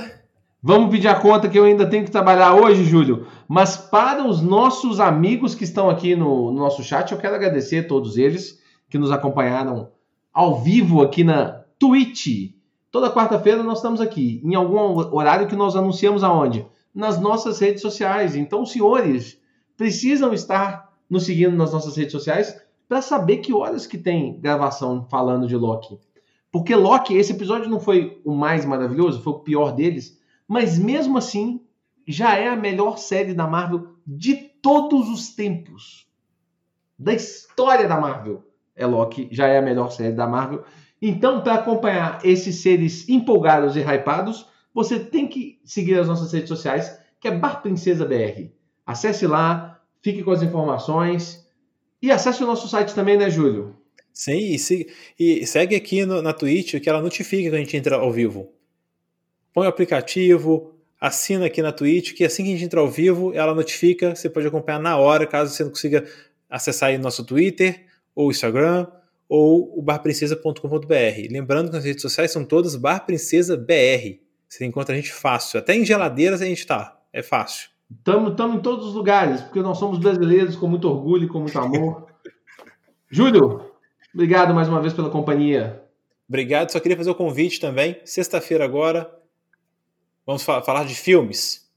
Vamos 0.62 0.92
pedir 0.92 1.08
a 1.08 1.16
conta 1.16 1.50
que 1.50 1.58
eu 1.58 1.64
ainda 1.64 1.88
tenho 1.88 2.06
que 2.06 2.12
trabalhar 2.12 2.54
hoje, 2.54 2.84
Júlio. 2.84 3.26
Mas 3.48 3.76
para 3.76 4.28
os 4.28 4.44
nossos 4.44 5.00
amigos 5.00 5.56
que 5.56 5.64
estão 5.64 5.90
aqui 5.90 6.16
no, 6.16 6.52
no 6.52 6.60
nosso 6.60 6.84
chat, 6.84 7.12
eu 7.12 7.18
quero 7.18 7.34
agradecer 7.34 7.80
a 7.80 7.88
todos 7.88 8.16
eles 8.16 8.59
que 8.90 8.98
nos 8.98 9.12
acompanharam 9.12 9.92
ao 10.34 10.62
vivo 10.62 11.02
aqui 11.02 11.24
na 11.24 11.64
Twitch. 11.78 12.54
Toda 12.92 13.12
quarta-feira 13.12 13.62
nós 13.62 13.78
estamos 13.78 14.02
aqui, 14.02 14.42
em 14.44 14.56
algum 14.56 14.98
horário 15.16 15.48
que 15.48 15.56
nós 15.56 15.76
anunciamos 15.76 16.24
aonde? 16.24 16.66
Nas 16.94 17.20
nossas 17.20 17.60
redes 17.60 17.82
sociais. 17.82 18.36
Então, 18.36 18.66
senhores, 18.66 19.40
precisam 19.78 20.34
estar 20.34 20.92
nos 21.10 21.26
seguindo 21.26 21.56
nas 21.56 21.72
nossas 21.72 21.96
redes 21.96 22.12
sociais 22.12 22.60
para 22.88 23.02
saber 23.02 23.38
que 23.38 23.54
horas 23.54 23.86
que 23.86 23.98
tem 23.98 24.40
gravação 24.40 25.06
falando 25.10 25.48
de 25.48 25.56
Loki. 25.56 26.00
Porque 26.52 26.76
Loki, 26.76 27.16
esse 27.16 27.32
episódio 27.32 27.70
não 27.70 27.80
foi 27.80 28.20
o 28.26 28.34
mais 28.34 28.66
maravilhoso, 28.66 29.22
foi 29.22 29.34
o 29.34 29.40
pior 29.40 29.72
deles, 29.72 30.20
mas 30.48 30.80
mesmo 30.80 31.18
assim 31.18 31.62
já 32.08 32.36
é 32.36 32.48
a 32.48 32.56
melhor 32.56 32.98
série 32.98 33.36
da 33.36 33.46
Marvel 33.46 33.94
de 34.06 34.36
todos 34.36 35.08
os 35.10 35.36
tempos. 35.36 36.08
Da 36.98 37.14
história 37.14 37.88
da 37.88 38.00
Marvel. 38.00 38.44
É 38.80 38.86
Loki, 38.86 39.28
já 39.32 39.48
é 39.48 39.58
a 39.58 39.62
melhor 39.62 39.92
série 39.92 40.14
da 40.14 40.26
Marvel. 40.26 40.64
Então, 41.02 41.42
para 41.42 41.56
acompanhar 41.56 42.20
esses 42.24 42.56
seres 42.56 43.08
empolgados 43.08 43.76
e 43.76 43.80
hypados, 43.82 44.46
você 44.74 45.00
tem 45.00 45.28
que 45.28 45.60
seguir 45.64 46.00
as 46.00 46.08
nossas 46.08 46.32
redes 46.32 46.50
sociais, 46.50 46.98
que 47.20 47.28
é 47.28 47.32
Bar 47.32 47.62
Princesa 47.62 48.06
BR. 48.06 48.50
Acesse 48.86 49.28
lá, 49.28 49.80
fique 50.02 50.24
com 50.24 50.32
as 50.32 50.42
informações 50.42 51.46
e 52.02 52.12
acesse 52.12 52.44
o 52.44 52.48
nosso 52.48 52.68
site 52.68 52.96
também, 52.96 53.18
né, 53.18 53.30
Júlio? 53.30 53.76
Sim, 54.14 54.38
e, 54.54 54.58
se- 54.60 54.88
e 55.18 55.46
segue 55.46 55.76
aqui 55.76 56.06
no- 56.06 56.22
na 56.22 56.34
Twitch 56.34 56.80
que 56.82 56.90
ela 56.90 57.02
notifica 57.02 57.50
quando 57.50 57.56
a 57.56 57.60
gente 57.64 57.78
entra 57.78 57.96
ao 57.98 58.12
vivo. 58.12 58.50
Põe 59.54 59.66
o 59.66 59.70
aplicativo, 59.70 60.74
assina 61.00 61.46
aqui 61.46 61.62
na 61.62 61.72
Twitch, 61.72 62.14
que 62.14 62.26
assim 62.26 62.44
que 62.44 62.50
a 62.50 62.54
gente 62.54 62.66
entra 62.66 62.80
ao 62.80 62.90
vivo, 62.90 63.34
ela 63.34 63.54
notifica, 63.56 64.16
você 64.16 64.30
pode 64.30 64.48
acompanhar 64.48 64.80
na 64.80 64.98
hora, 64.98 65.26
caso 65.26 65.54
você 65.54 65.64
não 65.64 65.72
consiga 65.72 66.06
acessar 66.50 66.90
aí 66.90 66.98
nosso 66.98 67.24
Twitter, 67.26 67.86
ou 68.22 68.30
Instagram, 68.30 68.86
ou 69.30 69.80
o 69.80 69.82
barprincesa.com.br. 69.82 71.32
Lembrando 71.32 71.72
que 71.72 71.78
as 71.78 71.86
redes 71.86 72.02
sociais 72.02 72.32
são 72.32 72.44
todas 72.44 72.76
Bar 72.76 73.06
Princesa 73.06 73.56
BR. 73.56 74.20
Você 74.48 74.66
encontra 74.66 74.94
a 74.94 74.98
gente 74.98 75.14
fácil. 75.14 75.58
Até 75.58 75.74
em 75.76 75.86
geladeiras 75.86 76.42
a 76.42 76.46
gente 76.46 76.68
tá. 76.68 77.00
É 77.14 77.22
fácil. 77.24 77.70
Estamos 78.06 78.56
em 78.56 78.60
todos 78.60 78.88
os 78.88 78.94
lugares, 78.94 79.40
porque 79.42 79.62
nós 79.62 79.78
somos 79.78 80.00
brasileiros 80.00 80.58
com 80.58 80.68
muito 80.68 80.90
orgulho 80.90 81.24
e 81.24 81.28
com 81.28 81.40
muito 81.40 81.58
amor. 81.58 82.08
Júlio, 83.10 83.72
obrigado 84.14 84.54
mais 84.54 84.68
uma 84.68 84.82
vez 84.82 84.94
pela 84.94 85.10
companhia. 85.10 85.82
Obrigado. 86.28 86.72
Só 86.72 86.80
queria 86.80 86.98
fazer 86.98 87.10
o 87.10 87.16
convite 87.16 87.60
também. 87.60 88.02
Sexta-feira 88.04 88.66
agora, 88.66 89.10
vamos 90.26 90.44
fa- 90.44 90.62
falar 90.62 90.84
de 90.84 90.94
filmes. 90.94 91.68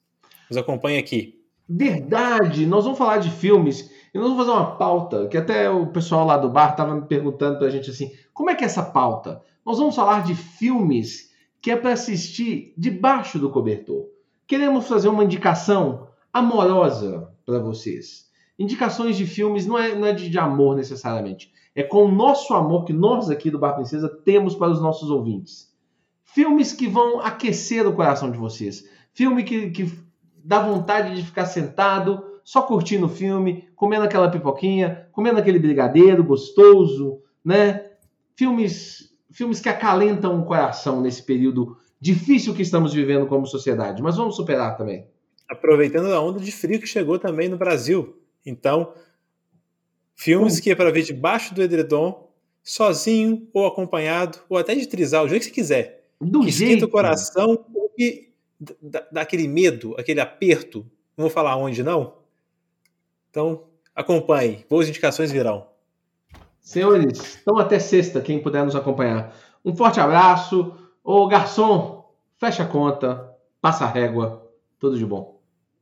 Nos 0.50 0.56
acompanhe 0.58 0.98
aqui. 0.98 1.40
Verdade, 1.68 2.66
nós 2.66 2.82
vamos 2.84 2.98
falar 2.98 3.18
de 3.18 3.30
filmes 3.30 3.90
e 4.14 4.18
nós 4.18 4.28
vamos 4.28 4.44
fazer 4.44 4.58
uma 4.58 4.76
pauta, 4.76 5.26
que 5.28 5.38
até 5.38 5.70
o 5.70 5.86
pessoal 5.86 6.26
lá 6.26 6.36
do 6.36 6.50
bar 6.50 6.72
estava 6.72 6.94
me 6.94 7.06
perguntando 7.06 7.58
pra 7.58 7.70
gente 7.70 7.90
assim, 7.90 8.12
como 8.34 8.50
é 8.50 8.54
que 8.54 8.62
é 8.62 8.66
essa 8.66 8.82
pauta? 8.82 9.42
Nós 9.64 9.78
vamos 9.78 9.94
falar 9.94 10.22
de 10.22 10.34
filmes 10.34 11.32
que 11.60 11.70
é 11.70 11.76
para 11.76 11.92
assistir 11.92 12.74
debaixo 12.76 13.38
do 13.38 13.50
cobertor. 13.50 14.06
Queremos 14.46 14.86
fazer 14.86 15.08
uma 15.08 15.24
indicação 15.24 16.08
amorosa 16.32 17.32
para 17.46 17.58
vocês. 17.58 18.30
Indicações 18.58 19.16
de 19.16 19.26
filmes 19.26 19.66
não 19.66 19.78
é, 19.78 19.94
não 19.94 20.06
é 20.06 20.12
de, 20.12 20.28
de 20.28 20.38
amor 20.38 20.76
necessariamente, 20.76 21.52
é 21.74 21.82
com 21.82 22.04
o 22.04 22.12
nosso 22.12 22.52
amor 22.52 22.84
que 22.84 22.92
nós 22.92 23.30
aqui 23.30 23.50
do 23.50 23.58
Bar 23.58 23.74
Princesa 23.74 24.08
temos 24.08 24.54
para 24.54 24.70
os 24.70 24.80
nossos 24.80 25.08
ouvintes. 25.10 25.72
Filmes 26.22 26.72
que 26.72 26.86
vão 26.86 27.20
aquecer 27.20 27.86
o 27.86 27.94
coração 27.94 28.30
de 28.30 28.36
vocês. 28.36 28.84
Filme 29.14 29.42
que, 29.42 29.70
que 29.70 29.90
dá 30.44 30.60
vontade 30.60 31.14
de 31.14 31.22
ficar 31.22 31.46
sentado, 31.46 32.22
só 32.44 32.62
curtindo 32.62 33.06
o 33.06 33.08
filme, 33.08 33.68
comendo 33.76 34.04
aquela 34.04 34.30
pipoquinha, 34.30 35.08
comendo 35.12 35.38
aquele 35.38 35.58
brigadeiro 35.58 36.24
gostoso, 36.24 37.20
né? 37.44 37.90
Filmes, 38.36 39.12
filmes 39.30 39.60
que 39.60 39.68
acalentam 39.68 40.40
o 40.40 40.44
coração 40.44 41.00
nesse 41.00 41.22
período 41.22 41.76
difícil 42.00 42.54
que 42.54 42.62
estamos 42.62 42.92
vivendo 42.92 43.26
como 43.26 43.46
sociedade, 43.46 44.02
mas 44.02 44.16
vamos 44.16 44.34
superar 44.34 44.76
também. 44.76 45.06
Aproveitando 45.48 46.12
a 46.12 46.20
onda 46.20 46.40
de 46.40 46.50
frio 46.50 46.80
que 46.80 46.86
chegou 46.86 47.18
também 47.18 47.48
no 47.48 47.56
Brasil. 47.56 48.16
Então, 48.44 48.92
filmes 50.16 50.58
que 50.58 50.70
é 50.70 50.74
para 50.74 50.90
ver 50.90 51.02
debaixo 51.02 51.54
do 51.54 51.62
edredom, 51.62 52.28
sozinho 52.62 53.48
ou 53.52 53.66
acompanhado, 53.66 54.38
ou 54.48 54.56
até 54.56 54.74
de 54.74 54.86
trisal, 54.86 55.24
o 55.24 55.28
jeito 55.28 55.42
que 55.42 55.48
você 55.48 55.54
quiser. 55.54 56.08
Do 56.20 56.40
que 56.40 56.48
esquenta 56.48 56.70
jeito 56.70 56.84
o 56.86 56.88
coração 56.88 57.64
que 57.96 58.32
dá, 58.80 59.06
dá 59.12 59.20
aquele 59.20 59.46
medo, 59.46 59.94
aquele 59.98 60.20
aperto. 60.20 60.86
Não 61.16 61.24
vou 61.24 61.30
falar 61.30 61.56
onde, 61.56 61.82
não. 61.82 62.21
Então, 63.32 63.64
acompanhe. 63.96 64.66
Boas 64.68 64.86
indicações 64.86 65.32
virão. 65.32 65.66
Senhores, 66.60 67.38
então 67.40 67.56
até 67.56 67.78
sexta, 67.78 68.20
quem 68.20 68.42
puder 68.42 68.62
nos 68.62 68.76
acompanhar. 68.76 69.34
Um 69.64 69.74
forte 69.74 69.98
abraço. 69.98 70.74
Ô 71.02 71.26
garçom, 71.26 72.12
fecha 72.38 72.62
a 72.62 72.66
conta, 72.66 73.34
passa 73.58 73.84
a 73.84 73.88
régua. 73.88 74.46
Tudo 74.78 74.98
de 74.98 75.06
bom. 75.06 75.31